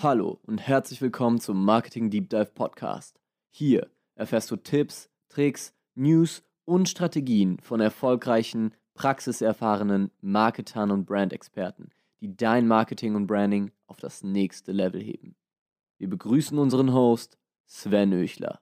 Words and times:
Hallo 0.00 0.38
und 0.46 0.58
herzlich 0.58 1.02
willkommen 1.02 1.40
zum 1.40 1.64
Marketing 1.64 2.08
Deep 2.08 2.30
Dive 2.30 2.52
Podcast. 2.54 3.18
Hier 3.50 3.90
erfährst 4.14 4.48
du 4.48 4.54
Tipps, 4.54 5.10
Tricks, 5.28 5.74
News 5.96 6.44
und 6.64 6.88
Strategien 6.88 7.58
von 7.58 7.80
erfolgreichen, 7.80 8.74
praxiserfahrenen 8.94 10.12
Marketern 10.20 10.92
und 10.92 11.04
Brandexperten, 11.04 11.90
die 12.20 12.36
dein 12.36 12.68
Marketing 12.68 13.16
und 13.16 13.26
Branding 13.26 13.72
auf 13.88 13.96
das 13.96 14.22
nächste 14.22 14.70
Level 14.70 15.02
heben. 15.02 15.34
Wir 15.98 16.08
begrüßen 16.08 16.56
unseren 16.56 16.92
Host 16.92 17.36
Sven 17.66 18.12
Öchler. 18.12 18.60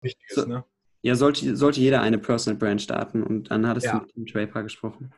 Wichtiges, 0.00 0.34
so, 0.34 0.44
ne? 0.44 0.64
Ja, 1.02 1.14
sollte, 1.14 1.54
sollte 1.54 1.78
jeder 1.78 2.00
eine 2.00 2.18
Personal 2.18 2.58
Brand 2.58 2.82
starten 2.82 3.22
und 3.22 3.52
dann 3.52 3.68
hattest 3.68 3.86
ja. 3.86 3.92
du 3.92 4.06
mit 4.06 4.16
dem 4.16 4.26
Draper 4.26 4.64
gesprochen. 4.64 5.12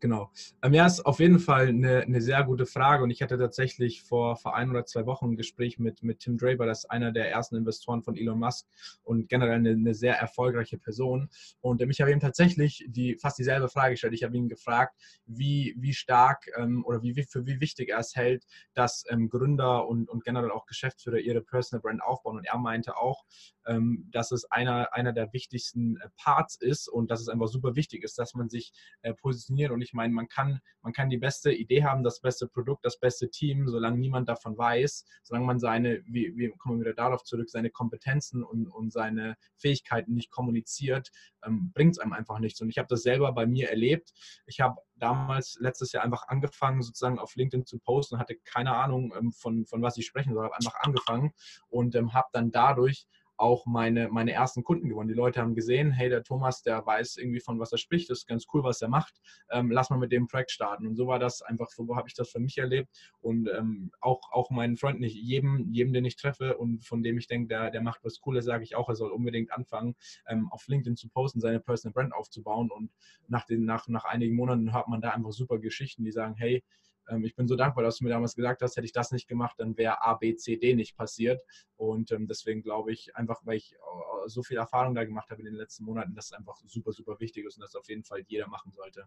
Genau. 0.00 0.32
Ähm, 0.62 0.72
ja, 0.72 0.86
ist 0.86 1.04
auf 1.04 1.20
jeden 1.20 1.38
Fall 1.38 1.68
eine, 1.68 2.00
eine 2.00 2.22
sehr 2.22 2.42
gute 2.44 2.64
Frage 2.64 3.04
und 3.04 3.10
ich 3.10 3.20
hatte 3.20 3.36
tatsächlich 3.36 4.02
vor, 4.02 4.36
vor 4.36 4.56
ein 4.56 4.70
oder 4.70 4.86
zwei 4.86 5.04
Wochen 5.04 5.32
ein 5.32 5.36
Gespräch 5.36 5.78
mit, 5.78 6.02
mit 6.02 6.20
Tim 6.20 6.38
Draper, 6.38 6.64
das 6.64 6.84
ist 6.84 6.90
einer 6.90 7.12
der 7.12 7.30
ersten 7.30 7.56
Investoren 7.56 8.02
von 8.02 8.16
Elon 8.16 8.38
Musk 8.38 8.66
und 9.02 9.28
generell 9.28 9.56
eine, 9.56 9.72
eine 9.72 9.94
sehr 9.94 10.16
erfolgreiche 10.16 10.78
Person. 10.78 11.28
Und 11.60 11.82
ähm, 11.82 11.90
ich 11.90 12.00
habe 12.00 12.12
ihm 12.12 12.20
tatsächlich 12.20 12.86
die, 12.88 13.16
fast 13.16 13.38
dieselbe 13.38 13.68
Frage 13.68 13.92
gestellt. 13.92 14.14
Ich 14.14 14.24
habe 14.24 14.34
ihn 14.38 14.48
gefragt, 14.48 14.96
wie, 15.26 15.74
wie 15.78 15.92
stark 15.92 16.46
ähm, 16.56 16.82
oder 16.86 17.02
wie, 17.02 17.22
für 17.24 17.44
wie 17.44 17.60
wichtig 17.60 17.90
er 17.90 17.98
es 17.98 18.16
hält, 18.16 18.46
dass 18.72 19.04
ähm, 19.10 19.28
Gründer 19.28 19.86
und, 19.86 20.08
und 20.08 20.24
generell 20.24 20.50
auch 20.50 20.64
Geschäftsführer 20.64 21.18
ihre 21.18 21.42
Personal 21.42 21.82
Brand 21.82 22.02
aufbauen. 22.02 22.38
Und 22.38 22.46
er 22.46 22.56
meinte 22.56 22.96
auch, 22.96 23.26
ähm, 23.66 24.08
dass 24.10 24.32
es 24.32 24.50
einer, 24.50 24.94
einer 24.94 25.12
der 25.12 25.32
wichtigsten 25.34 25.96
äh, 25.98 26.08
Parts 26.16 26.56
ist 26.56 26.88
und 26.88 27.10
dass 27.10 27.20
es 27.20 27.28
einfach 27.28 27.48
super 27.48 27.76
wichtig 27.76 28.02
ist, 28.02 28.18
dass 28.18 28.34
man 28.34 28.48
sich 28.48 28.72
äh, 29.02 29.12
positioniert. 29.12 29.70
Und 29.70 29.82
ich 29.82 29.89
meine, 29.94 30.12
man 30.12 30.28
kann, 30.28 30.60
man 30.82 30.92
kann 30.92 31.10
die 31.10 31.18
beste 31.18 31.52
Idee 31.52 31.84
haben, 31.84 32.02
das 32.02 32.20
beste 32.20 32.48
Produkt, 32.48 32.84
das 32.84 32.98
beste 32.98 33.30
Team, 33.30 33.68
solange 33.68 33.98
niemand 33.98 34.28
davon 34.28 34.56
weiß, 34.56 35.04
solange 35.22 35.46
man 35.46 35.58
seine, 35.58 36.02
wie, 36.06 36.36
wie 36.36 36.50
kommen 36.58 36.78
wir 36.78 36.86
wieder 36.86 36.94
darauf 36.94 37.22
zurück, 37.22 37.50
seine 37.50 37.70
Kompetenzen 37.70 38.42
und, 38.42 38.68
und 38.68 38.92
seine 38.92 39.36
Fähigkeiten 39.56 40.14
nicht 40.14 40.30
kommuniziert, 40.30 41.10
ähm, 41.44 41.72
bringt 41.72 41.92
es 41.92 41.98
einem 41.98 42.12
einfach 42.12 42.38
nichts. 42.38 42.60
Und 42.60 42.68
ich 42.68 42.78
habe 42.78 42.88
das 42.88 43.02
selber 43.02 43.32
bei 43.32 43.46
mir 43.46 43.70
erlebt. 43.70 44.12
Ich 44.46 44.60
habe 44.60 44.80
damals 44.96 45.58
letztes 45.60 45.92
Jahr 45.92 46.04
einfach 46.04 46.28
angefangen, 46.28 46.82
sozusagen 46.82 47.18
auf 47.18 47.34
LinkedIn 47.36 47.66
zu 47.66 47.78
posten, 47.78 48.18
hatte 48.18 48.36
keine 48.44 48.74
Ahnung, 48.76 49.14
ähm, 49.18 49.32
von, 49.32 49.66
von 49.66 49.82
was 49.82 49.96
ich 49.96 50.06
sprechen 50.06 50.34
soll, 50.34 50.44
habe 50.44 50.56
einfach 50.56 50.80
angefangen 50.80 51.32
und 51.68 51.94
ähm, 51.94 52.12
habe 52.12 52.28
dann 52.32 52.50
dadurch 52.50 53.06
auch 53.40 53.66
meine, 53.66 54.08
meine 54.08 54.32
ersten 54.32 54.62
Kunden 54.62 54.88
gewonnen. 54.88 55.08
Die 55.08 55.14
Leute 55.14 55.40
haben 55.40 55.54
gesehen, 55.54 55.90
hey, 55.90 56.08
der 56.08 56.22
Thomas, 56.22 56.62
der 56.62 56.84
weiß 56.84 57.16
irgendwie 57.16 57.40
von 57.40 57.58
was 57.58 57.72
er 57.72 57.78
spricht, 57.78 58.10
das 58.10 58.18
ist 58.18 58.26
ganz 58.26 58.46
cool, 58.52 58.62
was 58.62 58.82
er 58.82 58.88
macht. 58.88 59.20
Ähm, 59.50 59.70
lass 59.70 59.90
mal 59.90 59.98
mit 59.98 60.12
dem 60.12 60.28
Projekt 60.28 60.50
starten. 60.50 60.86
Und 60.86 60.96
so 60.96 61.06
war 61.06 61.18
das 61.18 61.42
einfach, 61.42 61.70
so 61.70 61.96
habe 61.96 62.08
ich 62.08 62.14
das 62.14 62.30
für 62.30 62.38
mich 62.38 62.58
erlebt. 62.58 62.90
Und 63.20 63.48
ähm, 63.48 63.90
auch, 64.00 64.20
auch 64.32 64.50
meinen 64.50 64.76
Freunden, 64.76 65.00
nicht 65.00 65.16
jedem, 65.16 65.72
jedem, 65.72 65.92
den 65.92 66.04
ich 66.04 66.16
treffe 66.16 66.58
und 66.58 66.84
von 66.84 67.02
dem 67.02 67.18
ich 67.18 67.26
denke, 67.26 67.48
der, 67.48 67.70
der 67.70 67.82
macht 67.82 68.04
was 68.04 68.20
Cooles, 68.20 68.44
sage 68.44 68.64
ich 68.64 68.76
auch, 68.76 68.88
er 68.88 68.96
soll 68.96 69.10
unbedingt 69.10 69.52
anfangen, 69.52 69.96
ähm, 70.28 70.50
auf 70.52 70.66
LinkedIn 70.68 70.96
zu 70.96 71.08
posten, 71.08 71.40
seine 71.40 71.60
Personal 71.60 71.94
Brand 71.94 72.14
aufzubauen. 72.14 72.70
Und 72.70 72.90
nach, 73.28 73.46
den, 73.46 73.64
nach, 73.64 73.88
nach 73.88 74.04
einigen 74.04 74.36
Monaten 74.36 74.72
hört 74.72 74.88
man 74.88 75.00
da 75.00 75.10
einfach 75.10 75.32
super 75.32 75.58
Geschichten, 75.58 76.04
die 76.04 76.12
sagen, 76.12 76.34
hey, 76.36 76.62
ähm, 77.10 77.24
ich 77.24 77.34
bin 77.34 77.48
so 77.48 77.56
dankbar, 77.56 77.84
dass 77.84 77.98
du 77.98 78.04
mir 78.04 78.10
damals 78.10 78.34
gesagt 78.34 78.62
hast, 78.62 78.76
hätte 78.76 78.86
ich 78.86 78.92
das 78.92 79.12
nicht 79.12 79.28
gemacht, 79.28 79.56
dann 79.58 79.76
wäre 79.76 80.02
A, 80.02 80.14
B, 80.14 80.36
C, 80.36 80.56
D 80.56 80.74
nicht 80.74 80.96
passiert. 80.96 81.42
Und 81.76 82.12
ähm, 82.12 82.26
deswegen 82.26 82.62
glaube 82.62 82.92
ich, 82.92 83.14
einfach 83.16 83.40
weil 83.44 83.56
ich 83.56 83.74
äh, 83.74 84.28
so 84.28 84.42
viel 84.42 84.56
Erfahrung 84.56 84.94
da 84.94 85.04
gemacht 85.04 85.30
habe 85.30 85.40
in 85.40 85.46
den 85.46 85.54
letzten 85.54 85.84
Monaten, 85.84 86.14
dass 86.14 86.26
es 86.26 86.32
einfach 86.32 86.56
super, 86.66 86.92
super 86.92 87.18
wichtig 87.20 87.46
ist 87.46 87.56
und 87.56 87.62
das 87.62 87.74
auf 87.74 87.88
jeden 87.88 88.04
Fall 88.04 88.22
jeder 88.26 88.48
machen 88.48 88.72
sollte. 88.72 89.06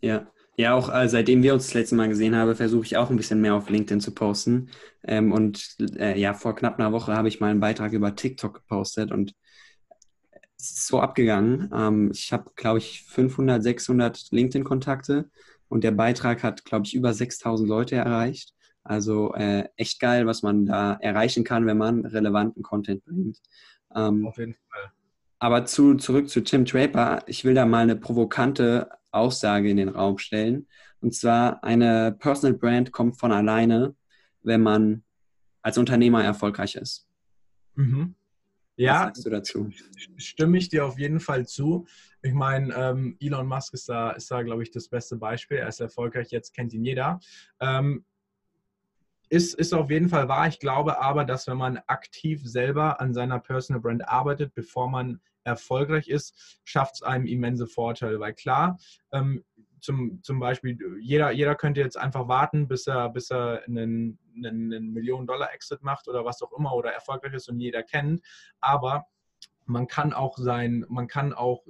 Ja, 0.00 0.30
ja, 0.56 0.74
auch 0.74 0.94
äh, 0.94 1.08
seitdem 1.08 1.42
wir 1.42 1.54
uns 1.54 1.66
das 1.66 1.74
letzte 1.74 1.96
Mal 1.96 2.08
gesehen 2.08 2.36
haben, 2.36 2.54
versuche 2.54 2.84
ich 2.84 2.96
auch 2.96 3.10
ein 3.10 3.16
bisschen 3.16 3.40
mehr 3.40 3.54
auf 3.54 3.68
LinkedIn 3.68 4.00
zu 4.00 4.14
posten. 4.14 4.70
Ähm, 5.02 5.32
und 5.32 5.76
äh, 5.96 6.18
ja, 6.18 6.34
vor 6.34 6.54
knapp 6.54 6.78
einer 6.78 6.92
Woche 6.92 7.14
habe 7.14 7.28
ich 7.28 7.40
mal 7.40 7.50
einen 7.50 7.60
Beitrag 7.60 7.92
über 7.92 8.14
TikTok 8.14 8.54
gepostet 8.54 9.10
und 9.10 9.34
es 10.56 10.70
ist 10.70 10.86
so 10.86 11.00
abgegangen. 11.00 11.70
Ähm, 11.74 12.10
ich 12.12 12.32
habe, 12.32 12.50
glaube 12.54 12.78
ich, 12.78 13.02
500, 13.04 13.62
600 13.62 14.30
LinkedIn-Kontakte 14.30 15.30
und 15.68 15.84
der 15.84 15.92
Beitrag 15.92 16.42
hat, 16.42 16.64
glaube 16.64 16.86
ich, 16.86 16.94
über 16.94 17.12
6000 17.12 17.68
Leute 17.68 17.96
erreicht. 17.96 18.54
Also 18.84 19.34
äh, 19.34 19.68
echt 19.76 20.00
geil, 20.00 20.26
was 20.26 20.42
man 20.42 20.66
da 20.66 20.94
erreichen 20.94 21.44
kann, 21.44 21.66
wenn 21.66 21.78
man 21.78 22.06
relevanten 22.06 22.62
Content 22.62 23.04
bringt. 23.04 23.38
Ähm, 23.94 24.26
Auf 24.26 24.38
jeden 24.38 24.54
Fall. 24.54 24.92
Aber 25.38 25.66
zu, 25.66 25.94
zurück 25.96 26.28
zu 26.28 26.42
Tim 26.42 26.64
Draper. 26.64 27.22
Ich 27.26 27.44
will 27.44 27.54
da 27.54 27.66
mal 27.66 27.82
eine 27.82 27.96
provokante 27.96 28.90
Aussage 29.10 29.70
in 29.70 29.76
den 29.76 29.88
Raum 29.88 30.18
stellen. 30.18 30.66
Und 31.00 31.14
zwar, 31.14 31.62
eine 31.62 32.16
Personal 32.18 32.56
Brand 32.56 32.92
kommt 32.92 33.18
von 33.18 33.30
alleine, 33.30 33.94
wenn 34.42 34.62
man 34.62 35.04
als 35.62 35.78
Unternehmer 35.78 36.24
erfolgreich 36.24 36.74
ist. 36.74 37.06
Mhm. 37.74 38.14
Ja, 38.78 38.92
Was 38.92 39.00
sagst 39.00 39.26
du 39.26 39.30
dazu? 39.30 39.70
Stimme 40.16 40.56
ich 40.56 40.68
dir 40.68 40.86
auf 40.86 40.98
jeden 40.98 41.18
Fall 41.18 41.46
zu. 41.46 41.86
Ich 42.22 42.32
meine, 42.32 42.72
ähm, 42.74 43.16
Elon 43.20 43.46
Musk 43.46 43.74
ist 43.74 43.88
da, 43.88 44.12
ist 44.12 44.30
da 44.30 44.42
glaube 44.42 44.62
ich, 44.62 44.70
das 44.70 44.88
beste 44.88 45.16
Beispiel. 45.16 45.58
Er 45.58 45.68
ist 45.68 45.80
erfolgreich, 45.80 46.30
jetzt 46.30 46.54
kennt 46.54 46.72
ihn 46.72 46.84
jeder. 46.84 47.18
Ähm, 47.60 48.04
ist, 49.30 49.54
ist 49.54 49.74
auf 49.74 49.90
jeden 49.90 50.08
Fall 50.08 50.28
wahr. 50.28 50.46
Ich 50.46 50.60
glaube 50.60 51.02
aber, 51.02 51.24
dass 51.24 51.48
wenn 51.48 51.58
man 51.58 51.78
aktiv 51.86 52.40
selber 52.44 53.00
an 53.00 53.12
seiner 53.12 53.40
Personal 53.40 53.82
Brand 53.82 54.08
arbeitet, 54.08 54.54
bevor 54.54 54.88
man 54.88 55.20
erfolgreich 55.42 56.08
ist, 56.08 56.60
schafft 56.64 56.96
es 56.96 57.02
einem 57.02 57.26
immense 57.26 57.66
Vorteile. 57.66 58.20
Weil 58.20 58.34
klar, 58.34 58.78
ähm, 59.12 59.44
zum, 59.80 60.22
zum 60.22 60.40
Beispiel, 60.40 60.78
jeder, 61.00 61.30
jeder 61.30 61.54
könnte 61.54 61.80
jetzt 61.80 61.96
einfach 61.96 62.28
warten, 62.28 62.68
bis 62.68 62.86
er, 62.86 63.08
bis 63.10 63.30
er 63.30 63.62
einen, 63.66 64.18
einen, 64.34 64.72
einen 64.72 64.92
Millionen-Dollar-Exit 64.92 65.82
macht 65.82 66.08
oder 66.08 66.24
was 66.24 66.42
auch 66.42 66.52
immer 66.52 66.74
oder 66.74 66.92
erfolgreich 66.92 67.34
ist 67.34 67.48
und 67.48 67.60
jeder 67.60 67.82
kennt. 67.82 68.22
Aber 68.60 69.06
man 69.68 69.86
kann 69.86 70.12
auch 70.12 70.36
sein, 70.38 70.84
man 70.88 71.06
kann 71.06 71.32
auch 71.32 71.64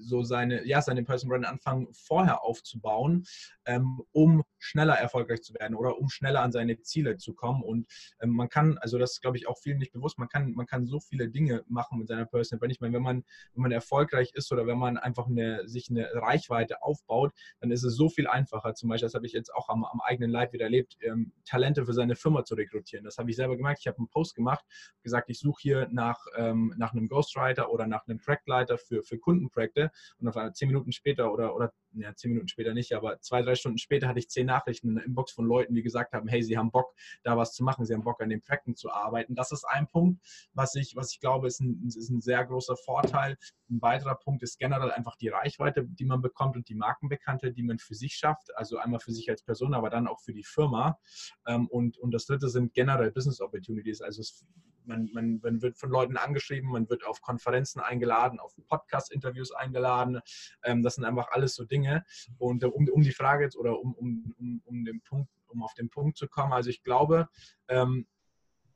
so 0.00 0.22
seine, 0.22 0.66
ja, 0.66 0.82
seine 0.82 1.04
Personal 1.04 1.38
Brand 1.38 1.52
anfangen, 1.52 1.88
vorher 1.92 2.42
aufzubauen, 2.42 3.24
ähm, 3.64 4.02
um 4.12 4.42
schneller 4.64 4.94
erfolgreich 4.94 5.42
zu 5.42 5.54
werden 5.54 5.74
oder 5.74 5.98
um 5.98 6.08
schneller 6.08 6.42
an 6.42 6.52
seine 6.52 6.80
Ziele 6.80 7.16
zu 7.16 7.34
kommen. 7.34 7.62
Und 7.62 7.86
ähm, 8.20 8.30
man 8.30 8.48
kann, 8.48 8.78
also 8.78 8.98
das 8.98 9.12
ist, 9.12 9.20
glaube 9.20 9.36
ich, 9.36 9.46
auch 9.48 9.58
vielen 9.58 9.78
nicht 9.78 9.92
bewusst, 9.92 10.18
man 10.18 10.28
kann, 10.28 10.52
man 10.52 10.66
kann 10.66 10.86
so 10.86 11.00
viele 11.00 11.28
Dinge 11.28 11.64
machen 11.68 11.98
mit 11.98 12.08
seiner 12.08 12.26
Personal 12.26 12.60
Brand. 12.60 12.72
Ich 12.72 12.80
meine, 12.80 12.94
wenn 12.94 13.02
man, 13.02 13.24
wenn 13.54 13.62
man 13.62 13.72
erfolgreich 13.72 14.32
ist 14.34 14.50
oder 14.52 14.66
wenn 14.66 14.78
man 14.78 14.96
einfach 14.96 15.26
eine, 15.26 15.68
sich 15.68 15.90
eine 15.90 16.08
Reichweite 16.14 16.82
aufbaut, 16.82 17.32
dann 17.60 17.70
ist 17.70 17.84
es 17.84 17.94
so 17.94 18.08
viel 18.08 18.26
einfacher. 18.26 18.74
Zum 18.74 18.88
Beispiel, 18.88 19.06
das 19.06 19.14
habe 19.14 19.26
ich 19.26 19.32
jetzt 19.32 19.54
auch 19.54 19.68
am, 19.68 19.84
am 19.84 20.00
eigenen 20.00 20.30
Leib 20.30 20.52
wieder 20.52 20.64
erlebt, 20.64 20.96
ähm, 21.00 21.32
Talente 21.44 21.84
für 21.84 21.92
seine 21.92 22.16
Firma 22.16 22.44
zu 22.44 22.54
rekrutieren. 22.54 23.04
Das 23.04 23.18
habe 23.18 23.30
ich 23.30 23.36
selber 23.36 23.56
gemerkt. 23.56 23.80
Ich 23.80 23.86
habe 23.86 23.98
einen 23.98 24.08
Post 24.08 24.34
gemacht, 24.34 24.64
gesagt, 25.02 25.30
ich 25.30 25.38
suche 25.38 25.60
hier 25.60 25.88
nach, 25.90 26.18
ähm, 26.36 26.74
nach 26.76 26.92
einem 26.92 27.08
Ghostwriter 27.08 27.70
oder 27.70 27.86
nach 27.86 28.06
einem 28.06 28.18
Projektleiter 28.18 28.78
für, 28.78 29.02
für 29.02 29.18
Kundenprojekte 29.18 29.90
und 30.18 30.28
auf 30.28 30.52
zehn 30.52 30.68
Minuten 30.68 30.92
später 30.92 31.32
oder, 31.32 31.54
oder 31.54 31.72
ja, 31.92 32.14
zehn 32.14 32.30
Minuten 32.30 32.48
später 32.48 32.74
nicht, 32.74 32.92
aber 32.92 33.20
zwei, 33.20 33.42
drei 33.42 33.54
Stunden 33.54 33.78
später 33.78 34.08
hatte 34.08 34.18
ich 34.18 34.28
zehn 34.28 34.46
Nachrichten 34.54 34.88
in 34.88 34.94
der 34.96 35.04
Inbox 35.04 35.32
von 35.32 35.46
Leuten, 35.46 35.74
die 35.74 35.82
gesagt 35.82 36.12
haben, 36.12 36.28
hey, 36.28 36.42
sie 36.42 36.56
haben 36.56 36.70
Bock, 36.70 36.94
da 37.22 37.36
was 37.36 37.52
zu 37.52 37.64
machen, 37.64 37.84
sie 37.84 37.94
haben 37.94 38.04
Bock, 38.04 38.20
an 38.22 38.28
den 38.28 38.40
Projekten 38.40 38.76
zu 38.76 38.90
arbeiten. 38.90 39.34
Das 39.34 39.52
ist 39.52 39.64
ein 39.64 39.88
Punkt, 39.88 40.24
was 40.52 40.74
ich, 40.74 40.94
was 40.96 41.12
ich 41.12 41.20
glaube, 41.20 41.46
ist 41.46 41.60
ein, 41.60 41.82
ist 41.86 42.10
ein 42.10 42.20
sehr 42.20 42.44
großer 42.44 42.76
Vorteil. 42.76 43.36
Ein 43.70 43.82
weiterer 43.82 44.14
Punkt 44.14 44.42
ist 44.42 44.58
generell 44.58 44.90
einfach 44.90 45.16
die 45.16 45.28
Reichweite, 45.28 45.84
die 45.84 46.04
man 46.04 46.22
bekommt 46.22 46.56
und 46.56 46.68
die 46.68 46.74
Markenbekanntheit, 46.74 47.56
die 47.56 47.62
man 47.62 47.78
für 47.78 47.94
sich 47.94 48.14
schafft. 48.14 48.56
Also 48.56 48.78
einmal 48.78 49.00
für 49.00 49.12
sich 49.12 49.28
als 49.30 49.42
Person, 49.42 49.74
aber 49.74 49.90
dann 49.90 50.06
auch 50.06 50.20
für 50.20 50.32
die 50.32 50.44
Firma. 50.44 50.98
Ähm, 51.46 51.66
und, 51.68 51.98
und 51.98 52.12
das 52.12 52.26
dritte 52.26 52.48
sind 52.48 52.72
generell 52.74 53.10
Business 53.10 53.40
Opportunities. 53.40 54.00
Also 54.00 54.20
es 54.20 54.44
man, 54.86 55.10
man, 55.12 55.40
man, 55.42 55.62
wird 55.62 55.78
von 55.78 55.90
Leuten 55.90 56.16
angeschrieben, 56.16 56.70
man 56.70 56.88
wird 56.88 57.04
auf 57.04 57.20
Konferenzen 57.20 57.80
eingeladen, 57.80 58.38
auf 58.38 58.54
Podcast-Interviews 58.68 59.52
eingeladen. 59.52 60.20
Ähm, 60.62 60.82
das 60.82 60.96
sind 60.96 61.04
einfach 61.04 61.28
alles 61.30 61.54
so 61.54 61.64
Dinge. 61.64 62.04
Und 62.38 62.64
um, 62.64 62.88
um 62.88 63.02
die 63.02 63.12
Frage 63.12 63.44
jetzt 63.44 63.56
oder 63.56 63.80
um, 63.80 63.94
um, 63.94 64.34
um, 64.44 64.62
um, 64.64 64.84
den 64.84 65.00
Punkt, 65.00 65.30
um 65.48 65.62
auf 65.62 65.74
den 65.74 65.88
Punkt 65.88 66.16
zu 66.16 66.28
kommen, 66.28 66.52
also 66.52 66.70
ich 66.70 66.82
glaube, 66.82 67.28
ähm, 67.68 68.06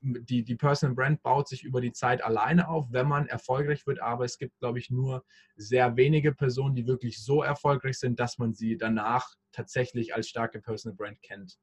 die, 0.00 0.44
die 0.44 0.54
Personal 0.54 0.94
Brand 0.94 1.22
baut 1.22 1.48
sich 1.48 1.64
über 1.64 1.80
die 1.80 1.92
Zeit 1.92 2.22
alleine 2.22 2.68
auf, 2.68 2.86
wenn 2.90 3.08
man 3.08 3.26
erfolgreich 3.26 3.86
wird. 3.86 4.00
Aber 4.00 4.24
es 4.24 4.38
gibt, 4.38 4.58
glaube 4.60 4.78
ich, 4.78 4.90
nur 4.90 5.24
sehr 5.56 5.96
wenige 5.96 6.32
Personen, 6.32 6.74
die 6.74 6.86
wirklich 6.86 7.22
so 7.22 7.42
erfolgreich 7.42 7.98
sind, 7.98 8.20
dass 8.20 8.38
man 8.38 8.54
sie 8.54 8.76
danach 8.76 9.34
tatsächlich 9.50 10.14
als 10.14 10.28
starke 10.28 10.60
Personal 10.60 10.96
Brand 10.96 11.20
kennt. 11.22 11.58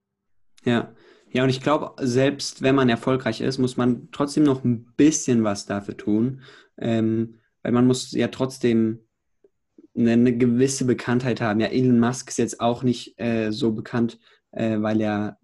Ja, 0.65 0.93
ja, 1.29 1.43
und 1.43 1.49
ich 1.49 1.61
glaube, 1.61 1.93
selbst 2.05 2.61
wenn 2.61 2.75
man 2.75 2.89
erfolgreich 2.89 3.41
ist, 3.41 3.57
muss 3.57 3.77
man 3.77 4.09
trotzdem 4.11 4.43
noch 4.43 4.63
ein 4.63 4.85
bisschen 4.97 5.43
was 5.43 5.65
dafür 5.65 5.95
tun, 5.95 6.41
ähm, 6.77 7.39
weil 7.61 7.71
man 7.71 7.87
muss 7.87 8.11
ja 8.11 8.27
trotzdem 8.27 9.04
eine, 9.97 10.37
gewisse 10.37 10.85
Bekanntheit 10.85 11.41
haben. 11.41 11.59
Ja, 11.59 11.67
Elon 11.67 11.99
Musk 11.99 12.29
ist 12.29 12.37
jetzt 12.37 12.59
auch 12.59 12.83
nicht 12.83 13.19
äh, 13.19 13.51
so 13.51 13.71
bekannt, 13.71 14.19
äh, 14.51 14.81
weil 14.81 15.01
er 15.01 15.37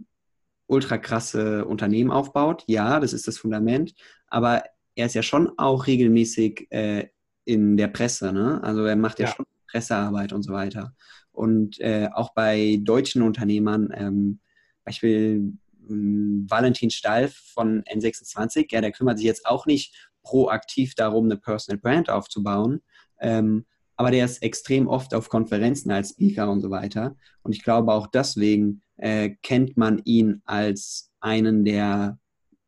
ultra 0.67 0.97
krasse 0.97 1.65
Unternehmen 1.65 2.11
aufbaut. 2.11 2.63
Ja, 2.67 2.99
das 2.99 3.13
ist 3.13 3.27
das 3.27 3.37
Fundament, 3.37 3.93
aber 4.27 4.63
er 4.95 5.05
ist 5.05 5.15
ja 5.15 5.23
schon 5.23 5.51
auch 5.57 5.87
regelmäßig 5.87 6.67
äh, 6.71 7.07
in 7.45 7.77
der 7.77 7.87
Presse, 7.87 8.31
ne? 8.31 8.61
Also 8.63 8.85
er 8.85 8.95
macht 8.95 9.19
ja, 9.19 9.25
ja 9.25 9.33
schon 9.33 9.45
Pressearbeit 9.67 10.33
und 10.33 10.43
so 10.43 10.53
weiter. 10.53 10.93
Und 11.31 11.79
äh, 11.79 12.09
auch 12.13 12.33
bei 12.33 12.79
deutschen 12.81 13.21
Unternehmern, 13.21 13.89
ähm, 13.93 14.39
Beispiel 14.83 15.53
hm, 15.87 16.45
Valentin 16.49 16.91
Steif 16.91 17.35
von 17.53 17.83
N26, 17.83 18.67
ja, 18.71 18.81
der 18.81 18.91
kümmert 18.91 19.17
sich 19.17 19.27
jetzt 19.27 19.45
auch 19.45 19.65
nicht 19.65 20.09
proaktiv 20.23 20.95
darum, 20.95 21.25
eine 21.25 21.37
Personal 21.37 21.79
Brand 21.79 22.09
aufzubauen. 22.09 22.81
Ähm, 23.19 23.65
aber 24.01 24.09
der 24.09 24.25
ist 24.25 24.41
extrem 24.41 24.87
oft 24.87 25.13
auf 25.13 25.29
Konferenzen 25.29 25.91
als 25.91 26.09
Speaker 26.09 26.49
und 26.49 26.59
so 26.59 26.71
weiter. 26.71 27.15
Und 27.43 27.53
ich 27.53 27.61
glaube 27.61 27.93
auch 27.93 28.07
deswegen 28.07 28.81
äh, 28.97 29.29
kennt 29.43 29.77
man 29.77 30.01
ihn 30.05 30.41
als 30.45 31.11
einen 31.19 31.63
der 31.63 32.17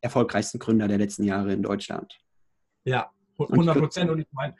erfolgreichsten 0.01 0.59
Gründer 0.59 0.87
der 0.87 0.99
letzten 0.99 1.23
Jahre 1.23 1.51
in 1.51 1.63
Deutschland. 1.63 2.19
Ja, 2.85 3.09
100 3.39 3.79
Prozent. 3.79 4.11
Und 4.11 4.19
ich 4.19 4.27
meine, 4.31 4.53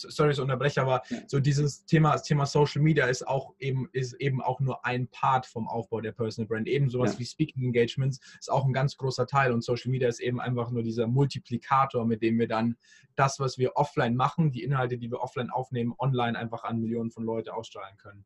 sorry, 0.00 0.32
ich 0.32 0.40
unterbreche, 0.40 0.82
aber 0.82 1.02
ja. 1.08 1.18
so 1.26 1.40
dieses 1.40 1.84
Thema, 1.84 2.12
das 2.12 2.22
Thema 2.22 2.46
Social 2.46 2.82
Media 2.82 3.06
ist 3.06 3.26
auch 3.26 3.54
eben, 3.58 3.88
ist 3.92 4.14
eben 4.14 4.40
auch 4.40 4.60
nur 4.60 4.84
ein 4.84 5.08
Part 5.08 5.46
vom 5.46 5.68
Aufbau 5.68 6.00
der 6.00 6.12
Personal 6.12 6.48
Brand. 6.48 6.68
Eben 6.68 6.88
sowas 6.90 7.14
ja. 7.14 7.18
wie 7.20 7.24
Speaking 7.24 7.64
Engagements 7.64 8.20
ist 8.38 8.50
auch 8.50 8.64
ein 8.64 8.72
ganz 8.72 8.96
großer 8.96 9.26
Teil 9.26 9.52
und 9.52 9.64
Social 9.64 9.90
Media 9.90 10.08
ist 10.08 10.20
eben 10.20 10.40
einfach 10.40 10.70
nur 10.70 10.82
dieser 10.82 11.06
Multiplikator, 11.06 12.04
mit 12.04 12.22
dem 12.22 12.38
wir 12.38 12.48
dann 12.48 12.76
das, 13.16 13.40
was 13.40 13.58
wir 13.58 13.76
offline 13.76 14.14
machen, 14.14 14.52
die 14.52 14.62
Inhalte, 14.62 14.98
die 14.98 15.10
wir 15.10 15.20
offline 15.20 15.50
aufnehmen, 15.50 15.94
online 15.98 16.38
einfach 16.38 16.64
an 16.64 16.80
Millionen 16.80 17.10
von 17.10 17.24
Leuten 17.24 17.50
ausstrahlen 17.50 17.96
können. 17.96 18.24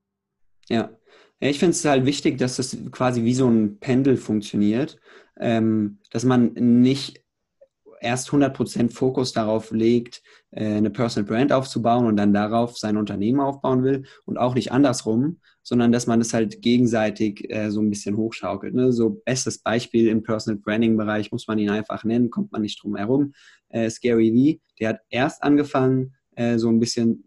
Ja, 0.69 0.91
ich 1.41 1.59
finde 1.59 1.73
es 1.73 1.85
halt 1.85 2.07
wichtig, 2.07 2.39
dass 2.39 2.57
das 2.57 2.77
quasi 2.93 3.25
wie 3.25 3.35
so 3.35 3.49
ein 3.49 3.81
Pendel 3.81 4.17
funktioniert, 4.17 4.99
ähm, 5.39 5.99
dass 6.11 6.25
man 6.25 6.53
nicht 6.53 7.25
erst 8.00 8.31
100% 8.31 8.91
Fokus 8.93 9.32
darauf 9.32 9.70
legt, 9.70 10.23
äh, 10.50 10.64
eine 10.64 10.91
Personal 10.91 11.29
Brand 11.29 11.52
aufzubauen 11.52 12.06
und 12.06 12.17
dann 12.17 12.32
darauf 12.32 12.79
sein 12.79 12.97
Unternehmen 12.97 13.41
aufbauen 13.41 13.85
will 13.85 14.05
und 14.25 14.38
auch 14.38 14.55
nicht 14.55 14.73
andersrum, 14.73 15.38
sondern 15.62 15.93
dass 15.93 16.06
man 16.06 16.20
es 16.20 16.35
halt 16.35 16.62
gegenseitig 16.62 17.50
äh, 17.50 17.70
so 17.70 17.81
ein 17.81 17.91
bisschen 17.91 18.17
hochschaukelt. 18.17 18.75
Ne? 18.75 18.93
So 18.93 19.20
bestes 19.25 19.58
Beispiel 19.58 20.08
im 20.08 20.23
Personal 20.23 20.58
Branding 20.58 20.97
Bereich 20.97 21.31
muss 21.31 21.47
man 21.47 21.58
ihn 21.58 21.70
einfach 21.70 22.05
nennen, 22.05 22.31
kommt 22.31 22.52
man 22.52 22.62
nicht 22.62 22.82
drum 22.82 22.97
herum. 22.97 23.32
Äh, 23.69 23.91
Scary 23.91 24.58
V, 24.58 24.61
der 24.81 24.88
hat 24.91 25.00
erst 25.11 25.43
angefangen, 25.43 26.14
so 26.56 26.70
ein 26.70 26.81
bisschen 26.81 27.25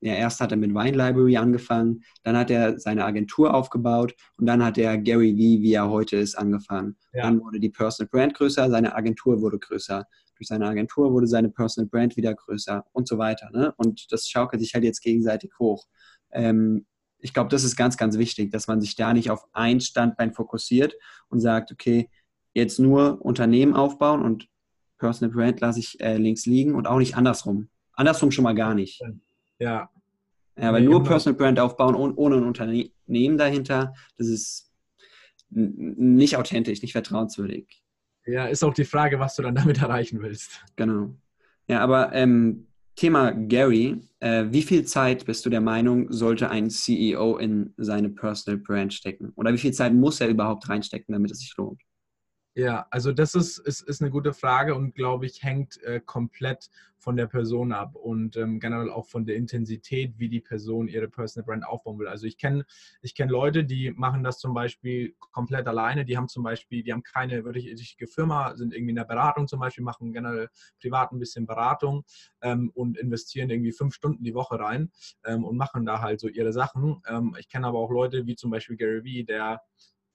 ja, 0.00 0.14
erst 0.14 0.40
hat 0.40 0.50
er 0.50 0.56
mit 0.56 0.70
Wine 0.70 0.96
Library 0.96 1.36
angefangen, 1.36 2.02
dann 2.22 2.36
hat 2.36 2.50
er 2.50 2.78
seine 2.78 3.04
Agentur 3.04 3.52
aufgebaut 3.54 4.14
und 4.36 4.46
dann 4.46 4.64
hat 4.64 4.78
er 4.78 4.96
Gary 4.96 5.36
Vee, 5.36 5.60
wie 5.60 5.74
er 5.74 5.90
heute 5.90 6.16
ist, 6.16 6.36
angefangen. 6.36 6.96
Ja. 7.12 7.24
Dann 7.24 7.40
wurde 7.40 7.60
die 7.60 7.68
Personal 7.68 8.08
Brand 8.08 8.34
größer, 8.34 8.70
seine 8.70 8.94
Agentur 8.94 9.40
wurde 9.42 9.58
größer. 9.58 10.06
Durch 10.36 10.48
seine 10.48 10.66
Agentur 10.66 11.12
wurde 11.12 11.26
seine 11.26 11.50
Personal 11.50 11.88
Brand 11.88 12.16
wieder 12.16 12.34
größer 12.34 12.84
und 12.92 13.06
so 13.06 13.18
weiter. 13.18 13.50
Ne? 13.52 13.74
Und 13.76 14.10
das 14.10 14.26
schaukelt 14.26 14.62
sich 14.62 14.72
halt 14.72 14.84
jetzt 14.84 15.02
gegenseitig 15.02 15.52
hoch. 15.58 15.86
Ähm, 16.30 16.86
ich 17.18 17.34
glaube, 17.34 17.50
das 17.50 17.62
ist 17.62 17.76
ganz, 17.76 17.98
ganz 17.98 18.16
wichtig, 18.16 18.50
dass 18.50 18.66
man 18.66 18.80
sich 18.80 18.96
da 18.96 19.12
nicht 19.12 19.30
auf 19.30 19.44
ein 19.52 19.82
Standbein 19.82 20.32
fokussiert 20.32 20.94
und 21.28 21.40
sagt, 21.40 21.72
okay, 21.72 22.08
jetzt 22.54 22.78
nur 22.78 23.20
Unternehmen 23.22 23.74
aufbauen 23.74 24.22
und 24.22 24.48
Personal 24.96 25.34
Brand 25.34 25.60
lasse 25.60 25.80
ich 25.80 26.00
äh, 26.00 26.16
links 26.16 26.46
liegen 26.46 26.74
und 26.74 26.86
auch 26.86 26.98
nicht 26.98 27.16
andersrum. 27.16 27.68
Andersrum 27.92 28.30
schon 28.30 28.44
mal 28.44 28.54
gar 28.54 28.74
nicht. 28.74 29.02
Ja. 29.60 29.90
Ja, 30.58 30.72
weil 30.72 30.82
nee, 30.82 30.88
nur 30.88 31.04
Personal 31.04 31.38
Brand 31.38 31.58
aufbauen 31.60 31.94
ohne 31.94 32.36
ein 32.36 32.44
Unternehmen 32.44 33.38
dahinter, 33.38 33.94
das 34.18 34.26
ist 34.26 34.72
nicht 35.48 36.36
authentisch, 36.36 36.82
nicht 36.82 36.92
vertrauenswürdig. 36.92 37.82
Ja, 38.26 38.46
ist 38.46 38.62
auch 38.62 38.74
die 38.74 38.84
Frage, 38.84 39.18
was 39.18 39.36
du 39.36 39.42
dann 39.42 39.54
damit 39.54 39.80
erreichen 39.80 40.20
willst. 40.20 40.64
Genau. 40.76 41.14
Ja, 41.66 41.80
aber 41.80 42.12
ähm, 42.12 42.66
Thema 42.94 43.30
Gary, 43.32 44.02
äh, 44.18 44.46
wie 44.50 44.62
viel 44.62 44.84
Zeit 44.84 45.24
bist 45.24 45.46
du 45.46 45.50
der 45.50 45.60
Meinung, 45.60 46.12
sollte 46.12 46.50
ein 46.50 46.68
CEO 46.68 47.38
in 47.38 47.72
seine 47.78 48.10
Personal 48.10 48.58
Brand 48.58 48.92
stecken? 48.92 49.32
Oder 49.36 49.52
wie 49.52 49.58
viel 49.58 49.72
Zeit 49.72 49.94
muss 49.94 50.20
er 50.20 50.28
überhaupt 50.28 50.68
reinstecken, 50.68 51.12
damit 51.12 51.30
es 51.30 51.38
sich 51.38 51.56
lohnt? 51.56 51.80
Ja, 52.60 52.86
also 52.90 53.10
das 53.10 53.34
ist, 53.34 53.56
ist, 53.56 53.80
ist 53.80 54.02
eine 54.02 54.10
gute 54.10 54.34
Frage 54.34 54.74
und 54.74 54.94
glaube 54.94 55.24
ich, 55.24 55.42
hängt 55.42 55.82
äh, 55.82 55.98
komplett 55.98 56.68
von 56.98 57.16
der 57.16 57.26
Person 57.26 57.72
ab 57.72 57.94
und 57.94 58.36
ähm, 58.36 58.60
generell 58.60 58.90
auch 58.90 59.06
von 59.06 59.24
der 59.24 59.36
Intensität, 59.36 60.18
wie 60.18 60.28
die 60.28 60.42
Person 60.42 60.86
ihre 60.86 61.08
Personal 61.08 61.46
Brand 61.46 61.64
aufbauen 61.66 61.98
will. 61.98 62.06
Also 62.06 62.26
ich 62.26 62.36
kenne 62.36 62.66
ich 63.00 63.14
kenn 63.14 63.30
Leute, 63.30 63.64
die 63.64 63.92
machen 63.92 64.22
das 64.22 64.40
zum 64.40 64.52
Beispiel 64.52 65.14
komplett 65.32 65.68
alleine. 65.68 66.04
Die 66.04 66.18
haben 66.18 66.28
zum 66.28 66.42
Beispiel, 66.42 66.82
die 66.82 66.92
haben 66.92 67.02
keine 67.02 67.46
wirklich 67.46 67.66
richtige 67.66 68.06
Firma, 68.06 68.54
sind 68.56 68.74
irgendwie 68.74 68.90
in 68.90 68.96
der 68.96 69.04
Beratung 69.04 69.48
zum 69.48 69.60
Beispiel, 69.60 69.82
machen 69.82 70.12
generell 70.12 70.50
privat 70.82 71.12
ein 71.12 71.18
bisschen 71.18 71.46
Beratung 71.46 72.04
ähm, 72.42 72.70
und 72.74 72.98
investieren 72.98 73.48
irgendwie 73.48 73.72
fünf 73.72 73.94
Stunden 73.94 74.22
die 74.22 74.34
Woche 74.34 74.60
rein 74.60 74.92
ähm, 75.24 75.44
und 75.44 75.56
machen 75.56 75.86
da 75.86 76.02
halt 76.02 76.20
so 76.20 76.28
ihre 76.28 76.52
Sachen. 76.52 77.00
Ähm, 77.08 77.34
ich 77.38 77.48
kenne 77.48 77.68
aber 77.68 77.78
auch 77.78 77.90
Leute 77.90 78.26
wie 78.26 78.36
zum 78.36 78.50
Beispiel 78.50 78.76
Gary 78.76 79.02
Vee, 79.02 79.24
der 79.24 79.62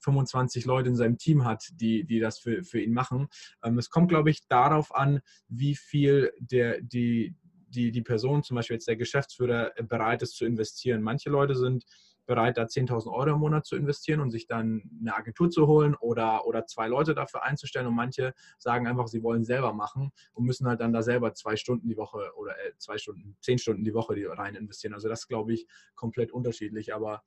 25 0.06 0.66
Leute 0.66 0.90
in 0.90 0.96
seinem 0.96 1.18
Team 1.18 1.44
hat, 1.46 1.68
die, 1.74 2.06
die 2.06 2.20
das 2.20 2.40
für, 2.40 2.64
für 2.64 2.80
ihn 2.80 2.94
machen. 2.94 3.28
Ähm, 3.64 3.78
es 3.78 3.90
kommt, 3.90 4.10
glaube 4.10 4.30
ich, 4.30 4.48
darauf 4.48 4.94
an, 4.96 5.20
wie 5.48 5.76
viel 5.76 6.32
der, 6.40 6.82
die, 6.82 7.36
die, 7.68 7.92
die 7.92 8.02
Person, 8.02 8.44
zum 8.44 8.56
Beispiel 8.56 8.76
jetzt 8.76 8.88
der 8.88 8.96
Geschäftsführer, 8.96 9.72
bereit 9.88 10.22
ist 10.22 10.36
zu 10.36 10.46
investieren. 10.46 11.02
Manche 11.02 11.30
Leute 11.30 11.56
sind 11.56 11.86
bereit, 12.26 12.58
da 12.58 12.64
10.000 12.64 13.12
Euro 13.12 13.32
im 13.32 13.40
Monat 13.40 13.66
zu 13.66 13.76
investieren 13.76 14.20
und 14.20 14.32
sich 14.32 14.48
dann 14.48 14.90
eine 15.00 15.16
Agentur 15.16 15.50
zu 15.50 15.68
holen 15.68 15.96
oder, 15.96 16.46
oder 16.46 16.66
zwei 16.66 16.88
Leute 16.88 17.14
dafür 17.14 17.44
einzustellen. 17.44 17.88
Und 17.88 17.96
manche 17.96 18.34
sagen 18.58 18.88
einfach, 18.88 19.08
sie 19.08 19.24
wollen 19.24 19.44
selber 19.44 19.74
machen 19.74 20.12
und 20.34 20.46
müssen 20.46 20.68
halt 20.68 20.82
dann 20.82 20.94
da 20.94 21.02
selber 21.02 21.34
zwei 21.34 21.56
Stunden 21.56 21.88
die 21.88 21.98
Woche 21.98 22.32
oder 22.36 22.54
äh, 22.54 22.72
zwei 22.78 22.98
Stunden, 22.98 23.38
zehn 23.42 23.58
Stunden 23.58 23.84
die 23.84 23.94
Woche 23.94 24.16
rein 24.30 24.56
investieren. 24.56 24.94
Also 24.94 25.08
das 25.08 25.28
glaube 25.28 25.54
ich 25.54 25.68
komplett 25.96 26.32
unterschiedlich. 26.32 26.94
Aber 26.94 27.24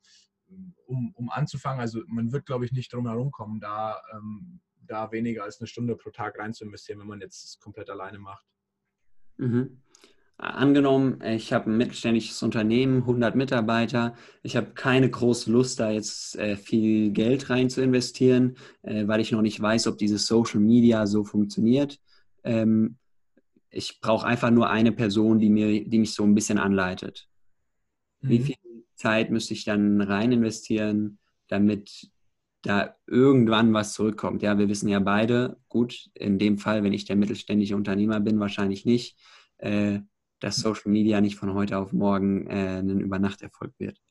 um, 0.85 1.13
um 1.15 1.29
anzufangen, 1.29 1.79
also 1.79 2.01
man 2.07 2.31
wird, 2.31 2.45
glaube 2.45 2.65
ich, 2.65 2.71
nicht 2.71 2.91
drum 2.93 3.07
herum 3.07 3.31
kommen, 3.31 3.59
da, 3.59 4.01
ähm, 4.13 4.59
da 4.85 5.11
weniger 5.11 5.43
als 5.43 5.59
eine 5.59 5.67
Stunde 5.67 5.95
pro 5.95 6.09
Tag 6.09 6.37
rein 6.39 6.53
zu 6.53 6.63
investieren, 6.63 6.99
wenn 6.99 7.07
man 7.07 7.21
jetzt 7.21 7.59
komplett 7.61 7.89
alleine 7.89 8.19
macht. 8.19 8.45
Mhm. 9.37 9.81
Angenommen, 10.37 11.21
ich 11.21 11.51
habe 11.51 11.69
ein 11.69 11.75
mittelständisches 11.75 12.41
Unternehmen, 12.43 13.01
100 13.01 13.35
Mitarbeiter, 13.35 14.15
ich 14.41 14.55
habe 14.55 14.71
keine 14.71 15.09
große 15.09 15.51
Lust, 15.51 15.81
da 15.81 15.91
jetzt 15.91 16.37
äh, 16.37 16.55
viel 16.55 17.11
Geld 17.11 17.49
rein 17.49 17.69
zu 17.69 17.81
investieren, 17.81 18.55
äh, 18.81 19.05
weil 19.05 19.19
ich 19.19 19.33
noch 19.33 19.41
nicht 19.41 19.59
weiß, 19.61 19.87
ob 19.87 19.97
dieses 19.97 20.27
Social 20.27 20.61
Media 20.61 21.07
so 21.07 21.25
funktioniert. 21.25 21.99
Ähm, 22.45 22.97
ich 23.69 23.99
brauche 23.99 24.25
einfach 24.25 24.49
nur 24.49 24.69
eine 24.69 24.93
Person, 24.93 25.39
die, 25.39 25.49
mir, 25.49 25.83
die 25.83 25.99
mich 25.99 26.13
so 26.13 26.23
ein 26.23 26.35
bisschen 26.35 26.57
anleitet. 26.57 27.27
Mhm. 28.21 28.29
Wie 28.29 28.39
viel 28.39 28.55
Zeit 28.99 29.31
müsste 29.31 29.53
ich 29.53 29.63
dann 29.63 30.01
rein 30.01 30.31
investieren, 30.31 31.19
damit 31.47 32.11
da 32.61 32.95
irgendwann 33.07 33.73
was 33.73 33.93
zurückkommt. 33.93 34.41
Ja, 34.41 34.57
wir 34.57 34.67
wissen 34.67 34.89
ja 34.89 34.99
beide, 34.99 35.57
gut, 35.69 36.09
in 36.13 36.37
dem 36.37 36.57
Fall, 36.57 36.83
wenn 36.83 36.93
ich 36.93 37.05
der 37.05 37.15
mittelständische 37.15 37.77
Unternehmer 37.77 38.19
bin, 38.19 38.39
wahrscheinlich 38.39 38.85
nicht, 38.85 39.17
äh, 39.57 39.99
dass 40.41 40.57
Social 40.57 40.91
Media 40.91 41.21
nicht 41.21 41.37
von 41.37 41.53
heute 41.53 41.77
auf 41.77 41.93
morgen 41.93 42.47
äh, 42.47 42.79
ein 42.79 42.99
Übernachterfolg 42.99 43.73
wird. 43.79 44.01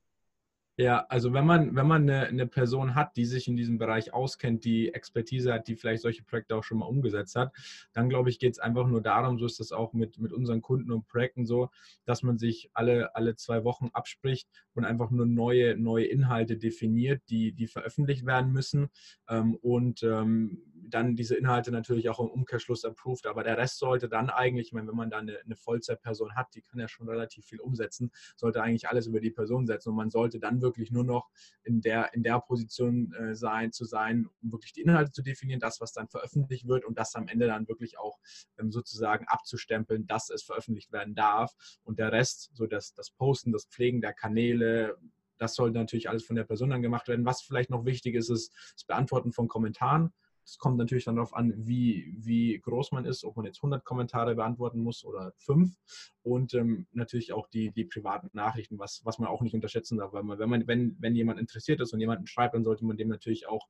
Ja, 0.81 1.05
also 1.09 1.33
wenn 1.33 1.45
man, 1.45 1.75
wenn 1.75 1.89
man 1.89 2.03
eine, 2.03 2.29
eine, 2.29 2.47
Person 2.47 2.95
hat, 2.95 3.17
die 3.17 3.25
sich 3.25 3.49
in 3.49 3.57
diesem 3.57 3.79
Bereich 3.79 4.15
auskennt, 4.15 4.65
die 4.65 4.95
Expertise 4.95 5.53
hat, 5.53 5.67
die 5.67 5.75
vielleicht 5.75 6.03
solche 6.03 6.23
Projekte 6.23 6.55
auch 6.55 6.63
schon 6.63 6.79
mal 6.79 6.87
umgesetzt 6.87 7.35
hat, 7.35 7.53
dann 7.93 8.09
glaube 8.09 8.31
ich, 8.31 8.39
geht 8.39 8.53
es 8.53 8.61
einfach 8.61 8.87
nur 8.87 9.03
darum, 9.03 9.41
so 9.41 9.47
ist 9.47 9.59
das 9.59 9.73
auch 9.73 9.93
mit, 9.93 10.19
mit 10.21 10.33
unseren 10.33 10.63
Kunden 10.63 10.93
und 10.93 11.09
Projekten 11.09 11.47
so, 11.47 11.71
dass 12.05 12.23
man 12.23 12.39
sich 12.39 12.71
alle, 12.75 13.17
alle 13.17 13.35
zwei 13.35 13.65
Wochen 13.65 13.89
abspricht 13.93 14.49
und 14.75 14.85
einfach 14.85 15.11
nur 15.11 15.27
neue, 15.27 15.77
neue 15.77 16.05
Inhalte 16.05 16.57
definiert, 16.57 17.23
die, 17.29 17.51
die 17.51 17.67
veröffentlicht 17.67 18.25
werden 18.25 18.53
müssen. 18.53 18.89
Ähm, 19.29 19.57
und 19.57 20.05
ähm, 20.05 20.63
dann 20.89 21.17
diese 21.17 21.37
Inhalte 21.37 21.71
natürlich 21.71 22.09
auch 22.09 22.21
im 22.21 22.29
Umkehrschluss 22.29 22.85
approved. 22.85 23.27
Aber 23.27 23.43
der 23.43 23.57
Rest 23.57 23.79
sollte 23.79 24.09
dann 24.09 24.31
eigentlich, 24.31 24.73
wenn 24.73 24.87
man 24.87 25.11
da 25.11 25.19
eine, 25.19 25.39
eine 25.45 25.57
Vollzeitperson 25.57 26.35
hat, 26.35 26.55
die 26.55 26.63
kann 26.63 26.81
ja 26.81 26.89
schon 26.89 27.09
relativ 27.09 27.47
viel 27.47 27.61
umsetzen, 27.61 28.11
sollte 28.37 28.63
eigentlich 28.63 28.89
alles 28.89 29.07
über 29.07 29.21
die 29.21 29.31
Person 29.31 29.67
setzen 29.67 29.91
und 29.91 29.97
man 29.97 30.11
sollte 30.11 30.39
dann 30.39 30.61
wirklich 30.63 30.91
nur 30.91 31.05
noch 31.05 31.31
in 31.63 31.81
der, 31.81 32.15
in 32.15 32.23
der 32.23 32.41
Position 32.41 33.13
äh, 33.13 33.35
sein, 33.35 33.73
zu 33.73 33.85
sein, 33.85 34.29
um 34.43 34.53
wirklich 34.53 34.73
die 34.73 34.83
Inhalte 34.83 35.11
zu 35.11 35.23
definieren, 35.23 35.61
das, 35.61 35.81
was 35.81 35.93
dann 35.93 36.09
veröffentlicht 36.09 36.67
wird 36.67 36.85
und 36.85 36.99
das 36.99 37.15
am 37.15 37.29
Ende 37.29 37.47
dann 37.47 37.69
wirklich 37.69 37.99
auch 37.99 38.19
ähm, 38.59 38.71
sozusagen 38.71 39.27
abzustempeln, 39.29 40.07
dass 40.07 40.31
es 40.31 40.43
veröffentlicht 40.43 40.93
werden 40.93 41.15
darf. 41.15 41.55
Und 41.85 41.99
der 41.99 42.13
Rest, 42.13 42.51
so 42.55 42.67
das, 42.67 42.95
das 42.95 43.11
Posten, 43.11 43.53
das 43.53 43.67
Pflegen 43.67 44.01
der 44.01 44.13
Kanäle, 44.13 44.97
das 45.39 45.55
sollte 45.55 45.79
natürlich 45.79 46.09
alles 46.09 46.25
von 46.25 46.37
der 46.37 46.45
Person 46.45 46.71
dann 46.71 46.83
gemacht 46.83 47.09
werden. 47.09 47.25
Was 47.25 47.43
vielleicht 47.43 47.71
noch 47.71 47.85
wichtig 47.85 48.15
ist, 48.15 48.29
ist 48.29 48.53
das 48.75 48.85
Beantworten 48.85 49.33
von 49.33 49.49
Kommentaren. 49.49 50.13
Es 50.49 50.57
kommt 50.57 50.79
natürlich 50.79 51.05
dann 51.05 51.17
darauf 51.17 51.35
an, 51.35 51.53
wie, 51.57 52.15
wie 52.17 52.59
groß 52.59 52.93
man 52.93 53.05
ist, 53.05 53.23
ob 53.23 53.37
man 53.37 53.45
jetzt 53.45 53.59
100 53.59 53.85
Kommentare 53.85 54.35
beantworten 54.35 54.81
muss 54.81 55.05
oder 55.05 55.35
fünf. 55.37 55.77
Und 56.23 56.55
ähm, 56.55 56.87
natürlich 56.93 57.35
auch 57.35 57.49
die, 57.49 57.71
die 57.71 57.85
privaten 57.85 58.31
Nachrichten, 58.33 58.79
was, 58.79 59.03
was 59.05 59.19
man 59.19 59.29
auch 59.29 59.43
nicht 59.43 59.55
unterschätzen 59.55 59.99
darf. 59.99 60.15
Weil 60.15 60.23
man, 60.23 60.39
wenn, 60.39 60.49
man, 60.49 60.67
wenn, 60.67 60.97
wenn 61.01 61.15
jemand 61.15 61.39
interessiert 61.39 61.81
ist 61.83 61.93
und 61.93 62.01
jemanden 62.01 62.27
schreibt, 62.27 62.55
dann 62.55 62.65
sollte 62.65 62.87
man 62.87 62.97
dem 62.97 63.09
natürlich 63.09 63.47
auch 63.47 63.69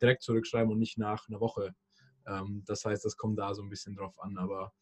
direkt 0.00 0.22
zurückschreiben 0.22 0.70
und 0.70 0.78
nicht 0.78 0.98
nach 0.98 1.28
einer 1.28 1.40
Woche. 1.40 1.74
Ähm, 2.28 2.62
das 2.64 2.84
heißt, 2.84 3.04
das 3.04 3.16
kommt 3.16 3.36
da 3.36 3.52
so 3.52 3.62
ein 3.62 3.68
bisschen 3.68 3.96
drauf 3.96 4.20
an. 4.20 4.38
Aber 4.38 4.72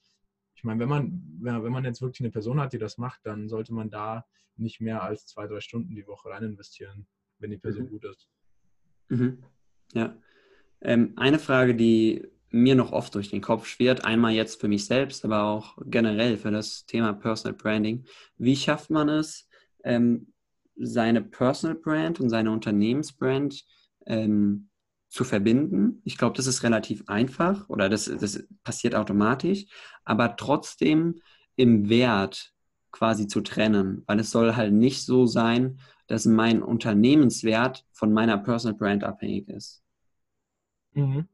ich 0.54 0.64
meine, 0.64 0.80
wenn 0.80 0.88
man, 0.90 1.38
wenn 1.40 1.72
man 1.72 1.84
jetzt 1.86 2.02
wirklich 2.02 2.20
eine 2.20 2.30
Person 2.30 2.60
hat, 2.60 2.74
die 2.74 2.78
das 2.78 2.98
macht, 2.98 3.24
dann 3.24 3.48
sollte 3.48 3.72
man 3.72 3.88
da 3.88 4.26
nicht 4.56 4.82
mehr 4.82 5.02
als 5.02 5.24
zwei, 5.24 5.46
drei 5.46 5.60
Stunden 5.60 5.94
die 5.94 6.06
Woche 6.06 6.28
rein 6.28 6.42
investieren, 6.42 7.06
wenn 7.38 7.50
die 7.50 7.58
Person 7.58 7.84
mhm. 7.84 7.88
gut 7.88 8.04
ist. 8.04 8.28
Mhm. 9.08 9.42
Ja. 9.94 10.14
Ähm, 10.80 11.12
eine 11.16 11.38
Frage, 11.38 11.74
die 11.74 12.26
mir 12.50 12.74
noch 12.74 12.92
oft 12.92 13.14
durch 13.14 13.30
den 13.30 13.42
Kopf 13.42 13.66
schwirrt, 13.66 14.04
einmal 14.04 14.32
jetzt 14.32 14.60
für 14.60 14.68
mich 14.68 14.86
selbst, 14.86 15.24
aber 15.24 15.44
auch 15.44 15.76
generell 15.84 16.36
für 16.36 16.50
das 16.50 16.86
Thema 16.86 17.12
Personal 17.12 17.56
Branding. 17.56 18.04
Wie 18.36 18.56
schafft 18.56 18.90
man 18.90 19.08
es, 19.08 19.48
ähm, 19.84 20.32
seine 20.76 21.22
Personal 21.22 21.76
Brand 21.76 22.20
und 22.20 22.30
seine 22.30 22.50
Unternehmensbrand 22.50 23.64
ähm, 24.06 24.68
zu 25.08 25.24
verbinden? 25.24 26.00
Ich 26.04 26.16
glaube, 26.16 26.36
das 26.36 26.46
ist 26.46 26.62
relativ 26.62 27.04
einfach 27.08 27.68
oder 27.68 27.88
das, 27.88 28.04
das 28.06 28.44
passiert 28.64 28.94
automatisch, 28.94 29.66
aber 30.04 30.36
trotzdem 30.36 31.20
im 31.56 31.88
Wert 31.88 32.52
quasi 32.92 33.26
zu 33.26 33.40
trennen, 33.42 34.04
weil 34.06 34.20
es 34.20 34.30
soll 34.30 34.56
halt 34.56 34.72
nicht 34.72 35.04
so 35.04 35.26
sein, 35.26 35.80
dass 36.06 36.24
mein 36.24 36.62
Unternehmenswert 36.62 37.84
von 37.92 38.12
meiner 38.12 38.38
Personal 38.38 38.78
Brand 38.78 39.04
abhängig 39.04 39.48
ist. 39.48 39.82
Mhm. 40.94 41.28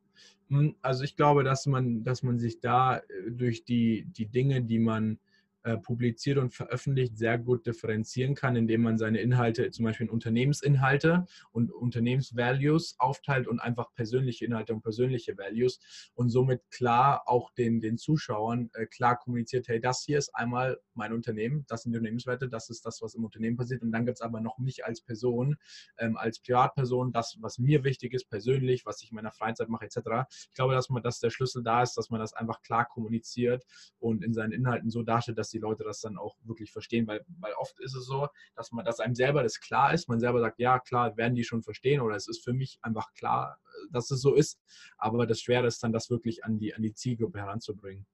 Hm, 0.49 0.77
also 0.83 1.05
ich 1.05 1.17
glaube, 1.17 1.45
dass 1.45 1.67
man, 1.67 2.05
dass 2.05 2.23
man 2.23 2.39
sich 2.39 2.61
da 2.61 2.99
äh, 2.99 3.31
durch 3.31 3.65
die, 3.65 4.07
die 4.07 4.27
Dinge, 4.27 4.63
die 4.63 4.79
man 4.79 5.19
äh, 5.65 5.79
publiziert 5.79 6.37
und 6.37 6.53
veröffentlicht, 6.53 7.17
sehr 7.17 7.39
gut 7.39 7.65
differenzieren 7.65 8.35
kann, 8.35 8.55
indem 8.55 8.83
man 8.83 8.99
seine 8.99 9.21
Inhalte, 9.21 9.71
zum 9.71 9.87
Beispiel 9.87 10.09
in 10.09 10.13
Unternehmensinhalte 10.13 11.25
und 11.53 11.73
Unternehmensvalues 11.73 12.97
aufteilt 12.99 13.49
und 13.49 13.61
einfach 13.61 13.95
persönliche 13.95 14.45
Inhalte 14.45 14.75
und 14.75 14.83
persönliche 14.83 15.39
Values 15.39 15.81
und 16.13 16.29
somit 16.29 16.61
klar 16.71 17.23
auch 17.27 17.51
den, 17.55 17.81
den 17.81 17.97
Zuschauern 17.97 18.69
äh, 18.75 18.85
klar 18.85 19.19
kommuniziert, 19.19 19.67
hey, 19.69 19.81
das 19.81 20.03
hier 20.05 20.19
ist 20.19 20.35
einmal 20.35 20.79
mein 20.93 21.15
Unternehmen, 21.15 21.65
das 21.67 21.85
sind 21.85 21.93
die 21.93 21.99
Unternehmenswerte, 21.99 22.51
das 22.51 22.69
ist 22.69 22.85
das, 22.85 23.01
was 23.01 23.15
im 23.15 23.25
Unternehmen 23.25 23.57
passiert 23.57 23.81
und 23.81 23.91
dann 23.91 24.05
gibt 24.05 24.19
es 24.19 24.21
aber 24.21 24.43
noch 24.43 24.59
mich 24.59 24.85
als 24.85 25.01
Person, 25.01 25.57
ähm, 25.97 26.19
als 26.19 26.41
Privatperson, 26.41 27.11
das, 27.11 27.39
was 27.41 27.59
mir 27.59 27.85
wichtig 27.85 28.13
ist, 28.13 28.29
persönlich, 28.29 28.85
was 28.85 29.03
ich 29.03 29.13
in 29.13 29.17
meiner 29.17 29.33
Freizeit 29.33 29.71
mache, 29.71 29.87
etc. 29.87 30.29
Ich 30.31 30.53
glaube, 30.53 30.75
dass 30.75 30.91
man, 30.91 31.03
dass 31.03 31.21
der 31.21 31.31
Schlüssel 31.31 31.63
da 31.63 31.83
ist, 31.83 31.95
dass 31.95 32.11
man 32.11 32.21
das 32.21 32.35
einfach 32.35 32.61
klar 32.61 32.87
kommuniziert 32.87 33.65
und 33.99 34.23
in 34.23 34.35
seinen 34.35 34.53
Inhalten 34.53 34.91
so 34.91 35.03
darstellt, 35.03 35.39
dass 35.39 35.54
die 35.55 35.59
Leute 35.59 35.85
das 35.85 36.01
dann 36.01 36.19
auch 36.19 36.37
wirklich 36.45 36.73
verstehen, 36.73 37.07
weil, 37.07 37.25
weil 37.39 37.53
oft 37.55 37.79
ist 37.81 37.95
es 37.95 38.07
so, 38.07 38.29
dass 38.57 38.73
man, 38.73 38.85
dass 38.85 39.01
einem 39.01 39.15
selber 39.15 39.43
das 39.43 39.61
klar 39.61 39.95
ist, 39.95 40.09
man 40.09 40.21
selber 40.21 40.41
sagt, 40.41 40.59
ja 40.59 40.79
klar, 40.79 41.17
werden 41.17 41.35
die 41.35 41.45
schon 41.45 41.63
verstehen 41.63 42.01
oder 42.01 42.17
es 42.17 42.29
ist 42.29 42.45
für 42.45 42.53
mich 42.53 42.79
einfach 42.83 43.15
klar, 43.15 43.59
dass 43.91 44.11
es 44.11 44.21
so 44.21 44.35
ist, 44.35 44.61
aber 44.99 45.27
das 45.27 45.41
Schwere 45.41 45.67
ist 45.67 45.83
dann, 45.83 45.93
das 45.93 46.11
wirklich 46.11 46.45
an 46.45 46.59
die, 46.59 46.75
an 46.75 46.83
die 46.83 46.95
Zielgruppe 46.95 47.39
heranzubringen. 47.39 48.07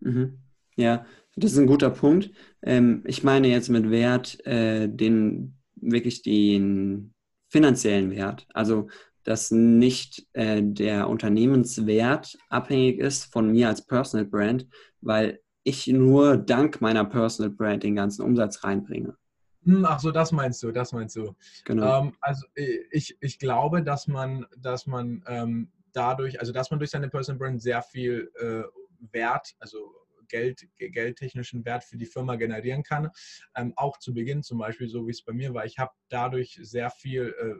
Mhm. 0.00 0.38
Ja, 0.76 1.04
das 1.36 1.52
ist 1.52 1.58
ein 1.58 1.66
guter 1.66 1.90
Punkt. 1.90 2.30
Ähm, 2.62 3.02
ich 3.04 3.24
meine 3.24 3.48
jetzt 3.48 3.68
mit 3.68 3.90
Wert 3.90 4.44
äh, 4.46 4.88
den 4.88 5.58
wirklich 5.74 6.22
den 6.22 7.14
finanziellen 7.48 8.10
Wert. 8.10 8.46
Also 8.52 8.88
dass 9.28 9.50
nicht 9.50 10.26
äh, 10.32 10.62
der 10.62 11.06
Unternehmenswert 11.10 12.38
abhängig 12.48 12.98
ist 12.98 13.30
von 13.30 13.52
mir 13.52 13.68
als 13.68 13.84
Personal 13.84 14.24
Brand, 14.24 14.66
weil 15.02 15.40
ich 15.68 15.86
nur 15.86 16.36
dank 16.36 16.80
meiner 16.80 17.04
Personal 17.04 17.50
Brand 17.50 17.82
den 17.82 17.94
ganzen 17.94 18.22
Umsatz 18.22 18.64
reinbringe. 18.64 19.16
Hm, 19.64 19.84
ach 19.84 20.00
so, 20.00 20.10
das 20.10 20.32
meinst 20.32 20.62
du, 20.62 20.72
das 20.72 20.92
meinst 20.92 21.16
du. 21.16 21.34
Genau. 21.64 22.02
Ähm, 22.02 22.16
also 22.20 22.46
ich, 22.90 23.16
ich 23.20 23.38
glaube, 23.38 23.82
dass 23.82 24.06
man, 24.06 24.46
dass 24.56 24.86
man 24.86 25.22
ähm, 25.26 25.70
dadurch, 25.92 26.40
also 26.40 26.52
dass 26.52 26.70
man 26.70 26.78
durch 26.78 26.90
seine 26.90 27.08
Personal 27.08 27.38
Brand 27.38 27.62
sehr 27.62 27.82
viel 27.82 28.30
äh, 28.40 28.62
Wert, 29.12 29.54
also 29.58 29.94
Geld, 30.28 30.66
geldtechnischen 30.78 31.64
Wert 31.64 31.84
für 31.84 31.96
die 31.96 32.06
Firma 32.06 32.36
generieren 32.36 32.82
kann. 32.82 33.10
Ähm, 33.54 33.72
auch 33.76 33.98
zu 33.98 34.14
Beginn 34.14 34.42
zum 34.42 34.58
Beispiel, 34.58 34.88
so 34.88 35.06
wie 35.06 35.10
es 35.10 35.22
bei 35.22 35.32
mir 35.32 35.54
war. 35.54 35.64
Ich 35.64 35.78
habe 35.78 35.92
dadurch 36.08 36.58
sehr 36.62 36.90
viel 36.90 37.34
äh, 37.40 37.54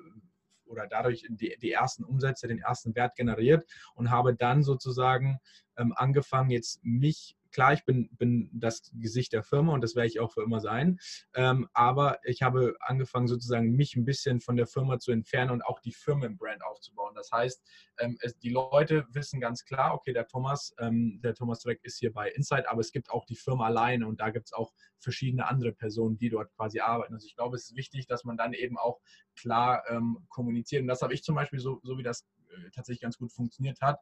oder 0.66 0.86
dadurch 0.86 1.26
die, 1.30 1.56
die 1.60 1.72
ersten 1.72 2.04
Umsätze, 2.04 2.46
den 2.46 2.58
ersten 2.58 2.94
Wert 2.94 3.16
generiert 3.16 3.66
und 3.94 4.10
habe 4.10 4.34
dann 4.34 4.62
sozusagen 4.62 5.38
ähm, 5.78 5.92
angefangen, 5.96 6.50
jetzt 6.50 6.80
mich 6.84 7.37
klar, 7.58 7.72
ich 7.72 7.84
bin, 7.84 8.08
bin 8.18 8.48
das 8.52 8.88
Gesicht 8.94 9.32
der 9.32 9.42
Firma 9.42 9.72
und 9.72 9.80
das 9.80 9.96
werde 9.96 10.06
ich 10.06 10.20
auch 10.20 10.30
für 10.30 10.44
immer 10.44 10.60
sein. 10.60 11.00
Ähm, 11.34 11.68
aber 11.72 12.20
ich 12.22 12.40
habe 12.40 12.76
angefangen, 12.78 13.26
sozusagen 13.26 13.72
mich 13.72 13.96
ein 13.96 14.04
bisschen 14.04 14.40
von 14.40 14.56
der 14.56 14.68
Firma 14.68 15.00
zu 15.00 15.10
entfernen 15.10 15.50
und 15.50 15.62
auch 15.62 15.80
die 15.80 15.90
Firmenbrand 15.90 16.62
aufzubauen. 16.62 17.16
Das 17.16 17.32
heißt, 17.32 17.60
ähm, 17.98 18.16
es, 18.20 18.38
die 18.38 18.50
Leute 18.50 19.08
wissen 19.10 19.40
ganz 19.40 19.64
klar, 19.64 19.92
okay, 19.92 20.12
der 20.12 20.28
Thomas, 20.28 20.72
ähm, 20.78 21.18
der 21.20 21.34
Thomas 21.34 21.58
Dreck 21.58 21.80
ist 21.82 21.98
hier 21.98 22.12
bei 22.12 22.30
Insight, 22.30 22.68
aber 22.68 22.80
es 22.80 22.92
gibt 22.92 23.10
auch 23.10 23.26
die 23.26 23.34
Firma 23.34 23.66
alleine 23.66 24.06
und 24.06 24.20
da 24.20 24.30
gibt 24.30 24.46
es 24.46 24.52
auch 24.52 24.72
verschiedene 25.00 25.48
andere 25.48 25.72
Personen, 25.72 26.16
die 26.16 26.28
dort 26.28 26.52
quasi 26.52 26.78
arbeiten. 26.78 27.14
Also 27.14 27.26
ich 27.26 27.34
glaube, 27.34 27.56
es 27.56 27.70
ist 27.70 27.76
wichtig, 27.76 28.06
dass 28.06 28.22
man 28.22 28.36
dann 28.36 28.52
eben 28.52 28.78
auch 28.78 29.00
klar 29.34 29.82
ähm, 29.88 30.18
kommuniziert. 30.28 30.82
Und 30.82 30.88
das 30.88 31.02
habe 31.02 31.12
ich 31.12 31.24
zum 31.24 31.34
Beispiel 31.34 31.58
so, 31.58 31.80
so 31.82 31.98
wie 31.98 32.04
das 32.04 32.24
äh, 32.50 32.70
tatsächlich 32.70 33.00
ganz 33.00 33.18
gut 33.18 33.32
funktioniert 33.32 33.80
hat. 33.80 33.98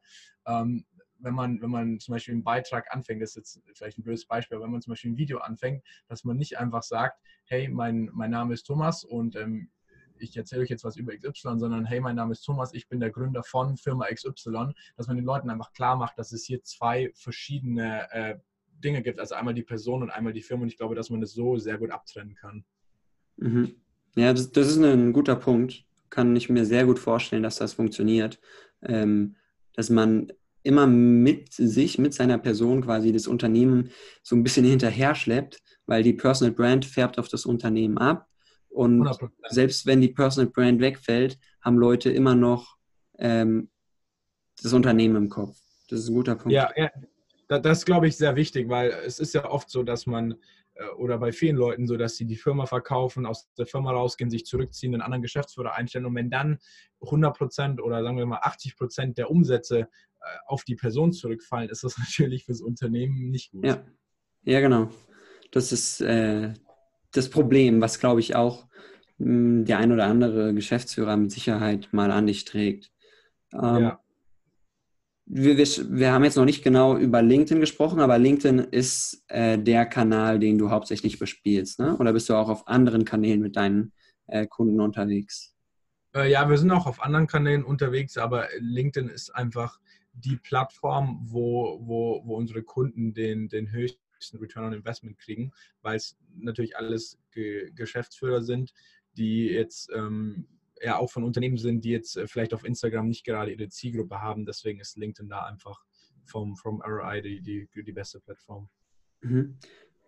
Ähm, 0.46 0.84
wenn 1.18 1.35
man, 1.35 1.61
wenn 1.61 1.70
man 1.70 1.99
zum 2.00 2.12
Beispiel 2.12 2.35
einen 2.35 2.44
Beitrag 2.44 2.92
anfängt, 2.94 3.23
das 3.23 3.37
ist 3.37 3.56
jetzt 3.56 3.62
vielleicht 3.75 3.99
ein 3.99 4.02
blödes 4.02 4.26
Beispiel, 4.26 4.56
aber 4.56 4.64
wenn 4.64 4.73
man 4.73 4.82
zum 4.82 4.92
Beispiel 4.92 5.12
ein 5.12 5.16
Video 5.16 5.38
anfängt, 5.38 5.82
dass 6.08 6.25
man 6.25 6.37
nicht 6.37 6.58
einfach 6.58 6.82
sagt, 6.82 7.20
hey, 7.44 7.68
mein, 7.68 8.11
mein 8.12 8.30
Name 8.30 8.54
ist 8.54 8.64
Thomas 8.64 9.04
und 9.04 9.37
ähm, 9.37 9.70
ich 10.18 10.37
erzähle 10.37 10.62
euch 10.62 10.70
jetzt 10.70 10.85
was 10.85 10.96
über 10.96 11.12
XY, 11.14 11.58
sondern 11.58 11.85
hey, 11.85 12.00
mein 12.00 12.16
Name 12.16 12.32
ist 12.32 12.42
Thomas, 12.42 12.73
ich 12.73 12.88
bin 12.88 13.00
der 13.00 13.11
Gründer 13.11 13.42
von 13.42 13.76
Firma 13.76 14.06
XY, 14.06 14.73
dass 14.96 15.06
man 15.06 15.16
den 15.16 15.25
Leuten 15.25 15.50
einfach 15.50 15.73
klar 15.73 15.96
macht, 15.96 16.18
dass 16.18 16.32
es 16.32 16.44
hier 16.44 16.62
zwei 16.62 17.11
verschiedene 17.14 18.11
äh, 18.12 18.38
Dinge 18.82 19.02
gibt, 19.02 19.20
also 19.20 19.35
einmal 19.35 19.54
die 19.54 19.62
Person 19.62 20.02
und 20.02 20.11
einmal 20.11 20.32
die 20.32 20.42
Firma 20.42 20.62
und 20.62 20.68
ich 20.68 20.76
glaube, 20.76 20.94
dass 20.94 21.11
man 21.11 21.20
das 21.20 21.32
so 21.32 21.56
sehr 21.56 21.78
gut 21.78 21.90
abtrennen 21.90 22.35
kann. 22.35 22.64
Mhm. 23.37 23.75
Ja, 24.14 24.32
das, 24.32 24.50
das, 24.52 24.68
ist 24.68 24.78
ein 24.78 25.12
guter 25.12 25.37
Punkt. 25.37 25.85
Kann 26.08 26.35
ich 26.37 26.49
mir 26.49 26.64
sehr 26.64 26.87
gut 26.87 26.99
vorstellen, 26.99 27.42
dass 27.42 27.56
das 27.56 27.75
funktioniert. 27.75 28.40
Ähm, 28.82 29.37
dass 29.75 29.90
man 29.90 30.32
immer 30.66 30.87
mit 30.87 31.52
sich, 31.54 31.99
mit 31.99 32.12
seiner 32.12 32.38
Person 32.38 32.82
quasi 32.82 33.12
das 33.12 33.26
Unternehmen 33.26 33.90
so 34.23 34.37
ein 34.37 34.42
bisschen 34.42 34.64
hinterher 34.64 35.14
schleppt, 35.14 35.62
weil 35.87 36.02
die 36.02 36.12
Personal 36.12 36.52
Brand 36.52 36.85
färbt 36.85 37.18
auf 37.18 37.28
das 37.28 37.46
Unternehmen 37.46 37.99
ab. 37.99 38.28
Und 38.68 39.06
100%. 39.06 39.30
selbst 39.49 39.87
wenn 39.87 40.00
die 40.00 40.08
Personal 40.08 40.50
Brand 40.50 40.80
wegfällt, 40.80 41.38
haben 41.62 41.78
Leute 41.78 42.11
immer 42.11 42.35
noch 42.35 42.76
ähm, 43.18 43.70
das 44.62 44.73
Unternehmen 44.73 45.16
im 45.16 45.28
Kopf. 45.28 45.56
Das 45.88 46.00
ist 46.00 46.08
ein 46.08 46.14
guter 46.14 46.35
Punkt. 46.35 46.52
Ja, 46.52 46.70
ja. 46.76 46.90
das 47.49 47.78
ist, 47.78 47.87
glaube 47.87 48.08
ich, 48.08 48.16
sehr 48.16 48.35
wichtig, 48.37 48.68
weil 48.68 48.90
es 49.06 49.18
ist 49.18 49.35
ja 49.35 49.49
oft 49.49 49.70
so, 49.70 49.82
dass 49.82 50.06
man 50.06 50.35
oder 50.97 51.18
bei 51.18 51.33
vielen 51.33 51.56
Leuten 51.56 51.87
so, 51.87 51.97
dass 51.97 52.16
sie 52.16 52.26
die 52.26 52.37
Firma 52.37 52.66
verkaufen, 52.66 53.26
aus 53.26 53.52
der 53.54 53.66
Firma 53.66 53.92
rausgehen, 53.92 54.30
sich 54.30 54.45
zurückziehen, 54.45 54.95
einen 54.95 55.02
anderen 55.02 55.23
Geschäftsführer 55.23 55.75
einstellen 55.75 56.06
und 56.06 56.14
wenn 56.14 56.30
dann 56.30 56.59
100 57.02 57.37
Prozent 57.37 57.80
oder 57.80 58.02
sagen 58.02 58.18
wir 58.18 58.26
mal 58.26 58.40
80 58.42 58.76
Prozent 58.76 59.18
der 59.18 59.30
Umsätze 59.30 59.80
äh, 59.80 59.87
auf 60.47 60.64
die 60.64 60.76
Person 60.76 61.12
zurückfallen, 61.12 61.71
ist 61.71 61.85
das 61.85 61.99
natürlich 61.99 62.45
fürs 62.45 62.61
Unternehmen 62.61 63.30
nicht 63.30 63.52
gut. 63.52 63.64
Ja, 63.64 63.85
ja 64.42 64.61
genau. 64.61 64.90
Das 65.50 65.73
ist 65.73 66.00
äh, 66.00 66.52
das 67.12 67.30
Problem, 67.30 67.80
was 67.80 67.99
glaube 67.99 68.21
ich 68.21 68.35
auch 68.37 68.66
mh, 69.18 69.26
hm, 69.26 69.64
der 69.64 69.78
ein 69.78 69.92
oder 69.92 70.06
andere 70.06 70.52
Geschäftsführer 70.54 71.16
mit 71.16 71.30
Sicherheit 71.30 71.88
mal 71.92 72.11
an 72.11 72.26
dich 72.26 72.45
trägt. 72.45 72.90
Ähm, 73.52 73.83
ja 73.83 74.00
wir, 75.26 75.56
wir, 75.56 75.66
wir, 75.66 76.12
haben 76.12 76.25
jetzt 76.25 76.37
noch 76.37 76.45
nicht 76.45 76.62
genau 76.62 76.97
über 76.97 77.21
LinkedIn 77.21 77.61
gesprochen, 77.61 78.00
aber 78.00 78.16
LinkedIn 78.18 78.61
ist 78.61 79.25
äh, 79.28 79.59
der 79.59 79.85
Kanal, 79.87 80.38
den 80.38 80.56
du 80.56 80.71
hauptsächlich 80.71 81.18
bespielst, 81.18 81.80
ne? 81.80 81.97
Oder 81.99 82.12
bist 82.12 82.28
du 82.28 82.35
auch 82.35 82.49
auf 82.49 82.68
anderen 82.68 83.04
Kanälen 83.04 83.40
mit 83.40 83.56
deinen 83.56 83.92
äh, 84.28 84.47
Kunden 84.47 84.80
unterwegs? 84.80 85.54
Äh, 86.14 86.30
ja, 86.30 86.49
wir 86.49 86.56
sind 86.56 86.71
auch 86.71 86.87
auf 86.87 87.02
anderen 87.02 87.26
Kanälen 87.26 87.64
unterwegs, 87.64 88.16
aber 88.16 88.49
LinkedIn 88.59 89.09
ist 89.09 89.35
einfach 89.35 89.80
die 90.12 90.37
Plattform, 90.37 91.21
wo, 91.25 91.78
wo, 91.83 92.23
wo 92.25 92.37
unsere 92.37 92.62
Kunden 92.62 93.12
den, 93.12 93.49
den 93.49 93.71
höchsten 93.71 94.38
Return 94.38 94.66
on 94.66 94.73
Investment 94.73 95.18
kriegen, 95.18 95.52
weil 95.83 95.97
es 95.97 96.16
natürlich 96.35 96.76
alles 96.76 97.18
Ge 97.33 97.71
Geschäftsführer 97.75 98.42
sind, 98.42 98.73
die 99.16 99.47
jetzt 99.47 99.90
ähm, 99.95 100.47
ja 100.83 100.99
auch 100.99 101.11
von 101.11 101.25
Unternehmen 101.25 101.59
sind, 101.59 101.85
die 101.85 101.90
jetzt 101.90 102.16
äh, 102.16 102.26
vielleicht 102.26 102.54
auf 102.54 102.64
Instagram 102.64 103.09
nicht 103.09 103.25
gerade 103.25 103.52
ihre 103.52 103.68
Zielgruppe 103.68 104.21
haben. 104.21 104.47
Deswegen 104.47 104.80
ist 104.80 104.97
LinkedIn 104.97 105.28
da 105.28 105.45
einfach 105.45 105.83
vom, 106.25 106.56
vom 106.56 106.83
ROI 106.83 107.21
die, 107.23 107.40
die, 107.40 107.68
die 107.85 107.92
beste 107.92 108.21
Plattform. 108.21 108.68
Mhm. 109.23 109.56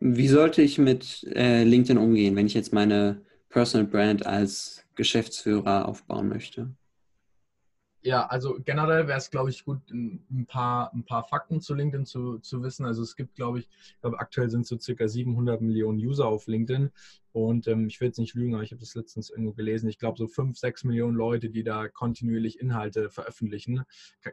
Wie 0.01 0.29
sollte 0.29 0.63
ich 0.63 0.79
mit 0.79 1.25
äh, 1.35 1.65
LinkedIn 1.65 1.99
umgehen, 1.99 2.37
wenn 2.37 2.47
ich 2.47 2.55
jetzt 2.55 2.73
meine 2.73 3.23
Personal 3.49 3.87
Brand 3.87 4.27
als 4.27 4.85
Geschäftsführer 4.95 5.89
aufbauen 5.89 6.29
möchte? 6.29 6.75
Ja, 8.03 8.27
also 8.27 8.59
generell 8.65 9.09
wäre 9.09 9.19
es, 9.19 9.31
glaube 9.31 9.51
ich, 9.51 9.65
gut, 9.65 9.91
ein 9.91 10.47
paar, 10.47 10.95
ein 10.95 11.05
paar 11.05 11.25
Fakten 11.25 11.61
zu 11.61 11.75
LinkedIn 11.75 12.07
zu, 12.07 12.39
zu 12.39 12.63
wissen. 12.63 12.87
Also 12.87 13.03
es 13.03 13.17
gibt, 13.17 13.35
glaube 13.35 13.59
ich, 13.59 13.69
ich 13.69 14.01
glaube, 14.01 14.21
aktuell 14.21 14.49
sind 14.51 14.67
so 14.67 14.79
circa 14.79 15.09
700 15.09 15.61
Millionen 15.61 15.99
User 15.99 16.27
auf 16.27 16.47
LinkedIn. 16.47 16.91
Und 17.33 17.67
ähm, 17.69 17.87
ich 17.89 18.01
will 18.01 18.09
jetzt 18.09 18.19
nicht 18.19 18.35
lügen, 18.35 18.55
aber 18.55 18.63
ich 18.63 18.73
habe 18.73 18.81
das 18.81 18.95
letztens 18.95 19.31
irgendwo 19.31 19.53
gelesen. 19.53 19.89
Ich 19.89 19.99
glaube, 19.99 20.19
so 20.19 20.27
fünf, 20.27 20.59
sechs 20.59 20.85
Millionen 20.85 21.17
Leute, 21.17 21.51
die 21.51 21.63
da 21.63 21.89
kontinuierlich 21.89 22.61
Inhalte 22.61 23.11
veröffentlichen. 23.11 23.83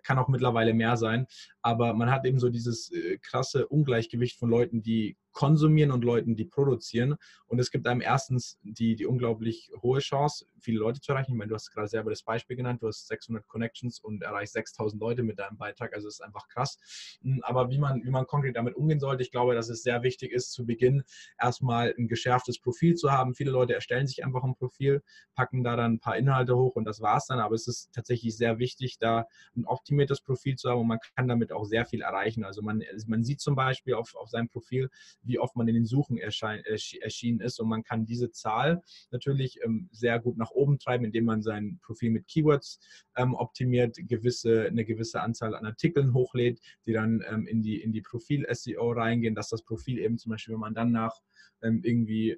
Kann 0.03 0.17
auch 0.17 0.27
mittlerweile 0.27 0.73
mehr 0.73 0.97
sein. 0.97 1.27
Aber 1.61 1.93
man 1.93 2.09
hat 2.09 2.25
eben 2.25 2.39
so 2.39 2.49
dieses 2.49 2.91
äh, 2.91 3.17
krasse 3.17 3.67
Ungleichgewicht 3.67 4.37
von 4.37 4.49
Leuten, 4.49 4.81
die 4.81 5.17
konsumieren 5.35 5.91
und 5.91 6.03
Leuten, 6.03 6.35
die 6.35 6.45
produzieren. 6.45 7.15
Und 7.47 7.59
es 7.59 7.69
gibt 7.69 7.85
einem 7.87 8.01
erstens 8.01 8.57
die, 8.63 8.95
die 8.95 9.05
unglaublich 9.05 9.69
hohe 9.81 9.99
Chance, 9.99 10.45
viele 10.59 10.79
Leute 10.79 11.01
zu 11.01 11.11
erreichen. 11.11 11.33
Ich 11.33 11.37
meine, 11.37 11.49
du 11.49 11.55
hast 11.55 11.71
gerade 11.71 11.89
selber 11.89 12.09
das 12.09 12.23
Beispiel 12.23 12.55
genannt, 12.55 12.81
du 12.81 12.87
hast 12.87 13.07
600 13.07 13.45
Connections 13.47 13.99
und 13.99 14.23
erreichst 14.23 14.53
6000 14.53 14.99
Leute 14.99 15.23
mit 15.23 15.37
deinem 15.37 15.57
Beitrag. 15.57 15.93
Also 15.93 16.07
es 16.07 16.15
ist 16.15 16.21
einfach 16.21 16.47
krass. 16.47 16.77
Hm, 17.21 17.41
aber 17.43 17.69
wie 17.69 17.77
man, 17.77 18.01
wie 18.05 18.11
man 18.11 18.25
konkret 18.25 18.55
damit 18.55 18.75
umgehen 18.75 19.01
sollte, 19.01 19.23
ich 19.23 19.31
glaube, 19.31 19.55
dass 19.55 19.67
es 19.69 19.83
sehr 19.83 20.03
wichtig 20.03 20.31
ist, 20.31 20.53
zu 20.53 20.65
Beginn 20.65 21.03
erstmal 21.39 21.93
ein 21.97 22.07
geschärftes 22.07 22.57
Profil 22.59 22.84
zu 22.93 23.11
haben. 23.11 23.33
Viele 23.33 23.51
Leute 23.51 23.73
erstellen 23.73 24.05
sich 24.05 24.23
einfach 24.23 24.43
ein 24.43 24.55
Profil, 24.55 25.01
packen 25.33 25.63
da 25.63 25.75
dann 25.75 25.93
ein 25.93 25.99
paar 25.99 26.17
Inhalte 26.17 26.55
hoch 26.55 26.75
und 26.75 26.85
das 26.85 27.01
war 27.01 27.17
es 27.17 27.25
dann. 27.25 27.39
Aber 27.39 27.55
es 27.55 27.67
ist 27.67 27.91
tatsächlich 27.93 28.37
sehr 28.37 28.59
wichtig, 28.59 28.97
da 28.99 29.25
ein 29.55 29.65
optimiertes 29.65 30.21
Profil 30.21 30.55
zu 30.55 30.69
haben 30.69 30.81
und 30.81 30.87
man 30.87 30.99
kann 31.15 31.27
damit 31.27 31.51
auch 31.51 31.65
sehr 31.65 31.85
viel 31.85 32.01
erreichen. 32.01 32.43
Also 32.43 32.61
man, 32.61 32.83
man 33.07 33.23
sieht 33.23 33.41
zum 33.41 33.55
Beispiel 33.55 33.95
auf, 33.95 34.13
auf 34.15 34.29
seinem 34.29 34.49
Profil, 34.49 34.89
wie 35.23 35.39
oft 35.39 35.55
man 35.55 35.67
in 35.67 35.75
den 35.75 35.85
Suchen 35.85 36.17
erschein, 36.17 36.61
erschienen 36.65 37.39
ist. 37.39 37.59
Und 37.59 37.69
man 37.69 37.83
kann 37.83 38.05
diese 38.05 38.31
Zahl 38.31 38.81
natürlich 39.11 39.59
ähm, 39.63 39.89
sehr 39.91 40.19
gut 40.19 40.37
nach 40.37 40.51
oben 40.51 40.77
treiben, 40.77 41.05
indem 41.05 41.25
man 41.25 41.41
sein 41.41 41.79
Profil 41.81 42.11
mit 42.11 42.27
Keywords 42.27 42.79
ähm, 43.15 43.33
optimiert, 43.33 43.97
gewisse, 43.97 44.65
eine 44.65 44.85
gewisse 44.85 45.21
Anzahl 45.21 45.55
an 45.55 45.65
Artikeln 45.65 46.13
hochlädt, 46.13 46.59
die 46.85 46.93
dann 46.93 47.23
ähm, 47.29 47.47
in 47.47 47.61
die, 47.61 47.81
in 47.81 47.91
die 47.91 48.01
Profil-SEO 48.01 48.91
reingehen, 48.91 49.35
dass 49.35 49.49
das 49.49 49.63
Profil 49.63 49.99
eben 49.99 50.17
zum 50.17 50.31
Beispiel, 50.31 50.53
wenn 50.53 50.61
man 50.61 50.75
dann 50.75 50.91
nach 50.91 51.21
ähm, 51.61 51.81
irgendwie 51.83 52.37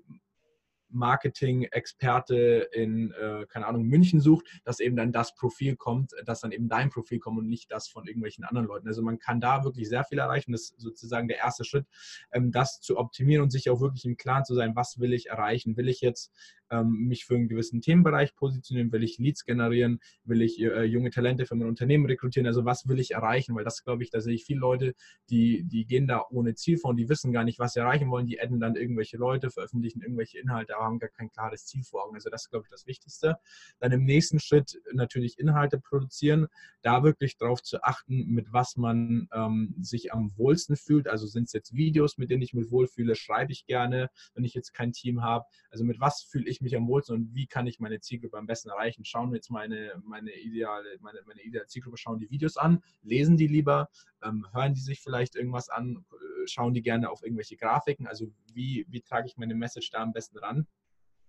Marketing-Experte 0.90 2.70
in, 2.72 3.12
äh, 3.12 3.46
keine 3.48 3.68
Ahnung, 3.68 3.84
München 3.84 4.20
sucht, 4.20 4.46
dass 4.64 4.80
eben 4.80 4.96
dann 4.96 5.12
das 5.12 5.36
Profil 5.36 5.76
kommt, 5.76 6.12
dass 6.26 6.42
dann 6.42 6.52
eben 6.52 6.70
dein 6.70 6.90
Profil 6.90 7.20
kommt 7.20 7.40
und 7.40 7.48
nicht 7.48 7.72
das 7.72 7.88
von 7.88 8.08
irgendwelchen 8.08 8.44
anderen 8.44 8.68
Leuten. 8.68 8.88
Also 8.88 9.02
man 9.02 9.20
kann 9.20 9.42
da 9.42 9.64
wirklich 9.64 9.90
sehr 9.90 10.04
viel 10.04 10.20
erreichen. 10.20 10.52
Das 10.52 10.62
ist 10.62 10.80
sozusagen 10.80 11.28
der 11.28 11.38
erste 11.38 11.66
Schritt, 11.66 11.86
ähm, 12.32 12.52
das 12.52 12.80
zu 12.82 12.98
optimieren 12.98 13.44
und 13.44 13.52
sich 13.52 13.70
auch 13.70 13.82
wirklich 13.82 14.06
im 14.06 14.18
Klaren 14.18 14.46
zu 14.46 14.56
sein, 14.56 14.76
was 14.76 15.00
will 15.00 15.14
ich 15.14 15.28
erreichen? 15.28 15.78
Will 15.78 15.90
ich 15.90 16.02
jetzt 16.02 16.32
ähm, 16.70 17.08
mich 17.08 17.26
für 17.26 17.36
einen 17.36 17.48
gewissen 17.48 17.82
Themenbereich 17.82 18.36
positionieren? 18.36 18.92
Will 18.92 19.04
ich 19.04 19.18
Leads 19.18 19.46
generieren? 19.46 20.00
Will 20.24 20.42
ich 20.42 20.60
äh, 20.60 20.84
junge 20.84 21.10
Talente 21.10 21.46
für 21.46 21.56
mein 21.56 21.68
Unternehmen 21.68 22.06
rekrutieren? 22.06 22.48
Also 22.48 22.66
was 22.66 22.88
will 22.88 23.00
ich 23.00 23.12
erreichen? 23.12 23.56
Weil 23.56 23.64
das 23.64 23.84
glaube 23.84 24.04
ich, 24.04 24.10
da 24.10 24.22
sehe 24.22 24.34
ich 24.34 24.46
viele 24.46 24.60
Leute, 24.60 24.96
die, 25.30 25.64
die 25.64 25.86
gehen 25.86 26.08
da 26.08 26.26
ohne 26.30 26.56
Ziel 26.56 26.78
vor 26.78 26.92
und 26.92 26.98
die 26.98 27.10
wissen 27.10 27.32
gar 27.32 27.44
nicht, 27.44 27.60
was 27.60 27.74
sie 27.74 27.80
erreichen 27.80 28.10
wollen. 28.10 28.26
Die 28.26 28.40
adden 28.40 28.60
dann 28.60 28.76
irgendwelche 28.76 29.18
Leute, 29.18 29.50
veröffentlichen 29.50 30.02
irgendwelche 30.02 30.40
Inhalte, 30.40 30.77
aber 30.78 30.86
haben 30.86 31.00
gar 31.00 31.10
kein 31.10 31.32
klares 31.32 31.66
Ziel 31.66 31.84
vor 31.84 32.06
Augen. 32.06 32.16
Also 32.16 32.30
das 32.30 32.44
ist, 32.44 32.50
glaube 32.50 32.66
ich, 32.66 32.72
das 32.72 32.86
Wichtigste. 32.86 33.38
Dann 33.80 33.92
im 33.94 34.04
nächsten 34.04 34.40
Schritt 34.40 34.82
natürlich 34.92 35.40
Inhalte 35.40 35.80
produzieren, 35.80 36.48
da 36.82 37.04
wirklich 37.04 37.38
darauf 37.38 37.64
zu 37.64 37.82
achten, 37.84 38.28
mit 38.28 38.52
was 38.52 38.76
man 38.76 39.30
ähm, 39.34 39.74
sich 39.80 40.14
am 40.14 40.38
wohlsten 40.38 40.76
fühlt. 40.76 41.08
Also 41.08 41.28
sind 41.28 41.46
es 41.46 41.54
jetzt 41.54 41.74
Videos, 41.74 42.18
mit 42.18 42.30
denen 42.30 42.42
ich 42.42 42.54
mich 42.54 42.72
wohlfühle, 42.72 43.16
schreibe 43.16 43.54
ich 43.54 43.66
gerne, 43.66 44.10
wenn 44.34 44.44
ich 44.44 44.54
jetzt 44.54 44.74
kein 44.74 44.92
Team 44.92 45.24
habe. 45.24 45.46
Also 45.72 45.84
mit 45.84 46.00
was 46.00 46.22
fühle 46.22 46.50
ich 46.50 46.58
ich 46.58 46.62
mich 46.62 46.76
am 46.76 46.88
wohlsten 46.88 47.16
und 47.16 47.36
wie 47.36 47.48
kann 47.48 47.68
ich 47.68 47.80
meine 47.80 48.00
Zielgruppe 48.00 48.38
am 48.38 48.48
besten 48.48 48.70
erreichen? 48.70 49.06
Schauen 49.06 49.32
wir 49.32 49.38
jetzt 49.38 49.50
meine, 49.50 49.94
meine, 50.04 50.32
ideale, 50.34 50.98
meine, 51.00 51.20
meine 51.26 51.42
ideale 51.42 51.68
Zielgruppe, 51.68 51.98
schauen 51.98 52.20
die 52.20 52.30
Videos 52.30 52.58
an, 52.58 52.84
lesen 53.02 53.38
die 53.38 53.48
lieber, 53.48 53.90
hören 54.22 54.74
die 54.74 54.82
sich 54.82 55.02
vielleicht 55.02 55.36
irgendwas 55.36 55.70
an, 55.70 56.06
äh, 56.12 56.48
schauen 56.48 56.74
die 56.74 56.82
gerne 56.82 57.10
auf 57.10 57.24
irgendwelche 57.24 57.58
Grafiken, 57.58 58.08
also 58.08 58.28
wie, 58.54 58.86
wie 58.90 59.02
trage 59.02 59.28
ich 59.28 59.38
meine 59.38 59.56
Message 59.56 59.90
da 59.92 60.00
am 60.00 60.14
besten 60.14 60.38
ran? 60.38 60.68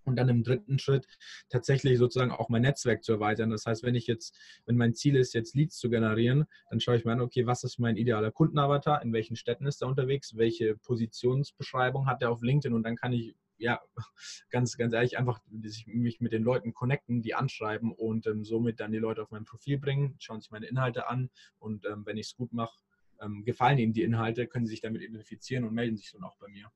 und 0.09 0.15
dann 0.15 0.29
im 0.29 0.43
dritten 0.43 0.79
Schritt 0.79 1.07
tatsächlich 1.49 1.97
sozusagen 1.97 2.31
auch 2.31 2.49
mein 2.49 2.63
Netzwerk 2.63 3.03
zu 3.03 3.13
erweitern. 3.13 3.49
Das 3.51 3.65
heißt, 3.65 3.83
wenn 3.83 3.95
ich 3.95 4.07
jetzt, 4.07 4.37
wenn 4.65 4.75
mein 4.75 4.95
Ziel 4.95 5.15
ist, 5.15 5.33
jetzt 5.33 5.55
Leads 5.55 5.77
zu 5.77 5.89
generieren, 5.89 6.45
dann 6.69 6.79
schaue 6.79 6.97
ich 6.97 7.05
mir 7.05 7.13
an, 7.13 7.21
okay, 7.21 7.45
was 7.45 7.63
ist 7.63 7.79
mein 7.79 7.95
idealer 7.95 8.31
Kundenavatar, 8.31 9.01
in 9.01 9.13
welchen 9.13 9.35
Städten 9.35 9.65
ist 9.65 9.81
er 9.81 9.87
unterwegs, 9.87 10.35
welche 10.35 10.75
Positionsbeschreibung 10.75 12.07
hat 12.07 12.21
er 12.21 12.31
auf 12.31 12.41
LinkedIn? 12.41 12.75
Und 12.75 12.83
dann 12.83 12.95
kann 12.95 13.13
ich 13.13 13.35
ja, 13.59 13.79
ganz, 14.49 14.77
ganz 14.77 14.93
ehrlich, 14.93 15.17
einfach 15.17 15.39
mich 15.85 16.19
mit 16.19 16.31
den 16.31 16.43
Leuten 16.43 16.73
connecten, 16.73 17.21
die 17.21 17.35
anschreiben 17.35 17.91
und 17.91 18.25
ähm, 18.27 18.43
somit 18.43 18.79
dann 18.79 18.91
die 18.91 18.97
Leute 18.97 19.21
auf 19.21 19.31
mein 19.31 19.45
Profil 19.45 19.77
bringen, 19.77 20.15
schauen 20.19 20.41
sich 20.41 20.51
meine 20.51 20.67
Inhalte 20.67 21.07
an 21.07 21.29
und 21.59 21.85
ähm, 21.85 22.05
wenn 22.05 22.17
ich 22.17 22.27
es 22.27 22.35
gut 22.35 22.53
mache, 22.53 22.79
ähm, 23.21 23.43
gefallen 23.45 23.77
ihnen 23.77 23.93
die 23.93 24.03
Inhalte, 24.03 24.47
können 24.47 24.65
sie 24.65 24.71
sich 24.71 24.81
damit 24.81 25.01
identifizieren 25.01 25.65
und 25.65 25.73
melden 25.73 25.97
sich 25.97 26.11
dann 26.11 26.23
auch 26.23 26.37
bei 26.37 26.47
mir. 26.47 26.71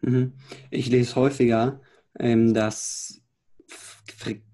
Mhm. 0.00 0.32
Ich 0.70 0.88
lese 0.88 1.14
häufiger, 1.14 1.80
ähm, 2.18 2.54
dass 2.54 3.22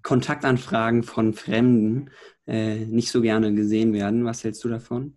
Kontaktanfragen 0.03 1.03
von 1.03 1.33
Fremden 1.33 2.11
äh, 2.47 2.85
nicht 2.85 3.11
so 3.11 3.21
gerne 3.21 3.53
gesehen 3.53 3.93
werden. 3.93 4.25
Was 4.25 4.43
hältst 4.43 4.63
du 4.63 4.69
davon? 4.69 5.15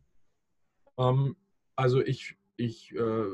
Ähm, 0.99 1.37
also 1.77 2.03
ich, 2.03 2.37
ich 2.57 2.95
äh, 2.95 3.25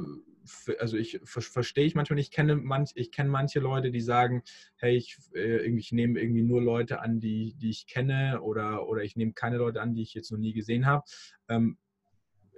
also 0.78 0.96
ich 0.96 1.20
verstehe 1.24 1.84
ich 1.84 1.94
manchmal 1.94 2.18
ich 2.18 2.30
kenne, 2.30 2.56
manch, 2.56 2.92
ich 2.94 3.10
kenne 3.10 3.30
manche 3.30 3.60
Leute, 3.60 3.90
die 3.90 4.00
sagen, 4.00 4.42
hey, 4.76 4.96
ich, 4.96 5.16
äh, 5.34 5.66
ich 5.66 5.92
nehme 5.92 6.20
irgendwie 6.20 6.42
nur 6.42 6.62
Leute 6.62 7.00
an, 7.00 7.20
die, 7.20 7.54
die 7.54 7.70
ich 7.70 7.86
kenne 7.86 8.40
oder, 8.42 8.86
oder 8.88 9.02
ich 9.02 9.16
nehme 9.16 9.32
keine 9.32 9.56
Leute 9.56 9.80
an, 9.80 9.94
die 9.94 10.02
ich 10.02 10.14
jetzt 10.14 10.30
noch 10.30 10.38
nie 10.38 10.52
gesehen 10.52 10.86
habe. 10.86 11.04
Ähm, 11.48 11.78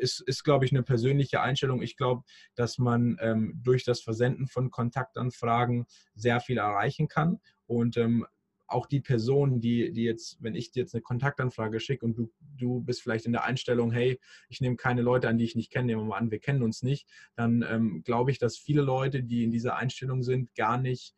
ist, 0.01 0.21
ist 0.21 0.45
glaube 0.45 0.65
ich, 0.65 0.73
eine 0.73 0.83
persönliche 0.83 1.43
Einstellung. 1.43 1.83
Ich 1.83 1.97
glaube, 1.97 2.25
dass 2.55 2.79
man 2.79 3.19
ähm, 3.21 3.61
durch 3.63 3.85
das 3.85 4.01
Versenden 4.01 4.47
von 4.47 4.71
Kontaktanfragen 4.71 5.87
sehr 6.15 6.41
viel 6.41 6.59
erreichen 6.59 7.07
kann. 7.07 7.39
Und 7.67 7.97
ähm, 7.97 8.27
auch 8.71 8.87
die 8.87 9.01
Person, 9.01 9.61
die, 9.61 9.93
die 9.93 10.05
jetzt, 10.05 10.43
wenn 10.43 10.55
ich 10.55 10.71
dir 10.71 10.81
jetzt 10.81 10.95
eine 10.95 11.03
Kontaktanfrage 11.03 11.81
schicke 11.81 12.05
und 12.05 12.17
du, 12.17 12.31
du 12.57 12.81
bist 12.81 13.03
vielleicht 13.03 13.27
in 13.27 13.33
der 13.33 13.45
Einstellung, 13.45 13.91
hey, 13.91 14.19
ich 14.49 14.61
nehme 14.61 14.77
keine 14.77 15.03
Leute 15.03 15.29
an, 15.29 15.39
die 15.39 15.45
ich 15.45 15.57
nicht 15.57 15.71
kenne, 15.71 15.87
nehmen 15.87 16.03
wir 16.03 16.09
mal 16.09 16.19
an, 16.19 16.31
wir 16.31 16.39
kennen 16.39 16.63
uns 16.63 16.83
nicht, 16.83 17.09
dann 17.35 17.65
ähm, 17.69 18.03
glaube 18.05 18.31
ich, 18.31 18.39
dass 18.39 18.57
viele 18.57 18.83
Leute, 18.83 19.23
die 19.23 19.45
in 19.45 19.51
dieser 19.51 19.77
Einstellung 19.77 20.23
sind, 20.23 20.55
gar 20.55 20.79
nicht 20.79 21.15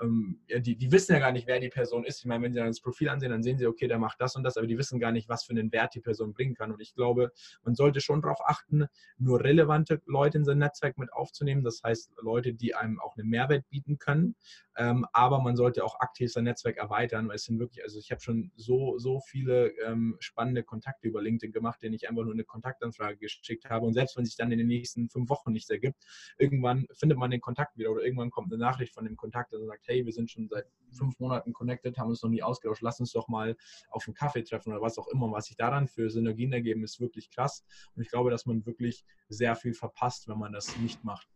ähm, 0.00 0.40
ja, 0.48 0.58
die, 0.58 0.76
die 0.76 0.92
wissen 0.92 1.12
ja 1.12 1.18
gar 1.18 1.32
nicht, 1.32 1.46
wer 1.46 1.60
die 1.60 1.68
Person 1.68 2.04
ist. 2.04 2.20
Ich 2.20 2.26
meine, 2.26 2.42
wenn 2.44 2.52
sie 2.52 2.58
dann 2.58 2.68
das 2.68 2.80
Profil 2.80 3.08
ansehen, 3.08 3.30
dann 3.30 3.42
sehen 3.42 3.58
sie, 3.58 3.66
okay, 3.66 3.86
der 3.86 3.98
macht 3.98 4.20
das 4.20 4.36
und 4.36 4.42
das, 4.42 4.56
aber 4.56 4.66
die 4.66 4.78
wissen 4.78 4.98
gar 4.98 5.12
nicht, 5.12 5.28
was 5.28 5.44
für 5.44 5.52
einen 5.52 5.72
Wert 5.72 5.94
die 5.94 6.00
Person 6.00 6.32
bringen 6.32 6.54
kann. 6.54 6.72
Und 6.72 6.80
ich 6.80 6.94
glaube, 6.94 7.32
man 7.62 7.74
sollte 7.74 8.00
schon 8.00 8.22
darauf 8.22 8.40
achten, 8.44 8.86
nur 9.18 9.42
relevante 9.42 10.02
Leute 10.06 10.38
in 10.38 10.44
sein 10.44 10.58
Netzwerk 10.58 10.98
mit 10.98 11.12
aufzunehmen. 11.12 11.62
Das 11.62 11.82
heißt, 11.82 12.14
Leute, 12.20 12.54
die 12.54 12.74
einem 12.74 13.00
auch 13.00 13.16
einen 13.16 13.28
Mehrwert 13.28 13.68
bieten 13.68 13.98
können. 13.98 14.36
Ähm, 14.76 15.06
aber 15.12 15.40
man 15.40 15.54
sollte 15.54 15.84
auch 15.84 16.00
aktiv 16.00 16.32
sein 16.32 16.44
Netzwerk 16.44 16.76
erweitern, 16.76 17.28
weil 17.28 17.36
es 17.36 17.44
sind 17.44 17.60
wirklich, 17.60 17.84
also 17.84 17.98
ich 17.98 18.10
habe 18.10 18.20
schon 18.20 18.50
so, 18.56 18.98
so 18.98 19.20
viele 19.20 19.68
ähm, 19.86 20.16
spannende 20.18 20.64
Kontakte 20.64 21.06
über 21.06 21.22
LinkedIn 21.22 21.52
gemacht, 21.52 21.80
denen 21.82 21.94
ich 21.94 22.08
einfach 22.08 22.24
nur 22.24 22.32
eine 22.32 22.44
Kontaktanfrage 22.44 23.16
geschickt 23.18 23.70
habe. 23.70 23.86
Und 23.86 23.92
selbst 23.92 24.16
wenn 24.16 24.24
sich 24.24 24.36
dann 24.36 24.50
in 24.50 24.58
den 24.58 24.66
nächsten 24.66 25.08
fünf 25.08 25.28
Wochen 25.30 25.52
nichts 25.52 25.70
ergibt, 25.70 26.04
irgendwann 26.38 26.86
findet 26.92 27.18
man 27.18 27.30
den 27.30 27.40
Kontakt 27.40 27.76
wieder 27.76 27.90
oder 27.92 28.02
irgendwann 28.02 28.30
kommt 28.30 28.52
eine 28.52 28.60
Nachricht 28.60 28.92
von 28.94 29.04
dem 29.04 29.16
Kontakt, 29.16 29.52
der 29.52 29.60
sagt, 29.64 29.83
hey, 29.86 30.04
wir 30.04 30.12
sind 30.12 30.30
schon 30.30 30.48
seit 30.48 30.66
fünf 30.90 31.18
Monaten 31.18 31.52
connected, 31.52 31.98
haben 31.98 32.10
uns 32.10 32.22
noch 32.22 32.30
nie 32.30 32.42
ausgetauscht, 32.42 32.82
lass 32.82 33.00
uns 33.00 33.12
doch 33.12 33.28
mal 33.28 33.56
auf 33.90 34.06
einen 34.06 34.14
Kaffee 34.14 34.42
treffen 34.42 34.72
oder 34.72 34.82
was 34.82 34.98
auch 34.98 35.08
immer. 35.08 35.30
Was 35.32 35.46
sich 35.46 35.56
daran 35.56 35.88
für 35.88 36.10
Synergien 36.10 36.52
ergeben, 36.52 36.84
ist 36.84 37.00
wirklich 37.00 37.30
krass. 37.30 37.64
Und 37.94 38.02
ich 38.02 38.08
glaube, 38.08 38.30
dass 38.30 38.46
man 38.46 38.64
wirklich 38.66 39.04
sehr 39.28 39.56
viel 39.56 39.74
verpasst, 39.74 40.28
wenn 40.28 40.38
man 40.38 40.52
das 40.52 40.76
nicht 40.78 41.04
macht. 41.04 41.28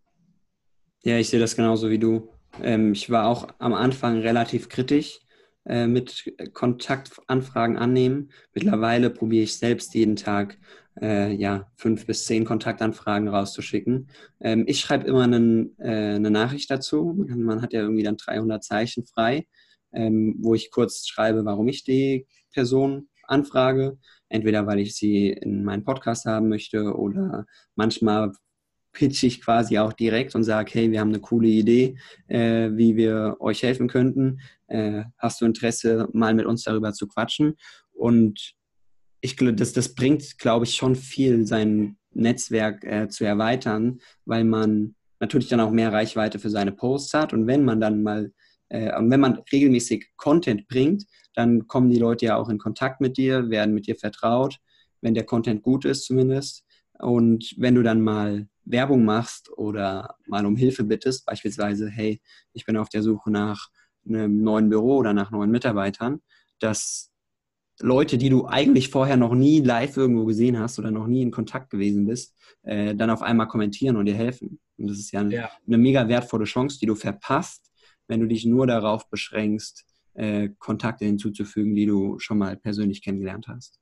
Ja, 1.04 1.18
ich 1.18 1.28
sehe 1.28 1.40
das 1.40 1.56
genauso 1.56 1.90
wie 1.90 1.98
du. 1.98 2.28
Ähm, 2.62 2.92
ich 2.92 3.10
war 3.10 3.26
auch 3.26 3.48
am 3.58 3.74
Anfang 3.74 4.18
relativ 4.18 4.68
kritisch 4.68 5.20
äh, 5.68 5.86
mit 5.86 6.34
Kontaktanfragen 6.54 7.76
annehmen. 7.76 8.30
Mittlerweile 8.54 9.10
probiere 9.10 9.44
ich 9.44 9.56
selbst 9.56 9.94
jeden 9.94 10.16
Tag 10.16 10.58
äh, 11.00 11.32
ja, 11.34 11.70
fünf 11.76 12.06
bis 12.06 12.24
zehn 12.24 12.44
Kontaktanfragen 12.44 13.28
rauszuschicken. 13.28 14.08
Ähm, 14.40 14.64
ich 14.66 14.80
schreibe 14.80 15.06
immer 15.06 15.24
einen, 15.24 15.78
äh, 15.78 16.14
eine 16.14 16.30
Nachricht 16.30 16.70
dazu. 16.70 17.24
Man 17.28 17.62
hat 17.62 17.72
ja 17.72 17.82
irgendwie 17.82 18.02
dann 18.02 18.16
300 18.16 18.64
Zeichen 18.64 19.04
frei, 19.06 19.46
ähm, 19.92 20.36
wo 20.40 20.54
ich 20.54 20.70
kurz 20.70 21.06
schreibe, 21.06 21.44
warum 21.44 21.68
ich 21.68 21.84
die 21.84 22.26
Person 22.52 23.08
anfrage. 23.24 23.98
Entweder 24.28 24.66
weil 24.66 24.78
ich 24.78 24.94
sie 24.94 25.30
in 25.30 25.64
meinen 25.64 25.84
Podcast 25.84 26.24
haben 26.26 26.48
möchte 26.48 26.94
oder 26.96 27.46
manchmal 27.74 28.32
pitche 28.98 29.28
ich 29.28 29.40
quasi 29.40 29.78
auch 29.78 29.92
direkt 29.92 30.34
und 30.34 30.42
sage, 30.42 30.72
hey, 30.74 30.90
wir 30.90 30.98
haben 30.98 31.10
eine 31.10 31.20
coole 31.20 31.46
Idee, 31.46 31.96
äh, 32.26 32.70
wie 32.72 32.96
wir 32.96 33.36
euch 33.38 33.62
helfen 33.62 33.86
könnten. 33.86 34.40
Äh, 34.66 35.04
hast 35.18 35.40
du 35.40 35.44
Interesse, 35.44 36.08
mal 36.12 36.34
mit 36.34 36.46
uns 36.46 36.64
darüber 36.64 36.92
zu 36.92 37.06
quatschen? 37.06 37.56
Und 37.92 38.54
ich 39.20 39.36
glaube, 39.36 39.54
das, 39.54 39.72
das 39.72 39.94
bringt, 39.94 40.36
glaube 40.38 40.64
ich, 40.64 40.74
schon 40.74 40.96
viel, 40.96 41.46
sein 41.46 41.96
Netzwerk 42.12 42.82
äh, 42.82 43.08
zu 43.08 43.24
erweitern, 43.24 44.00
weil 44.24 44.42
man 44.42 44.96
natürlich 45.20 45.46
dann 45.46 45.60
auch 45.60 45.70
mehr 45.70 45.92
Reichweite 45.92 46.40
für 46.40 46.50
seine 46.50 46.72
Posts 46.72 47.14
hat. 47.14 47.32
Und 47.32 47.46
wenn 47.46 47.64
man 47.64 47.80
dann 47.80 48.02
mal, 48.02 48.32
äh, 48.68 48.96
und 48.98 49.12
wenn 49.12 49.20
man 49.20 49.42
regelmäßig 49.52 50.08
Content 50.16 50.66
bringt, 50.66 51.04
dann 51.36 51.68
kommen 51.68 51.88
die 51.90 52.00
Leute 52.00 52.26
ja 52.26 52.36
auch 52.36 52.48
in 52.48 52.58
Kontakt 52.58 53.00
mit 53.00 53.16
dir, 53.16 53.48
werden 53.48 53.74
mit 53.74 53.86
dir 53.86 53.94
vertraut, 53.94 54.58
wenn 55.02 55.14
der 55.14 55.24
Content 55.24 55.62
gut 55.62 55.84
ist 55.84 56.04
zumindest. 56.04 56.64
Und 56.98 57.54
wenn 57.58 57.76
du 57.76 57.84
dann 57.84 58.00
mal 58.00 58.48
Werbung 58.70 59.04
machst 59.04 59.50
oder 59.56 60.16
mal 60.26 60.46
um 60.46 60.56
Hilfe 60.56 60.84
bittest, 60.84 61.26
beispielsweise, 61.26 61.88
hey, 61.88 62.20
ich 62.52 62.64
bin 62.64 62.76
auf 62.76 62.88
der 62.88 63.02
Suche 63.02 63.30
nach 63.30 63.68
einem 64.06 64.42
neuen 64.42 64.68
Büro 64.68 64.96
oder 64.96 65.12
nach 65.12 65.30
neuen 65.30 65.50
Mitarbeitern, 65.50 66.20
dass 66.60 67.10
Leute, 67.80 68.18
die 68.18 68.28
du 68.28 68.46
eigentlich 68.46 68.90
vorher 68.90 69.16
noch 69.16 69.34
nie 69.34 69.60
live 69.60 69.96
irgendwo 69.96 70.24
gesehen 70.24 70.58
hast 70.58 70.78
oder 70.78 70.90
noch 70.90 71.06
nie 71.06 71.22
in 71.22 71.30
Kontakt 71.30 71.70
gewesen 71.70 72.06
bist, 72.06 72.34
äh, 72.62 72.94
dann 72.94 73.10
auf 73.10 73.22
einmal 73.22 73.46
kommentieren 73.46 73.96
und 73.96 74.06
dir 74.06 74.16
helfen. 74.16 74.58
Und 74.76 74.90
das 74.90 74.98
ist 74.98 75.12
ja, 75.12 75.22
ja. 75.22 75.50
eine 75.66 75.78
mega 75.78 76.08
wertvolle 76.08 76.44
Chance, 76.44 76.78
die 76.80 76.86
du 76.86 76.94
verpasst, 76.94 77.70
wenn 78.08 78.20
du 78.20 78.26
dich 78.26 78.44
nur 78.44 78.66
darauf 78.66 79.08
beschränkst, 79.10 79.84
äh, 80.14 80.48
Kontakte 80.58 81.04
hinzuzufügen, 81.04 81.74
die 81.74 81.86
du 81.86 82.18
schon 82.18 82.38
mal 82.38 82.56
persönlich 82.56 83.02
kennengelernt 83.02 83.46
hast. 83.46 83.78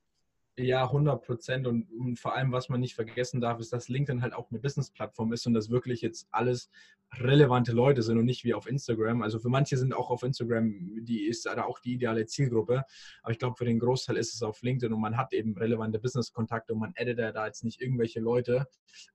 Ja, 0.59 0.85
100 0.85 1.21
Prozent. 1.23 1.67
Und, 1.67 1.87
und, 1.91 2.19
vor 2.19 2.35
allem, 2.35 2.51
was 2.51 2.67
man 2.67 2.79
nicht 2.79 2.95
vergessen 2.95 3.39
darf, 3.41 3.59
ist, 3.59 3.71
dass 3.71 3.89
LinkedIn 3.89 4.23
halt 4.23 4.33
auch 4.33 4.49
eine 4.49 4.59
Business-Plattform 4.59 5.31
ist 5.31 5.45
und 5.45 5.53
dass 5.53 5.69
wirklich 5.69 6.01
jetzt 6.01 6.27
alles 6.31 6.71
relevante 7.19 7.71
Leute 7.71 8.01
sind 8.01 8.17
und 8.17 8.25
nicht 8.25 8.43
wie 8.43 8.55
auf 8.55 8.67
Instagram. 8.67 9.21
Also 9.21 9.39
für 9.39 9.49
manche 9.49 9.77
sind 9.77 9.93
auch 9.93 10.09
auf 10.09 10.23
Instagram, 10.23 11.05
die 11.05 11.27
ist 11.27 11.45
da 11.45 11.63
auch 11.63 11.79
die 11.79 11.93
ideale 11.93 12.25
Zielgruppe. 12.25 12.85
Aber 13.21 13.31
ich 13.31 13.37
glaube, 13.37 13.55
für 13.55 13.65
den 13.65 13.77
Großteil 13.77 14.17
ist 14.17 14.33
es 14.33 14.41
auf 14.41 14.61
LinkedIn 14.63 14.91
und 14.91 14.99
man 14.99 15.15
hat 15.15 15.31
eben 15.31 15.55
relevante 15.55 15.99
Business-Kontakte 15.99 16.73
und 16.73 16.79
man 16.79 16.93
addet 16.97 17.19
da 17.19 17.45
jetzt 17.45 17.63
nicht 17.63 17.79
irgendwelche 17.79 18.19
Leute, 18.19 18.67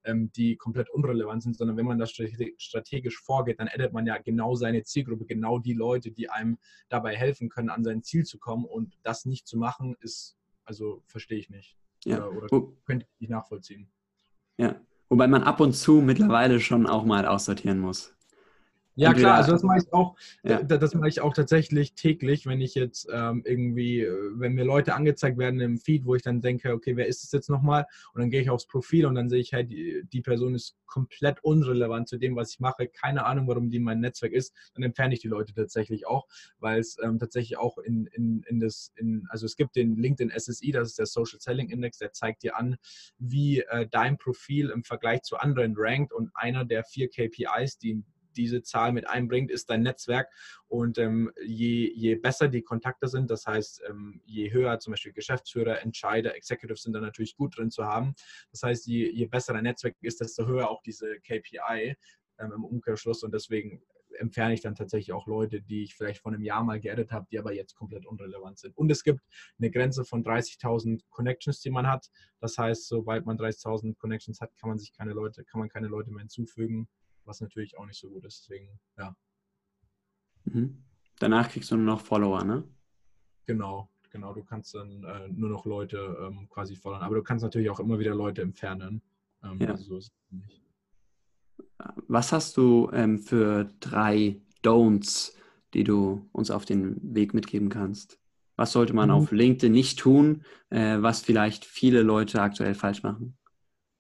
ähm, 0.05 0.31
die 0.33 0.57
komplett 0.57 0.91
unrelevant 0.91 1.43
sind, 1.43 1.57
sondern 1.57 1.77
wenn 1.77 1.87
man 1.87 1.99
das 1.99 2.13
strategisch 2.13 3.19
vorgeht, 3.19 3.59
dann 3.59 3.69
addet 3.69 3.93
man 3.93 4.07
ja 4.07 4.17
genau 4.19 4.55
seine 4.55 4.85
Zielgruppe, 4.85 5.27
genau 5.27 5.59
die 5.59 5.75
Leute, 5.75 6.13
die 6.13 6.31
einem 6.31 6.59
dabei 6.89 7.17
helfen 7.17 7.49
können, 7.49 7.69
an 7.69 7.83
sein 7.83 8.05
Ziel 8.05 8.25
zu 8.25 8.39
kommen. 8.39 8.65
Und 8.65 8.95
das 9.03 9.25
nicht 9.25 9.49
zu 9.49 9.59
machen, 9.59 9.97
ist 10.01 10.37
also 10.65 11.03
verstehe 11.07 11.39
ich 11.39 11.51
nicht. 11.51 11.77
Ja. 12.05 12.27
Oder, 12.27 12.53
oder 12.53 12.73
könnte 12.85 13.07
ich 13.15 13.21
nicht 13.21 13.31
nachvollziehen. 13.31 13.91
Ja. 14.59 14.81
Wobei 15.09 15.27
man 15.27 15.43
ab 15.43 15.61
und 15.61 15.75
zu 15.75 16.01
mittlerweile 16.01 16.59
schon 16.59 16.87
auch 16.87 17.05
mal 17.05 17.27
aussortieren 17.27 17.79
muss. 17.79 18.17
Ja, 18.95 19.15
klar, 19.15 19.37
also 19.37 19.53
das 19.53 19.63
mache 19.63 19.79
ich 19.79 19.93
auch, 19.93 20.17
ja. 20.43 20.63
das 20.63 20.95
mache 20.95 21.09
ich 21.09 21.21
auch 21.21 21.33
tatsächlich 21.33 21.95
täglich, 21.95 22.47
wenn 22.47 22.61
ich 22.61 22.75
jetzt 22.75 23.09
ähm, 23.11 23.43
irgendwie, 23.47 24.01
äh, 24.01 24.31
wenn 24.35 24.53
mir 24.53 24.65
Leute 24.65 24.95
angezeigt 24.95 25.39
werden 25.39 25.61
im 25.61 25.79
Feed, 25.79 26.05
wo 26.05 26.15
ich 26.15 26.23
dann 26.23 26.43
denke, 26.43 26.73
okay, 26.75 26.97
wer 26.97 27.07
ist 27.07 27.25
es 27.25 27.33
jetzt 27.33 27.49
nochmal? 27.49 27.87
Und 28.13 28.21
dann 28.21 28.31
gehe 28.31 28.43
ich 28.43 28.51
aufs 28.51 28.67
Profil 28.67 29.07
und 29.07 29.15
dann 29.15 29.31
sehe 29.31 29.41
ich, 29.41 29.53
hey, 29.53 29.65
die, 29.65 30.03
die 30.13 30.21
Person 30.21 30.55
ist 30.55 30.77
komplett 30.87 31.43
unrelevant 31.43 32.07
zu 32.07 32.19
dem, 32.19 32.37
was 32.37 32.53
ich 32.53 32.61
mache, 32.61 32.87
keine 32.87 33.25
Ahnung, 33.25 33.49
warum 33.49 33.71
die 33.71 33.79
in 33.79 33.83
meinem 33.83 34.01
Netzwerk 34.01 34.33
ist, 34.33 34.55
dann 34.75 34.83
entferne 34.83 35.15
ich 35.15 35.21
die 35.21 35.29
Leute 35.29 35.55
tatsächlich 35.55 36.07
auch, 36.07 36.27
weil 36.59 36.79
es 36.81 36.99
ähm, 37.03 37.19
tatsächlich 37.19 37.57
auch 37.57 37.79
in, 37.79 38.07
in, 38.09 38.43
in 38.47 38.61
das, 38.61 38.93
in, 38.97 39.27
also 39.31 39.47
es 39.47 39.57
gibt 39.57 39.75
den 39.75 39.97
LinkedIn 39.97 40.31
SSI, 40.39 40.71
das 40.71 40.89
ist 40.89 40.99
der 40.99 41.07
Social 41.07 41.41
Selling 41.41 41.71
Index, 41.71 41.97
der 41.97 42.13
zeigt 42.13 42.43
dir 42.43 42.59
an, 42.59 42.77
wie 43.17 43.61
äh, 43.61 43.89
dein 43.91 44.19
Profil 44.19 44.69
im 44.69 44.85
Vergleich 44.85 45.23
zu 45.23 45.39
anderen 45.39 45.75
rankt 45.79 46.13
und 46.13 46.31
einer 46.35 46.67
der 46.67 46.85
vier 46.85 47.09
KPIs, 47.09 47.79
die 47.79 48.05
diese 48.37 48.63
Zahl 48.63 48.93
mit 48.93 49.09
einbringt, 49.09 49.51
ist 49.51 49.71
dein 49.71 49.83
Netzwerk. 49.83 50.31
Und 50.69 50.99
ähm, 50.99 51.33
je, 51.45 51.93
je 51.95 52.17
besser 52.17 52.49
die 52.49 52.63
Kontakte 52.63 53.09
sind, 53.09 53.31
das 53.31 53.47
heißt, 53.47 53.83
ähm, 53.89 54.21
je 54.25 54.53
höher 54.53 54.79
zum 54.79 54.93
Beispiel 54.93 55.13
Geschäftsführer, 55.13 55.83
Entscheider, 55.83 56.35
Executives 56.35 56.83
sind 56.83 56.93
da 56.95 57.01
natürlich 57.01 57.37
gut 57.37 57.57
drin 57.57 57.71
zu 57.71 57.85
haben. 57.85 58.15
Das 58.51 58.63
heißt, 58.63 58.87
je, 58.87 59.11
je 59.11 59.27
besser 59.27 59.53
dein 59.53 59.65
Netzwerk 59.65 59.97
ist, 60.01 60.21
desto 60.21 60.47
höher 60.47 60.71
auch 60.71 60.83
diese 60.83 61.19
KPI 61.21 61.97
ähm, 62.39 62.53
im 62.53 62.65
Umkehrschluss. 62.65 63.23
Und 63.23 63.33
deswegen 63.35 63.83
entferne 64.19 64.55
ich 64.55 64.61
dann 64.61 64.75
tatsächlich 64.75 65.13
auch 65.13 65.27
Leute, 65.27 65.61
die 65.61 65.85
ich 65.85 65.95
vielleicht 65.95 66.23
vor 66.23 66.33
einem 66.33 66.43
Jahr 66.43 66.65
mal 66.65 66.81
geaddet 66.81 67.13
habe, 67.13 67.27
die 67.31 67.39
aber 67.39 67.53
jetzt 67.53 67.75
komplett 67.75 68.07
unrelevant 68.07 68.59
sind. 68.59 68.77
Und 68.77 68.91
es 68.91 69.03
gibt 69.03 69.21
eine 69.59 69.71
Grenze 69.71 70.05
von 70.05 70.25
30.000 70.25 71.03
Connections, 71.11 71.61
die 71.61 71.71
man 71.71 71.87
hat. 71.87 72.11
Das 72.41 72.59
heißt, 72.59 72.89
sobald 72.89 73.27
man 73.27 73.39
30.000 73.39 73.97
Connections 73.97 74.41
hat, 74.41 74.57
kann 74.57 74.71
man 74.71 74.79
sich 74.79 74.93
keine 74.93 75.13
Leute, 75.13 75.45
kann 75.45 75.61
man 75.61 75.69
keine 75.69 75.89
Leute 75.89 76.11
mehr 76.11 76.21
hinzufügen 76.21 76.89
was 77.25 77.41
natürlich 77.41 77.79
auch 77.79 77.87
nicht 77.87 77.99
so 77.99 78.09
gut 78.09 78.25
ist. 78.25 78.43
Deswegen, 78.43 78.79
ja. 78.99 79.17
Mhm. 80.45 80.83
Danach 81.19 81.49
kriegst 81.49 81.71
du 81.71 81.77
nur 81.77 81.87
noch 81.87 82.01
Follower, 82.01 82.45
ne? 82.45 82.65
Genau, 83.47 83.89
genau. 84.11 84.33
Du 84.35 84.43
kannst 84.43 84.75
dann 84.75 85.05
äh, 85.05 85.29
nur 85.29 85.51
noch 85.51 85.65
Leute 85.65 86.17
ähm, 86.21 86.49
quasi 86.49 86.77
followen. 86.77 87.05
Aber 87.05 87.17
du 87.17 87.23
kannst 87.23 87.43
natürlich 87.43 87.71
auch 87.71 87.81
immer 87.81 87.99
wieder 87.99 88.15
Leute 88.15 88.43
entfernen. 88.43 89.03
Ähm, 89.43 89.59
ja. 89.61 89.71
also 89.71 89.85
so 89.85 89.97
ist 89.99 90.13
es 90.13 90.33
nicht. 90.33 90.63
Was 92.09 92.33
hast 92.33 92.57
du 92.57 92.91
ähm, 92.93 93.19
für 93.19 93.65
drei 93.81 94.41
Don'ts, 94.63 95.35
die 95.75 95.85
du 95.85 96.29
uns 96.33 96.51
auf 96.51 96.65
den 96.65 97.15
Weg 97.15 97.35
mitgeben 97.35 97.69
kannst? 97.69 98.19
Was 98.57 98.73
sollte 98.73 98.95
man 98.95 99.09
mhm. 99.09 99.15
auf 99.15 99.33
LinkedIn 99.33 99.73
nicht 99.73 99.99
tun, 99.99 100.45
äh, 100.71 100.99
was 101.01 101.23
vielleicht 101.23 101.65
viele 101.65 102.03
Leute 102.03 102.41
aktuell 102.41 102.75
falsch 102.75 103.03
machen? 103.03 103.37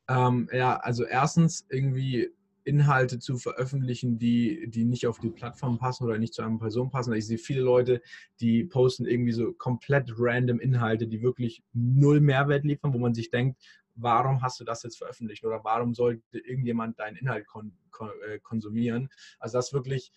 Ähm, 0.08 0.48
ja, 0.52 0.76
also 0.76 1.04
erstens 1.04 1.66
irgendwie 1.70 2.30
Inhalte 2.64 3.18
zu 3.18 3.38
veröffentlichen, 3.38 4.18
die, 4.18 4.68
die 4.68 4.84
nicht 4.84 5.06
auf 5.06 5.18
die 5.18 5.30
Plattform 5.30 5.78
passen 5.78 6.04
oder 6.04 6.18
nicht 6.18 6.34
zu 6.34 6.42
einer 6.42 6.58
Person 6.58 6.90
passen. 6.90 7.12
Ich 7.14 7.26
sehe 7.26 7.38
viele 7.38 7.62
Leute, 7.62 8.02
die 8.40 8.64
posten 8.64 9.06
irgendwie 9.06 9.32
so 9.32 9.52
komplett 9.52 10.12
random 10.16 10.60
Inhalte, 10.60 11.06
die 11.06 11.22
wirklich 11.22 11.62
null 11.72 12.20
Mehrwert 12.20 12.64
liefern, 12.64 12.94
wo 12.94 12.98
man 12.98 13.14
sich 13.14 13.30
denkt, 13.30 13.60
warum 13.94 14.42
hast 14.42 14.60
du 14.60 14.64
das 14.64 14.82
jetzt 14.82 14.98
veröffentlicht 14.98 15.44
oder 15.44 15.64
warum 15.64 15.94
sollte 15.94 16.38
irgendjemand 16.38 16.98
deinen 16.98 17.16
Inhalt 17.16 17.46
kon 17.46 17.72
kon 17.90 18.10
äh, 18.28 18.38
konsumieren? 18.38 19.08
Also 19.38 19.58
das 19.58 19.72
wirklich 19.72 20.12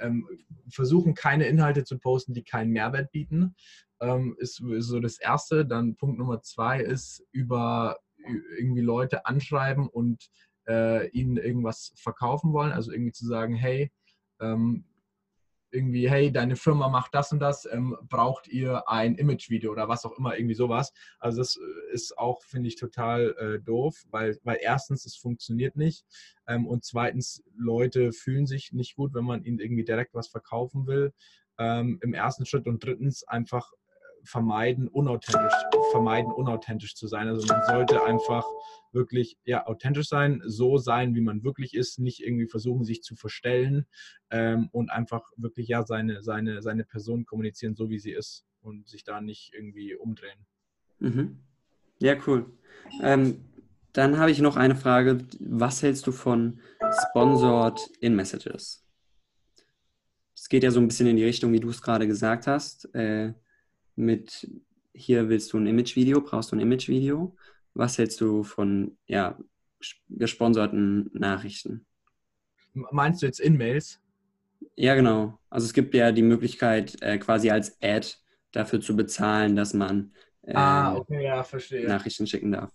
ähm, 0.00 0.28
versuchen, 0.68 1.14
keine 1.14 1.46
Inhalte 1.46 1.84
zu 1.84 1.98
posten, 1.98 2.34
die 2.34 2.42
keinen 2.42 2.70
Mehrwert 2.70 3.12
bieten, 3.12 3.54
ähm, 4.00 4.36
ist, 4.38 4.60
ist 4.60 4.86
so 4.86 5.00
das 5.00 5.18
Erste. 5.18 5.64
Dann 5.64 5.96
Punkt 5.96 6.18
Nummer 6.18 6.42
zwei 6.42 6.80
ist 6.80 7.24
über 7.32 7.98
irgendwie 8.58 8.80
Leute 8.80 9.26
anschreiben 9.26 9.88
und 9.88 10.30
äh, 10.68 11.08
ihnen 11.08 11.36
irgendwas 11.36 11.92
verkaufen 11.96 12.52
wollen. 12.52 12.72
Also 12.72 12.92
irgendwie 12.92 13.12
zu 13.12 13.26
sagen, 13.26 13.54
hey, 13.54 13.92
ähm, 14.40 14.84
irgendwie, 15.74 16.08
hey, 16.08 16.30
deine 16.32 16.56
Firma 16.56 16.88
macht 16.88 17.14
das 17.14 17.32
und 17.32 17.40
das, 17.40 17.66
ähm, 17.70 17.96
braucht 18.08 18.46
ihr 18.48 18.88
ein 18.88 19.16
Image-Video 19.16 19.72
oder 19.72 19.88
was 19.88 20.04
auch 20.04 20.16
immer, 20.16 20.36
irgendwie 20.36 20.54
sowas. 20.54 20.92
Also 21.18 21.38
das 21.38 21.56
äh, 21.56 21.92
ist 21.92 22.16
auch, 22.16 22.42
finde 22.44 22.68
ich, 22.68 22.76
total 22.76 23.34
äh, 23.38 23.60
doof, 23.60 24.04
weil, 24.10 24.38
weil 24.44 24.58
erstens, 24.60 25.04
es 25.04 25.16
funktioniert 25.16 25.76
nicht 25.76 26.06
ähm, 26.46 26.66
und 26.66 26.84
zweitens, 26.84 27.42
Leute 27.56 28.12
fühlen 28.12 28.46
sich 28.46 28.72
nicht 28.72 28.94
gut, 28.94 29.14
wenn 29.14 29.24
man 29.24 29.44
ihnen 29.44 29.58
irgendwie 29.58 29.84
direkt 29.84 30.14
was 30.14 30.28
verkaufen 30.28 30.86
will. 30.86 31.12
Ähm, 31.58 31.98
Im 32.02 32.14
ersten 32.14 32.46
Schritt 32.46 32.66
und 32.66 32.82
drittens 32.84 33.24
einfach 33.24 33.72
vermeiden, 34.24 34.88
unauthentisch, 34.88 35.54
vermeiden, 35.90 36.32
unauthentisch 36.32 36.94
zu 36.94 37.06
sein. 37.06 37.28
Also 37.28 37.46
man 37.46 37.62
sollte 37.66 38.04
einfach 38.04 38.44
wirklich 38.92 39.38
ja, 39.44 39.66
authentisch 39.66 40.08
sein, 40.08 40.42
so 40.44 40.78
sein, 40.78 41.14
wie 41.14 41.20
man 41.20 41.44
wirklich 41.44 41.74
ist, 41.74 41.98
nicht 41.98 42.20
irgendwie 42.20 42.46
versuchen, 42.46 42.84
sich 42.84 43.02
zu 43.02 43.16
verstellen 43.16 43.86
ähm, 44.30 44.68
und 44.72 44.90
einfach 44.90 45.22
wirklich 45.36 45.68
ja 45.68 45.84
seine, 45.84 46.22
seine, 46.22 46.62
seine 46.62 46.84
Person 46.84 47.26
kommunizieren, 47.26 47.74
so 47.74 47.90
wie 47.90 47.98
sie 47.98 48.12
ist 48.12 48.44
und 48.62 48.88
sich 48.88 49.04
da 49.04 49.20
nicht 49.20 49.52
irgendwie 49.54 49.94
umdrehen. 49.94 50.46
Mhm. 50.98 51.38
Ja, 51.98 52.16
cool. 52.26 52.46
Ähm, 53.02 53.44
dann 53.92 54.18
habe 54.18 54.30
ich 54.30 54.40
noch 54.40 54.56
eine 54.56 54.74
Frage. 54.74 55.18
Was 55.38 55.82
hältst 55.82 56.06
du 56.06 56.12
von 56.12 56.60
Sponsored 57.08 57.80
in 58.00 58.16
Messages? 58.16 58.84
Es 60.34 60.48
geht 60.48 60.64
ja 60.64 60.70
so 60.70 60.80
ein 60.80 60.88
bisschen 60.88 61.06
in 61.06 61.16
die 61.16 61.24
Richtung, 61.24 61.52
wie 61.52 61.60
du 61.60 61.70
es 61.70 61.80
gerade 61.80 62.06
gesagt 62.06 62.46
hast. 62.46 62.92
Äh, 62.94 63.34
mit 63.96 64.48
hier 64.94 65.28
willst 65.28 65.52
du 65.52 65.58
ein 65.58 65.66
Image-Video, 65.66 66.20
brauchst 66.20 66.52
du 66.52 66.56
ein 66.56 66.60
Image-Video. 66.60 67.36
Was 67.74 67.98
hältst 67.98 68.20
du 68.20 68.44
von 68.44 68.96
ja, 69.06 69.36
gesponserten 70.08 71.10
Nachrichten? 71.12 71.84
Meinst 72.72 73.22
du 73.22 73.26
jetzt 73.26 73.40
In-Mails? 73.40 74.00
Ja, 74.76 74.94
genau. 74.94 75.38
Also 75.50 75.66
es 75.66 75.72
gibt 75.72 75.94
ja 75.94 76.12
die 76.12 76.22
Möglichkeit, 76.22 77.00
äh, 77.02 77.18
quasi 77.18 77.50
als 77.50 77.76
Ad 77.82 78.08
dafür 78.52 78.80
zu 78.80 78.96
bezahlen, 78.96 79.56
dass 79.56 79.74
man 79.74 80.12
äh, 80.42 80.54
ah, 80.54 80.94
okay, 80.96 81.24
ja, 81.24 81.44
Nachrichten 81.86 82.26
schicken 82.26 82.52
darf. 82.52 82.70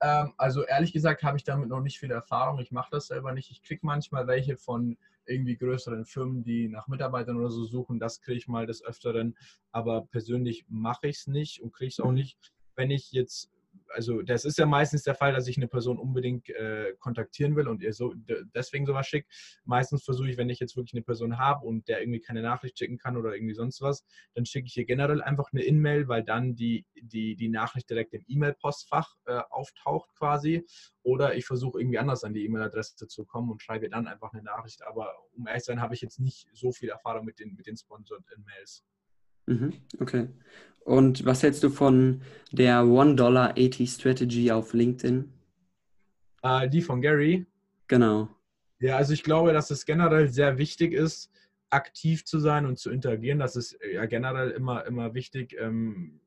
Ähm, 0.00 0.32
also 0.36 0.64
ehrlich 0.64 0.92
gesagt 0.92 1.22
habe 1.22 1.36
ich 1.36 1.44
damit 1.44 1.68
noch 1.68 1.80
nicht 1.80 1.98
viel 1.98 2.10
Erfahrung. 2.10 2.60
Ich 2.60 2.70
mache 2.70 2.90
das 2.90 3.08
selber 3.08 3.32
nicht. 3.32 3.50
Ich 3.50 3.62
kriege 3.62 3.80
manchmal 3.82 4.26
welche 4.26 4.56
von 4.56 4.96
irgendwie 5.26 5.56
größeren 5.56 6.04
Firmen, 6.04 6.44
die 6.44 6.68
nach 6.68 6.88
Mitarbeitern 6.88 7.36
oder 7.36 7.50
so 7.50 7.64
suchen. 7.64 7.98
Das 7.98 8.20
kriege 8.20 8.38
ich 8.38 8.48
mal 8.48 8.66
des 8.66 8.84
Öfteren. 8.84 9.36
Aber 9.72 10.06
persönlich 10.06 10.64
mache 10.68 11.08
ich 11.08 11.16
es 11.16 11.26
nicht 11.26 11.60
und 11.62 11.72
kriege 11.72 11.90
es 11.90 12.00
auch 12.00 12.08
mhm. 12.08 12.14
nicht. 12.14 12.52
Wenn 12.74 12.90
ich 12.90 13.12
jetzt 13.12 13.50
also 13.88 14.22
das 14.22 14.44
ist 14.44 14.58
ja 14.58 14.66
meistens 14.66 15.02
der 15.02 15.14
Fall, 15.14 15.32
dass 15.32 15.46
ich 15.46 15.56
eine 15.56 15.68
Person 15.68 15.98
unbedingt 15.98 16.48
äh, 16.50 16.94
kontaktieren 16.98 17.56
will 17.56 17.68
und 17.68 17.82
ihr 17.82 17.92
so 17.92 18.14
deswegen 18.54 18.86
sowas 18.86 19.06
schickt. 19.06 19.30
Meistens 19.64 20.04
versuche 20.04 20.30
ich, 20.30 20.36
wenn 20.36 20.50
ich 20.50 20.58
jetzt 20.58 20.76
wirklich 20.76 20.94
eine 20.94 21.02
Person 21.02 21.38
habe 21.38 21.66
und 21.66 21.88
der 21.88 22.00
irgendwie 22.00 22.20
keine 22.20 22.42
Nachricht 22.42 22.78
schicken 22.78 22.98
kann 22.98 23.16
oder 23.16 23.34
irgendwie 23.34 23.54
sonst 23.54 23.80
was, 23.80 24.04
dann 24.34 24.46
schicke 24.46 24.66
ich 24.66 24.76
ihr 24.76 24.84
generell 24.84 25.22
einfach 25.22 25.52
eine 25.52 25.64
E-Mail, 25.64 26.08
weil 26.08 26.22
dann 26.22 26.54
die, 26.54 26.86
die, 27.00 27.36
die 27.36 27.48
Nachricht 27.48 27.88
direkt 27.90 28.14
im 28.14 28.24
E-Mail-Postfach 28.26 29.16
äh, 29.26 29.40
auftaucht 29.50 30.14
quasi. 30.16 30.64
Oder 31.02 31.36
ich 31.36 31.46
versuche 31.46 31.80
irgendwie 31.80 31.98
anders 31.98 32.24
an 32.24 32.34
die 32.34 32.44
E-Mail-Adresse 32.44 33.06
zu 33.06 33.24
kommen 33.24 33.50
und 33.50 33.62
schreibe 33.62 33.88
dann 33.88 34.06
einfach 34.06 34.32
eine 34.32 34.42
Nachricht. 34.42 34.82
Aber 34.82 35.14
um 35.32 35.46
ehrlich 35.46 35.62
zu 35.62 35.72
sein, 35.72 35.80
habe 35.80 35.94
ich 35.94 36.00
jetzt 36.00 36.18
nicht 36.18 36.48
so 36.52 36.72
viel 36.72 36.88
Erfahrung 36.88 37.24
mit 37.24 37.38
den, 37.38 37.54
mit 37.54 37.66
den 37.66 37.76
Sponsored-Mails. 37.76 38.84
Mhm, 39.46 39.72
okay. 40.00 40.28
Und 40.86 41.24
was 41.26 41.42
hältst 41.42 41.64
du 41.64 41.68
von 41.68 42.22
der 42.52 42.82
$1.80 42.82 43.92
Strategy 43.92 44.52
auf 44.52 44.72
LinkedIn? 44.72 45.32
Uh, 46.44 46.68
die 46.68 46.80
von 46.80 47.02
Gary? 47.02 47.44
Genau. 47.88 48.28
Ja, 48.78 48.96
also 48.96 49.12
ich 49.12 49.24
glaube, 49.24 49.52
dass 49.52 49.72
es 49.72 49.84
generell 49.84 50.28
sehr 50.28 50.58
wichtig 50.58 50.92
ist, 50.92 51.32
aktiv 51.70 52.24
zu 52.24 52.38
sein 52.38 52.66
und 52.66 52.78
zu 52.78 52.90
interagieren. 52.90 53.40
Das 53.40 53.56
ist 53.56 53.76
ja 53.92 54.06
generell 54.06 54.52
immer, 54.52 54.86
immer 54.86 55.12
wichtig, 55.12 55.56
ähm, 55.58 56.20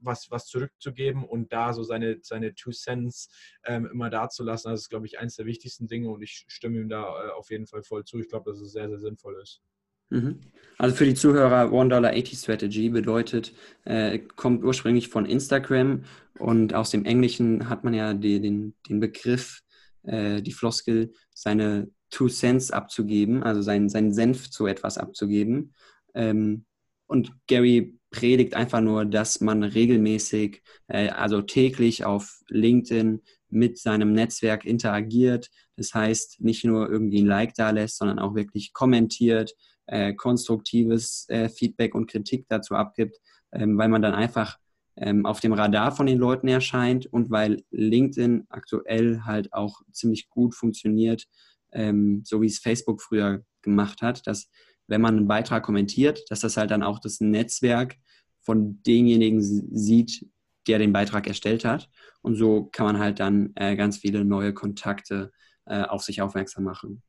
was, 0.00 0.30
was 0.30 0.46
zurückzugeben 0.46 1.24
und 1.24 1.50
da 1.54 1.72
so 1.72 1.82
seine, 1.82 2.18
seine 2.20 2.54
Two 2.54 2.72
Cents 2.72 3.30
ähm, 3.64 3.86
immer 3.90 4.10
dazulassen. 4.10 4.72
Das 4.72 4.82
ist, 4.82 4.90
glaube 4.90 5.06
ich, 5.06 5.18
eines 5.18 5.36
der 5.36 5.46
wichtigsten 5.46 5.86
Dinge 5.86 6.10
und 6.10 6.20
ich 6.20 6.44
stimme 6.48 6.78
ihm 6.78 6.90
da 6.90 7.28
äh, 7.28 7.30
auf 7.30 7.50
jeden 7.50 7.66
Fall 7.66 7.82
voll 7.82 8.04
zu. 8.04 8.18
Ich 8.18 8.28
glaube, 8.28 8.50
dass 8.50 8.60
es 8.60 8.72
sehr, 8.72 8.90
sehr 8.90 8.98
sinnvoll 8.98 9.40
ist. 9.42 9.62
Mhm. 10.10 10.40
Also 10.78 10.94
für 10.94 11.06
die 11.06 11.14
Zuhörer, 11.14 11.72
$1.80 11.72 12.38
Strategy 12.38 12.90
bedeutet, 12.90 13.54
äh, 13.84 14.18
kommt 14.18 14.62
ursprünglich 14.62 15.08
von 15.08 15.24
Instagram 15.24 16.04
und 16.38 16.74
aus 16.74 16.90
dem 16.90 17.06
Englischen 17.06 17.68
hat 17.70 17.82
man 17.82 17.94
ja 17.94 18.12
die, 18.12 18.40
den, 18.40 18.74
den 18.88 19.00
Begriff, 19.00 19.62
äh, 20.02 20.42
die 20.42 20.52
Floskel, 20.52 21.12
seine 21.32 21.90
Two 22.10 22.28
Cents 22.28 22.70
abzugeben, 22.70 23.42
also 23.42 23.62
seinen, 23.62 23.88
seinen 23.88 24.12
Senf 24.12 24.50
zu 24.50 24.66
etwas 24.66 24.98
abzugeben. 24.98 25.74
Ähm, 26.14 26.66
und 27.06 27.32
Gary 27.46 27.98
predigt 28.10 28.54
einfach 28.54 28.80
nur, 28.80 29.04
dass 29.04 29.40
man 29.40 29.62
regelmäßig, 29.62 30.62
äh, 30.88 31.08
also 31.08 31.40
täglich 31.42 32.04
auf 32.04 32.40
LinkedIn 32.48 33.22
mit 33.48 33.78
seinem 33.78 34.12
Netzwerk 34.12 34.64
interagiert. 34.64 35.50
Das 35.76 35.94
heißt, 35.94 36.40
nicht 36.40 36.64
nur 36.64 36.88
irgendwie 36.88 37.22
ein 37.22 37.26
Like 37.26 37.54
da 37.54 37.70
lässt, 37.70 37.98
sondern 37.98 38.18
auch 38.18 38.34
wirklich 38.34 38.72
kommentiert, 38.72 39.54
äh, 39.86 40.14
konstruktives 40.14 41.28
äh, 41.28 41.48
Feedback 41.48 41.94
und 41.94 42.10
Kritik 42.10 42.46
dazu 42.48 42.74
abgibt, 42.74 43.18
ähm, 43.52 43.78
weil 43.78 43.88
man 43.88 44.02
dann 44.02 44.14
einfach 44.14 44.58
ähm, 44.96 45.26
auf 45.26 45.40
dem 45.40 45.52
Radar 45.52 45.92
von 45.92 46.06
den 46.06 46.18
Leuten 46.18 46.48
erscheint 46.48 47.06
und 47.06 47.30
weil 47.30 47.62
LinkedIn 47.70 48.46
aktuell 48.48 49.22
halt 49.24 49.52
auch 49.52 49.82
ziemlich 49.92 50.28
gut 50.30 50.54
funktioniert, 50.54 51.26
ähm, 51.72 52.22
so 52.24 52.40
wie 52.40 52.46
es 52.46 52.58
Facebook 52.58 53.02
früher 53.02 53.44
gemacht 53.62 54.02
hat, 54.02 54.26
dass 54.26 54.48
wenn 54.88 55.00
man 55.00 55.16
einen 55.16 55.28
Beitrag 55.28 55.64
kommentiert, 55.64 56.24
dass 56.30 56.40
das 56.40 56.56
halt 56.56 56.70
dann 56.70 56.82
auch 56.82 57.00
das 57.00 57.20
Netzwerk 57.20 57.96
von 58.40 58.80
denjenigen 58.84 59.42
sieht, 59.42 60.26
der 60.68 60.78
den 60.78 60.92
Beitrag 60.92 61.26
erstellt 61.26 61.64
hat. 61.64 61.90
Und 62.22 62.36
so 62.36 62.66
kann 62.66 62.86
man 62.86 62.98
halt 62.98 63.20
dann 63.20 63.52
äh, 63.56 63.76
ganz 63.76 63.98
viele 63.98 64.24
neue 64.24 64.54
Kontakte 64.54 65.32
äh, 65.64 65.82
auf 65.82 66.02
sich 66.02 66.22
aufmerksam 66.22 66.64
machen. 66.64 67.02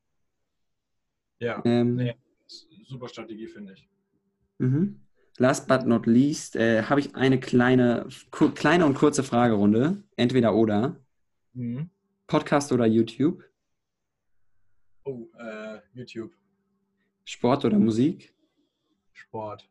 Ja, 1.40 1.62
ähm, 1.66 1.96
nee, 1.96 2.16
super 2.88 3.08
Strategie, 3.08 3.48
finde 3.48 3.74
ich. 3.74 3.88
Mhm. 4.60 5.02
Last 5.38 5.68
but 5.68 5.86
not 5.86 6.08
least 6.08 6.56
äh, 6.56 6.84
habe 6.84 7.00
ich 7.00 7.16
eine 7.16 7.40
kleine, 7.40 8.08
kleine 8.32 8.86
und 8.86 8.96
kurze 8.96 9.24
Fragerunde. 9.24 10.04
Entweder 10.16 10.56
oder. 10.56 11.00
Mhm. 11.54 11.90
Podcast 12.26 12.72
oder 12.72 12.86
YouTube? 12.86 13.44
Oh, 15.04 15.30
äh, 15.38 15.80
YouTube. 15.94 16.34
Sport 17.24 17.66
oder 17.66 17.78
Musik? 17.78 18.34
Sport. 19.14 19.70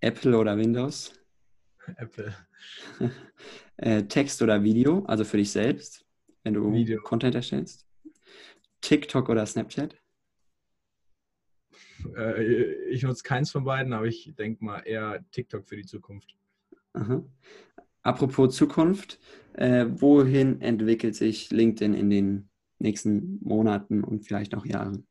Apple 0.00 0.38
oder 0.38 0.56
Windows? 0.56 1.12
Apple. 1.96 2.34
äh, 3.76 4.02
Text 4.04 4.40
oder 4.40 4.62
Video, 4.62 5.04
also 5.06 5.24
für 5.24 5.36
dich 5.36 5.50
selbst, 5.50 6.06
wenn 6.42 6.54
du 6.54 6.72
Video. 6.72 7.02
Content 7.02 7.34
erstellst? 7.34 7.86
TikTok 8.80 9.28
oder 9.28 9.44
Snapchat? 9.44 9.96
Äh, 12.16 12.72
ich 12.90 13.02
nutze 13.02 13.22
keins 13.22 13.50
von 13.50 13.64
beiden, 13.64 13.92
aber 13.92 14.06
ich 14.06 14.34
denke 14.38 14.64
mal 14.64 14.80
eher 14.80 15.24
TikTok 15.30 15.68
für 15.68 15.76
die 15.76 15.86
Zukunft. 15.86 16.34
Aha. 16.92 17.22
Apropos 18.02 18.56
Zukunft, 18.56 19.18
äh, 19.54 19.86
wohin 19.88 20.60
entwickelt 20.60 21.14
sich 21.14 21.50
LinkedIn 21.50 21.94
in 21.94 22.10
den 22.10 22.50
nächsten 22.78 23.38
Monaten 23.42 24.02
und 24.02 24.24
vielleicht 24.24 24.54
auch 24.54 24.64
Jahren? 24.64 25.06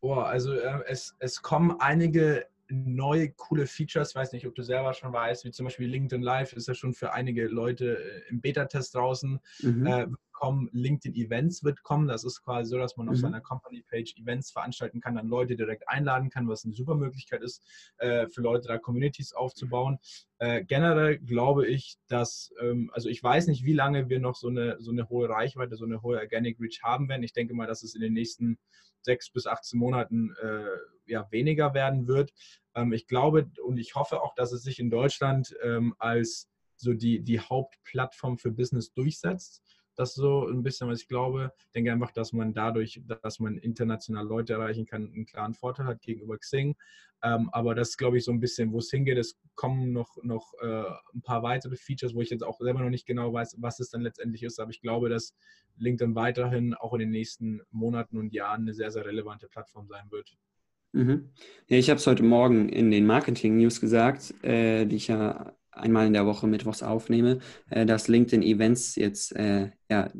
Boah, 0.00 0.26
also 0.26 0.52
äh, 0.52 0.82
es, 0.86 1.16
es 1.18 1.42
kommen 1.42 1.76
einige 1.80 2.46
neue 2.68 3.30
coole 3.30 3.66
Features. 3.66 4.10
Ich 4.10 4.16
weiß 4.16 4.32
nicht, 4.32 4.46
ob 4.46 4.54
du 4.54 4.62
selber 4.62 4.92
schon 4.92 5.12
weißt, 5.12 5.44
wie 5.44 5.50
zum 5.50 5.66
Beispiel 5.66 5.88
LinkedIn 5.88 6.22
Live 6.22 6.52
ist 6.52 6.68
ja 6.68 6.74
schon 6.74 6.94
für 6.94 7.12
einige 7.12 7.46
Leute 7.46 7.98
äh, 7.98 8.22
im 8.28 8.40
Beta-Test 8.40 8.94
draußen. 8.94 9.38
Mhm. 9.62 9.86
Äh, 9.86 10.06
kommen, 10.36 10.68
LinkedIn 10.72 11.16
Events 11.16 11.64
wird 11.64 11.82
kommen. 11.82 12.06
Das 12.06 12.22
ist 12.22 12.42
quasi 12.42 12.70
so, 12.70 12.78
dass 12.78 12.96
man 12.96 13.08
auf 13.08 13.16
mhm. 13.16 13.20
seiner 13.20 13.40
Company-Page 13.40 14.16
Events 14.18 14.52
veranstalten 14.52 15.00
kann, 15.00 15.16
dann 15.16 15.28
Leute 15.28 15.56
direkt 15.56 15.88
einladen 15.88 16.28
kann, 16.28 16.46
was 16.46 16.64
eine 16.64 16.74
super 16.74 16.94
Möglichkeit 16.94 17.42
ist, 17.42 17.64
äh, 17.96 18.28
für 18.28 18.42
Leute 18.42 18.68
da 18.68 18.78
Communities 18.78 19.32
aufzubauen. 19.32 19.98
Äh, 20.38 20.64
generell 20.64 21.18
glaube 21.18 21.66
ich, 21.66 21.96
dass, 22.06 22.52
ähm, 22.60 22.90
also 22.92 23.08
ich 23.08 23.22
weiß 23.22 23.46
nicht, 23.46 23.64
wie 23.64 23.72
lange 23.72 24.10
wir 24.10 24.20
noch 24.20 24.36
so 24.36 24.48
eine, 24.48 24.76
so 24.78 24.90
eine 24.90 25.08
hohe 25.08 25.28
Reichweite, 25.28 25.76
so 25.76 25.86
eine 25.86 26.02
hohe 26.02 26.18
Organic 26.18 26.60
Reach 26.60 26.80
haben 26.82 27.08
werden. 27.08 27.22
Ich 27.22 27.32
denke 27.32 27.54
mal, 27.54 27.66
dass 27.66 27.82
es 27.82 27.94
in 27.94 28.02
den 28.02 28.12
nächsten 28.12 28.58
sechs 29.00 29.30
bis 29.30 29.46
18 29.46 29.78
Monaten 29.78 30.34
äh, 30.42 30.66
ja, 31.06 31.26
weniger 31.30 31.72
werden 31.72 32.06
wird. 32.06 32.34
Ähm, 32.74 32.92
ich 32.92 33.06
glaube 33.06 33.50
und 33.64 33.78
ich 33.78 33.94
hoffe 33.94 34.20
auch, 34.20 34.34
dass 34.34 34.52
es 34.52 34.62
sich 34.62 34.78
in 34.78 34.90
Deutschland 34.90 35.56
ähm, 35.62 35.94
als 35.98 36.50
so 36.76 36.92
die, 36.92 37.20
die 37.20 37.40
Hauptplattform 37.40 38.36
für 38.38 38.52
Business 38.52 38.92
durchsetzt. 38.92 39.62
Das 39.96 40.10
ist 40.10 40.16
so 40.16 40.46
ein 40.46 40.62
bisschen, 40.62 40.88
was 40.88 41.00
ich 41.00 41.08
glaube. 41.08 41.52
Ich 41.58 41.72
denke 41.72 41.90
einfach, 41.90 42.12
dass 42.12 42.32
man 42.32 42.52
dadurch, 42.52 43.02
dass 43.22 43.40
man 43.40 43.56
international 43.56 44.26
Leute 44.26 44.52
erreichen 44.52 44.86
kann, 44.86 45.10
einen 45.12 45.26
klaren 45.26 45.54
Vorteil 45.54 45.86
hat 45.86 46.02
gegenüber 46.02 46.36
Xing. 46.38 46.76
Ähm, 47.22 47.48
aber 47.52 47.74
das 47.74 47.90
ist, 47.90 47.96
glaube 47.96 48.18
ich, 48.18 48.24
so 48.24 48.30
ein 48.30 48.40
bisschen, 48.40 48.72
wo 48.72 48.78
es 48.78 48.90
hingeht. 48.90 49.16
Es 49.16 49.38
kommen 49.54 49.92
noch, 49.92 50.16
noch 50.22 50.52
äh, 50.60 50.84
ein 51.14 51.22
paar 51.22 51.42
weitere 51.42 51.76
Features, 51.76 52.14
wo 52.14 52.20
ich 52.20 52.30
jetzt 52.30 52.44
auch 52.44 52.60
selber 52.60 52.80
noch 52.80 52.90
nicht 52.90 53.06
genau 53.06 53.32
weiß, 53.32 53.56
was 53.58 53.80
es 53.80 53.90
dann 53.90 54.02
letztendlich 54.02 54.42
ist. 54.42 54.60
Aber 54.60 54.70
ich 54.70 54.82
glaube, 54.82 55.08
dass 55.08 55.34
LinkedIn 55.78 56.14
weiterhin 56.14 56.74
auch 56.74 56.92
in 56.92 57.00
den 57.00 57.10
nächsten 57.10 57.62
Monaten 57.70 58.18
und 58.18 58.34
Jahren 58.34 58.62
eine 58.62 58.74
sehr, 58.74 58.90
sehr 58.90 59.06
relevante 59.06 59.48
Plattform 59.48 59.88
sein 59.88 60.10
wird. 60.10 60.36
Mhm. 60.92 61.30
Ja, 61.68 61.78
ich 61.78 61.90
habe 61.90 61.98
es 61.98 62.06
heute 62.06 62.22
Morgen 62.22 62.68
in 62.68 62.90
den 62.90 63.06
Marketing-News 63.06 63.80
gesagt, 63.80 64.34
äh, 64.44 64.84
die 64.86 64.96
ich 64.96 65.08
ja 65.08 65.54
einmal 65.76 66.06
in 66.06 66.12
der 66.12 66.26
Woche 66.26 66.46
mittwochs 66.46 66.82
aufnehme, 66.82 67.38
äh, 67.70 67.86
dass 67.86 68.08
LinkedIn 68.08 68.42
Events 68.42 68.96
jetzt, 68.96 69.34
äh, 69.36 69.70
ja, 69.90 70.10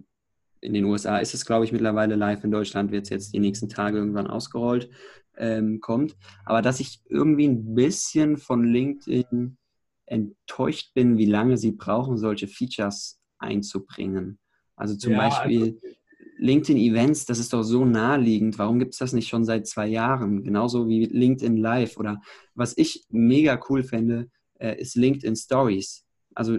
in 0.60 0.74
den 0.74 0.84
USA 0.84 1.18
ist 1.18 1.34
es, 1.34 1.44
glaube 1.44 1.64
ich, 1.64 1.72
mittlerweile 1.72 2.16
live. 2.16 2.42
In 2.44 2.50
Deutschland 2.50 2.90
wird 2.90 3.04
es 3.04 3.10
jetzt 3.10 3.34
die 3.34 3.38
nächsten 3.38 3.68
Tage 3.68 3.98
irgendwann 3.98 4.26
ausgerollt, 4.26 4.90
ähm, 5.36 5.80
kommt. 5.80 6.16
Aber 6.44 6.62
dass 6.62 6.80
ich 6.80 7.00
irgendwie 7.08 7.46
ein 7.46 7.74
bisschen 7.74 8.36
von 8.36 8.64
LinkedIn 8.64 9.58
enttäuscht 10.06 10.94
bin, 10.94 11.18
wie 11.18 11.26
lange 11.26 11.56
sie 11.58 11.72
brauchen, 11.72 12.16
solche 12.16 12.48
Features 12.48 13.20
einzubringen. 13.38 14.38
Also 14.76 14.96
zum 14.96 15.12
ja, 15.12 15.18
Beispiel 15.18 15.62
also 15.62 15.96
LinkedIn 16.38 16.76
Events, 16.76 17.24
das 17.24 17.38
ist 17.38 17.52
doch 17.52 17.62
so 17.62 17.84
naheliegend. 17.84 18.58
Warum 18.58 18.78
gibt 18.78 18.92
es 18.92 18.98
das 18.98 19.12
nicht 19.12 19.28
schon 19.28 19.44
seit 19.44 19.66
zwei 19.66 19.86
Jahren? 19.86 20.44
Genauso 20.44 20.88
wie 20.88 21.06
LinkedIn 21.06 21.56
Live 21.56 21.96
oder 21.96 22.20
was 22.54 22.76
ich 22.76 23.06
mega 23.10 23.60
cool 23.68 23.82
fände, 23.82 24.28
äh, 24.58 24.80
ist 24.80 24.96
LinkedIn 24.96 25.36
Stories. 25.36 26.04
Also 26.34 26.58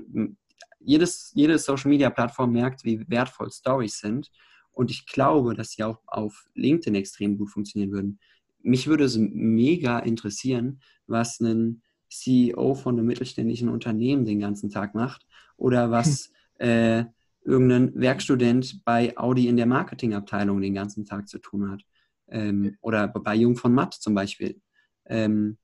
jedes, 0.80 1.32
jede 1.34 1.58
Social 1.60 1.90
Media 1.90 2.10
Plattform 2.10 2.52
merkt, 2.52 2.84
wie 2.84 3.08
wertvoll 3.10 3.52
Stories 3.52 4.00
sind. 4.00 4.32
Und 4.72 4.92
ich 4.92 5.06
glaube, 5.08 5.56
dass 5.56 5.72
sie 5.72 5.84
auch 5.84 6.02
auf 6.06 6.48
LinkedIn 6.54 6.96
extrem 6.96 7.38
gut 7.38 7.50
funktionieren 7.50 7.92
würden. 7.92 8.20
Mich 8.62 8.88
würde 8.88 9.06
es 9.06 9.18
mega 9.18 10.00
interessieren, 10.00 10.82
was 11.08 11.40
ein 11.40 11.82
CEO 12.10 12.76
von 12.76 12.96
einem 12.96 13.08
mittelständischen 13.08 13.70
Unternehmen 13.70 14.26
den 14.26 14.40
ganzen 14.40 14.70
Tag 14.70 14.94
macht 14.96 15.26
oder 15.58 15.92
was 15.92 16.32
äh, 16.60 17.06
irgendein 17.44 17.96
Werkstudent 17.96 18.84
bei 18.84 19.18
Audi 19.18 19.48
in 19.48 19.58
der 19.58 19.66
Marketingabteilung 19.66 20.62
den 20.62 20.74
ganzen 20.74 21.06
Tag 21.06 21.28
zu 21.28 21.40
tun 21.40 21.72
hat. 21.72 21.82
Ähm, 22.30 22.78
oder 22.82 23.08
bei 23.08 23.36
Jung 23.36 23.56
von 23.56 23.74
Matt 23.74 23.94
zum 23.94 24.14
Beispiel. 24.14 24.62
Ähm, 25.06 25.58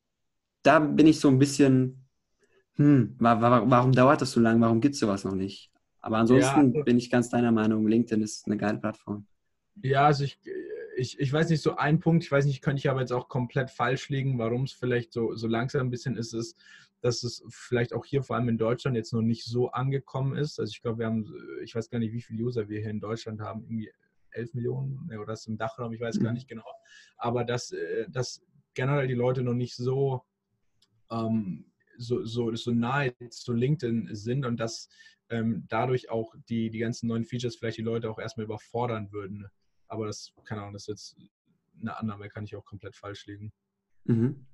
da 0.63 0.79
bin 0.79 1.07
ich 1.07 1.19
so 1.19 1.27
ein 1.27 1.39
bisschen 1.39 2.02
hm, 2.75 3.15
warum 3.19 3.91
dauert 3.91 4.21
das 4.21 4.31
so 4.31 4.39
lange? 4.39 4.62
Warum 4.62 4.81
gibt 4.81 4.95
es 4.95 4.99
sowas 4.99 5.23
noch 5.23 5.36
nicht? 5.36 5.71
Aber 6.01 6.17
ansonsten 6.17 6.73
ja, 6.73 6.83
bin 6.83 6.97
ich 6.97 7.09
ganz 7.09 7.29
deiner 7.29 7.51
Meinung, 7.51 7.88
LinkedIn 7.88 8.21
ist 8.21 8.45
eine 8.45 8.57
geile 8.57 8.77
Plattform. 8.77 9.25
Ja, 9.81 10.05
also 10.05 10.25
ich, 10.25 10.39
ich, 10.97 11.19
ich 11.19 11.31
weiß 11.31 11.49
nicht, 11.49 11.62
so 11.62 11.75
ein 11.77 11.99
Punkt, 11.99 12.23
ich 12.23 12.31
weiß 12.31 12.45
nicht, 12.45 12.62
könnte 12.62 12.79
ich 12.79 12.89
aber 12.89 12.99
jetzt 12.99 13.13
auch 13.13 13.29
komplett 13.29 13.71
falsch 13.71 14.09
liegen, 14.09 14.38
warum 14.38 14.63
es 14.63 14.73
vielleicht 14.73 15.13
so, 15.13 15.33
so 15.36 15.47
langsam 15.47 15.88
ein 15.88 15.89
bisschen 15.89 16.17
ist, 16.17 16.33
ist, 16.33 16.57
dass 17.01 17.23
es 17.23 17.43
vielleicht 17.49 17.93
auch 17.93 18.05
hier 18.05 18.23
vor 18.23 18.36
allem 18.36 18.49
in 18.49 18.57
Deutschland 18.57 18.97
jetzt 18.97 19.13
noch 19.13 19.21
nicht 19.21 19.45
so 19.45 19.71
angekommen 19.71 20.36
ist. 20.36 20.59
Also 20.59 20.71
ich 20.71 20.81
glaube, 20.81 20.99
wir 20.99 21.05
haben, 21.05 21.25
ich 21.63 21.75
weiß 21.75 21.89
gar 21.89 21.99
nicht, 21.99 22.13
wie 22.13 22.21
viele 22.21 22.43
User 22.43 22.69
wir 22.69 22.79
hier 22.79 22.89
in 22.89 22.99
Deutschland 22.99 23.41
haben, 23.41 23.63
irgendwie 23.63 23.91
11 24.31 24.53
Millionen 24.55 25.09
oder 25.09 25.25
das 25.25 25.45
im 25.47 25.57
Dachraum, 25.57 25.93
ich 25.93 26.01
weiß 26.01 26.19
mhm. 26.19 26.23
gar 26.23 26.33
nicht 26.33 26.47
genau. 26.47 26.65
Aber 27.17 27.43
dass, 27.43 27.71
äh, 27.71 28.09
dass 28.09 28.41
generell 28.73 29.07
die 29.07 29.13
Leute 29.13 29.43
noch 29.43 29.53
nicht 29.53 29.75
so 29.75 30.23
ähm, 31.12 31.65
so, 31.97 32.25
so, 32.25 32.53
so 32.56 32.71
nahe 32.71 33.13
zu 33.29 33.53
LinkedIn 33.53 34.10
sind 34.12 34.45
und 34.45 34.60
dass 34.60 34.89
ähm, 35.29 35.65
dadurch 35.67 36.10
auch 36.10 36.34
die, 36.49 36.69
die 36.69 36.79
ganzen 36.79 37.08
neuen 37.08 37.25
Features 37.25 37.56
vielleicht 37.56 37.77
die 37.77 37.84
Leute 37.84 38.10
auch 38.10 38.19
erstmal 38.19 38.45
überfordern 38.45 39.12
würden. 39.12 39.47
Aber 39.88 40.06
das, 40.08 40.34
keine 40.45 40.62
Ahnung, 40.62 40.73
das 40.73 40.84
ist 40.84 40.88
jetzt 40.88 41.17
eine 41.82 41.97
Annahme, 41.97 42.29
kann 42.29 42.45
ich 42.45 42.56
auch 42.56 42.65
komplett 42.65 42.95
falsch 42.95 43.25
liegen. 43.27 43.51
Mhm. 44.06 44.45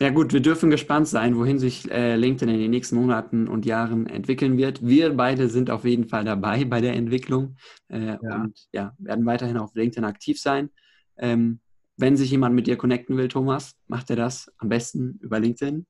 Ja 0.00 0.10
gut, 0.10 0.32
wir 0.32 0.40
dürfen 0.40 0.70
gespannt 0.70 1.06
sein, 1.06 1.36
wohin 1.36 1.58
sich 1.58 1.88
äh, 1.90 2.16
LinkedIn 2.16 2.52
in 2.52 2.60
den 2.60 2.70
nächsten 2.70 2.96
Monaten 2.96 3.46
und 3.46 3.64
Jahren 3.64 4.06
entwickeln 4.06 4.56
wird. 4.56 4.84
Wir 4.84 5.14
beide 5.14 5.48
sind 5.48 5.70
auf 5.70 5.84
jeden 5.84 6.08
Fall 6.08 6.24
dabei 6.24 6.64
bei 6.64 6.80
der 6.80 6.94
Entwicklung 6.94 7.56
äh, 7.88 8.16
ja. 8.20 8.42
und 8.42 8.58
ja, 8.72 8.94
werden 8.98 9.24
weiterhin 9.26 9.56
auf 9.56 9.74
LinkedIn 9.74 10.04
aktiv 10.04 10.40
sein. 10.40 10.70
Ähm, 11.16 11.60
wenn 11.96 12.16
sich 12.16 12.30
jemand 12.32 12.56
mit 12.56 12.66
dir 12.66 12.76
connecten 12.76 13.16
will, 13.16 13.28
Thomas, 13.28 13.76
macht 13.86 14.10
er 14.10 14.16
das 14.16 14.52
am 14.58 14.68
besten 14.68 15.18
über 15.20 15.38
LinkedIn? 15.38 15.86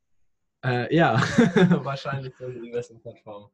Äh, 0.64 0.94
ja, 0.94 1.14
wahrscheinlich 1.84 2.32
die 2.38 2.70
besten 2.70 2.98
Plattformen. 3.00 3.48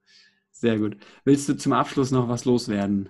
Sehr 0.53 0.79
gut. 0.79 0.97
Willst 1.25 1.49
du 1.49 1.57
zum 1.57 1.73
Abschluss 1.73 2.11
noch 2.11 2.29
was 2.29 2.45
loswerden? 2.45 3.09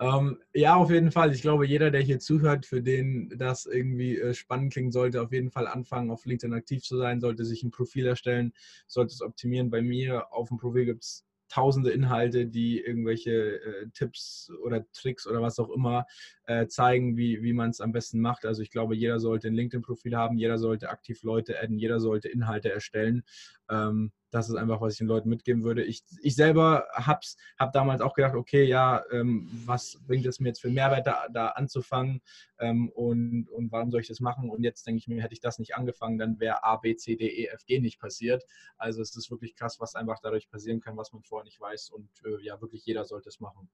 Ähm, 0.00 0.38
ja, 0.52 0.74
auf 0.74 0.90
jeden 0.90 1.10
Fall. 1.12 1.32
Ich 1.32 1.40
glaube, 1.40 1.66
jeder, 1.66 1.90
der 1.90 2.02
hier 2.02 2.18
zuhört, 2.18 2.66
für 2.66 2.82
den 2.82 3.32
das 3.38 3.64
irgendwie 3.64 4.18
äh, 4.18 4.34
spannend 4.34 4.72
klingt, 4.72 4.92
sollte 4.92 5.22
auf 5.22 5.32
jeden 5.32 5.50
Fall 5.50 5.66
anfangen, 5.66 6.10
auf 6.10 6.26
LinkedIn 6.26 6.52
aktiv 6.52 6.82
zu 6.82 6.98
sein, 6.98 7.20
sollte 7.20 7.44
sich 7.44 7.62
ein 7.62 7.70
Profil 7.70 8.06
erstellen, 8.06 8.52
sollte 8.86 9.12
es 9.12 9.22
optimieren. 9.22 9.70
Bei 9.70 9.80
mir 9.80 10.32
auf 10.32 10.48
dem 10.48 10.58
Profil 10.58 10.84
gibt 10.84 11.04
es 11.04 11.24
tausende 11.48 11.92
Inhalte, 11.92 12.46
die 12.46 12.80
irgendwelche 12.80 13.60
äh, 13.60 13.86
Tipps 13.94 14.50
oder 14.64 14.84
Tricks 14.92 15.26
oder 15.26 15.40
was 15.40 15.58
auch 15.60 15.70
immer 15.70 16.06
äh, 16.46 16.66
zeigen, 16.66 17.16
wie, 17.16 17.42
wie 17.42 17.52
man 17.52 17.70
es 17.70 17.80
am 17.80 17.92
besten 17.92 18.20
macht. 18.20 18.44
Also 18.44 18.62
ich 18.62 18.70
glaube, 18.70 18.94
jeder 18.94 19.18
sollte 19.18 19.48
ein 19.48 19.54
LinkedIn-Profil 19.54 20.16
haben, 20.16 20.36
jeder 20.36 20.58
sollte 20.58 20.90
aktiv 20.90 21.22
Leute 21.22 21.58
adden, 21.60 21.78
jeder 21.78 22.00
sollte 22.00 22.28
Inhalte 22.28 22.70
erstellen. 22.70 23.22
Ähm, 23.70 24.12
das 24.30 24.48
ist 24.48 24.56
einfach, 24.56 24.80
was 24.80 24.94
ich 24.94 24.98
den 24.98 25.06
Leuten 25.06 25.28
mitgeben 25.28 25.62
würde. 25.62 25.84
Ich, 25.84 26.02
ich 26.20 26.34
selber 26.34 26.86
habe 26.92 27.20
hab 27.56 27.72
damals 27.72 28.00
auch 28.00 28.14
gedacht, 28.14 28.34
okay, 28.34 28.64
ja, 28.64 29.02
ähm, 29.12 29.48
was 29.64 29.96
bringt 30.06 30.26
es 30.26 30.40
mir 30.40 30.48
jetzt 30.48 30.60
für 30.60 30.70
Mehrwert 30.70 31.06
da, 31.06 31.28
da 31.32 31.48
anzufangen 31.50 32.20
ähm, 32.58 32.88
und, 32.90 33.48
und 33.48 33.70
warum 33.70 33.92
soll 33.92 34.00
ich 34.00 34.08
das 34.08 34.18
machen? 34.18 34.50
Und 34.50 34.64
jetzt 34.64 34.86
denke 34.86 34.98
ich 34.98 35.08
mir, 35.08 35.22
hätte 35.22 35.34
ich 35.34 35.40
das 35.40 35.60
nicht 35.60 35.76
angefangen, 35.76 36.18
dann 36.18 36.40
wäre 36.40 36.64
A, 36.64 36.76
B, 36.76 36.96
C, 36.96 37.14
D, 37.14 37.26
E, 37.26 37.46
F, 37.46 37.64
G 37.64 37.78
nicht 37.78 38.00
passiert. 38.00 38.44
Also 38.76 39.02
es 39.02 39.14
ist 39.14 39.30
wirklich 39.30 39.54
krass, 39.54 39.78
was 39.78 39.94
einfach 39.94 40.18
dadurch 40.20 40.50
passieren 40.50 40.80
kann, 40.80 40.96
was 40.96 41.12
man 41.12 41.22
vorher 41.22 41.44
nicht 41.44 41.60
weiß. 41.60 41.90
Und 41.90 42.10
äh, 42.24 42.44
ja, 42.44 42.60
wirklich 42.60 42.84
jeder 42.84 43.04
sollte 43.04 43.28
es 43.28 43.38
machen. 43.38 43.70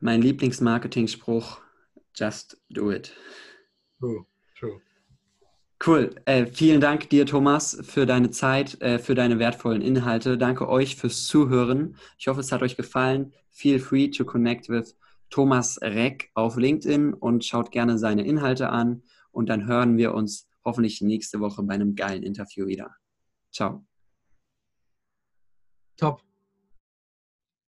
Mein 0.00 0.20
Lieblingsmarketing-Spruch, 0.20 1.62
just 2.14 2.56
do 2.70 2.90
it. 2.90 3.12
True, 3.98 4.26
true. 4.58 4.80
Cool. 5.84 6.14
Äh, 6.26 6.46
vielen 6.46 6.80
Dank 6.80 7.10
dir, 7.10 7.26
Thomas, 7.26 7.76
für 7.82 8.06
deine 8.06 8.30
Zeit, 8.30 8.80
äh, 8.80 8.98
für 9.00 9.16
deine 9.16 9.40
wertvollen 9.40 9.82
Inhalte. 9.82 10.38
Danke 10.38 10.68
euch 10.68 10.94
fürs 10.94 11.26
Zuhören. 11.26 11.96
Ich 12.18 12.28
hoffe, 12.28 12.40
es 12.40 12.52
hat 12.52 12.62
euch 12.62 12.76
gefallen. 12.76 13.32
Feel 13.50 13.80
free 13.80 14.08
to 14.08 14.24
connect 14.24 14.68
with 14.68 14.96
Thomas 15.30 15.80
Reck 15.82 16.30
auf 16.34 16.56
LinkedIn 16.56 17.14
und 17.14 17.44
schaut 17.44 17.72
gerne 17.72 17.98
seine 17.98 18.24
Inhalte 18.24 18.68
an. 18.68 19.02
Und 19.32 19.48
dann 19.48 19.66
hören 19.66 19.96
wir 19.96 20.14
uns 20.14 20.48
hoffentlich 20.64 21.00
nächste 21.00 21.40
Woche 21.40 21.62
bei 21.64 21.74
einem 21.74 21.96
geilen 21.96 22.22
Interview 22.22 22.66
wieder. 22.66 22.94
Ciao. 23.50 23.84
Top. 25.96 26.22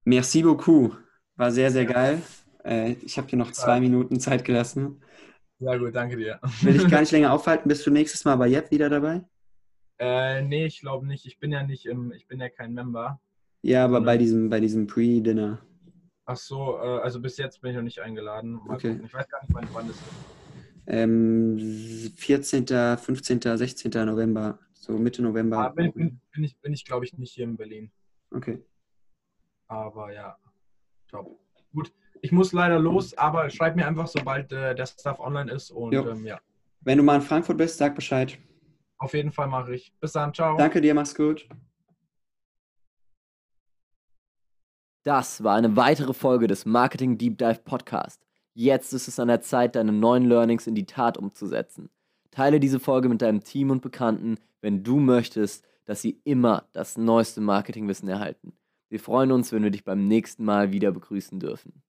Merci 0.05 0.43
beaucoup. 0.43 0.97
War 1.37 1.53
sehr, 1.53 1.71
sehr 1.71 1.85
geil. 1.85 2.23
Äh, 2.65 2.93
ich 3.03 3.19
habe 3.19 3.29
dir 3.29 3.37
noch 3.37 3.53
zwei 3.53 3.81
Minuten 3.81 4.21
Zeit 4.21 4.45
gelassen. 4.45 5.03
Sehr 5.59 5.79
gut, 5.79 5.95
danke 5.95 6.17
dir. 6.17 6.41
Will 6.63 6.77
ich 6.77 6.89
gar 6.89 7.01
nicht 7.01 7.13
länger 7.13 7.33
aufhalten. 7.33 7.69
Bist 7.69 7.87
du 7.87 7.91
nächstes 7.91 8.25
Mal 8.25 8.37
bei 8.37 8.49
Jep 8.49 8.71
wieder 8.71 8.89
dabei? 8.89 9.23
Äh, 9.99 10.43
nee, 10.43 10.67
ich 10.67 10.81
glaube 10.81 11.07
nicht. 11.07 11.27
Ich 11.27 11.39
bin 11.39 11.53
ja 11.53 11.63
nicht 11.63 11.87
im, 11.87 12.13
ich 12.13 12.27
bin 12.27 12.41
ja 12.41 12.49
kein 12.49 12.73
Member. 12.73 13.21
Ja, 13.63 13.85
aber 13.85 14.01
bei 14.01 14.17
diesem, 14.17 14.49
bei 14.49 14.59
diesem 14.59 14.87
Pre-Dinner. 14.87 15.61
Ach 16.25 16.37
so, 16.37 16.79
äh, 16.79 17.01
also 17.01 17.21
bis 17.21 17.37
jetzt 17.37 17.61
bin 17.61 17.73
ich 17.73 17.77
noch 17.77 17.83
nicht 17.83 18.01
eingeladen. 18.01 18.53
Mal 18.53 18.77
okay. 18.77 18.93
Gucken. 18.93 19.07
Ich 19.07 19.15
weiß 19.15 19.29
gar 19.29 19.43
nicht, 19.43 19.53
wann, 19.53 19.69
wann 19.73 19.89
das 19.89 19.97
ist. 19.97 20.41
Ähm, 20.87 21.59
14., 22.17 22.67
15., 22.97 23.41
16. 23.41 23.91
November, 24.07 24.59
so 24.73 24.93
Mitte 24.97 25.23
November. 25.23 25.59
Ah, 25.59 25.69
bin, 25.69 25.93
bin, 25.93 26.21
bin, 26.33 26.45
ich, 26.45 26.57
bin 26.59 26.73
ich 26.73 26.85
glaube 26.85 27.05
ich, 27.05 27.17
nicht 27.19 27.35
hier 27.35 27.45
in 27.45 27.57
Berlin. 27.57 27.93
Okay. 28.31 28.65
Aber 29.69 30.13
ja, 30.13 30.37
top. 31.09 31.39
Gut, 31.73 31.93
ich 32.23 32.33
muss 32.33 32.53
leider 32.53 32.79
los, 32.79 33.17
aber 33.17 33.51
schreib 33.51 33.77
mir 33.77 33.87
einfach, 33.87 34.07
sobald 34.07 34.53
äh, 34.53 34.75
der 34.75 34.87
Stuff 34.87 35.19
online 35.21 35.51
ist. 35.51 35.71
Und 35.71 35.95
ähm, 35.95 36.25
ja. 36.25 36.41
Wenn 36.81 36.99
du 36.99 37.05
mal 37.05 37.17
in 37.17 37.23
Frankfurt 37.23 37.59
bist, 37.59 37.79
sag 37.79 37.95
Bescheid. 37.95 38.39
Auf 38.99 39.15
jeden 39.15 39.33
Fall 39.33 39.49
mache 39.49 39.75
ich. 39.75 39.93
Bis 40.01 40.13
dann, 40.13 40.33
ciao. 40.35 40.57
Danke 40.57 40.81
dir, 40.81 40.95
mach's 40.95 41.15
gut. 41.15 41.49
Das 45.03 45.43
war 45.43 45.57
eine 45.57 45.77
weitere 45.77 46.13
Folge 46.13 46.47
des 46.47 46.67
Marketing 46.67 47.17
Deep 47.17 47.39
Dive 47.39 47.61
Podcast. 47.65 48.27
Jetzt 48.53 48.93
ist 48.93 49.09
es 49.09 49.19
an 49.19 49.29
der 49.29 49.41
Zeit, 49.41 49.75
deine 49.75 49.93
neuen 49.93 50.27
Learnings 50.27 50.67
in 50.67 50.75
die 50.75 50.85
Tat 50.85 51.17
umzusetzen. 51.17 51.89
Teile 52.31 52.61
diese 52.61 52.81
Folge 52.81 53.09
mit 53.09 53.23
deinem 53.23 53.43
Team 53.43 53.71
und 53.71 53.81
Bekannten, 53.81 54.37
wenn 54.61 54.83
du 54.83 54.99
möchtest, 54.99 55.65
dass 55.87 56.03
sie 56.03 56.21
immer 56.25 56.69
das 56.73 56.99
neueste 56.99 57.41
Marketingwissen 57.41 58.09
erhalten. 58.09 58.53
Wir 58.91 59.01
freuen 59.01 59.33
uns, 59.33 59.53
wenn 59.53 59.63
wir 59.63 59.71
dich 59.71 59.85
beim 59.85 60.07
nächsten 60.07 60.45
Mal 60.45 60.73
wieder 60.73 60.93
begrüßen 60.93 61.41
dürfen. 61.41 61.83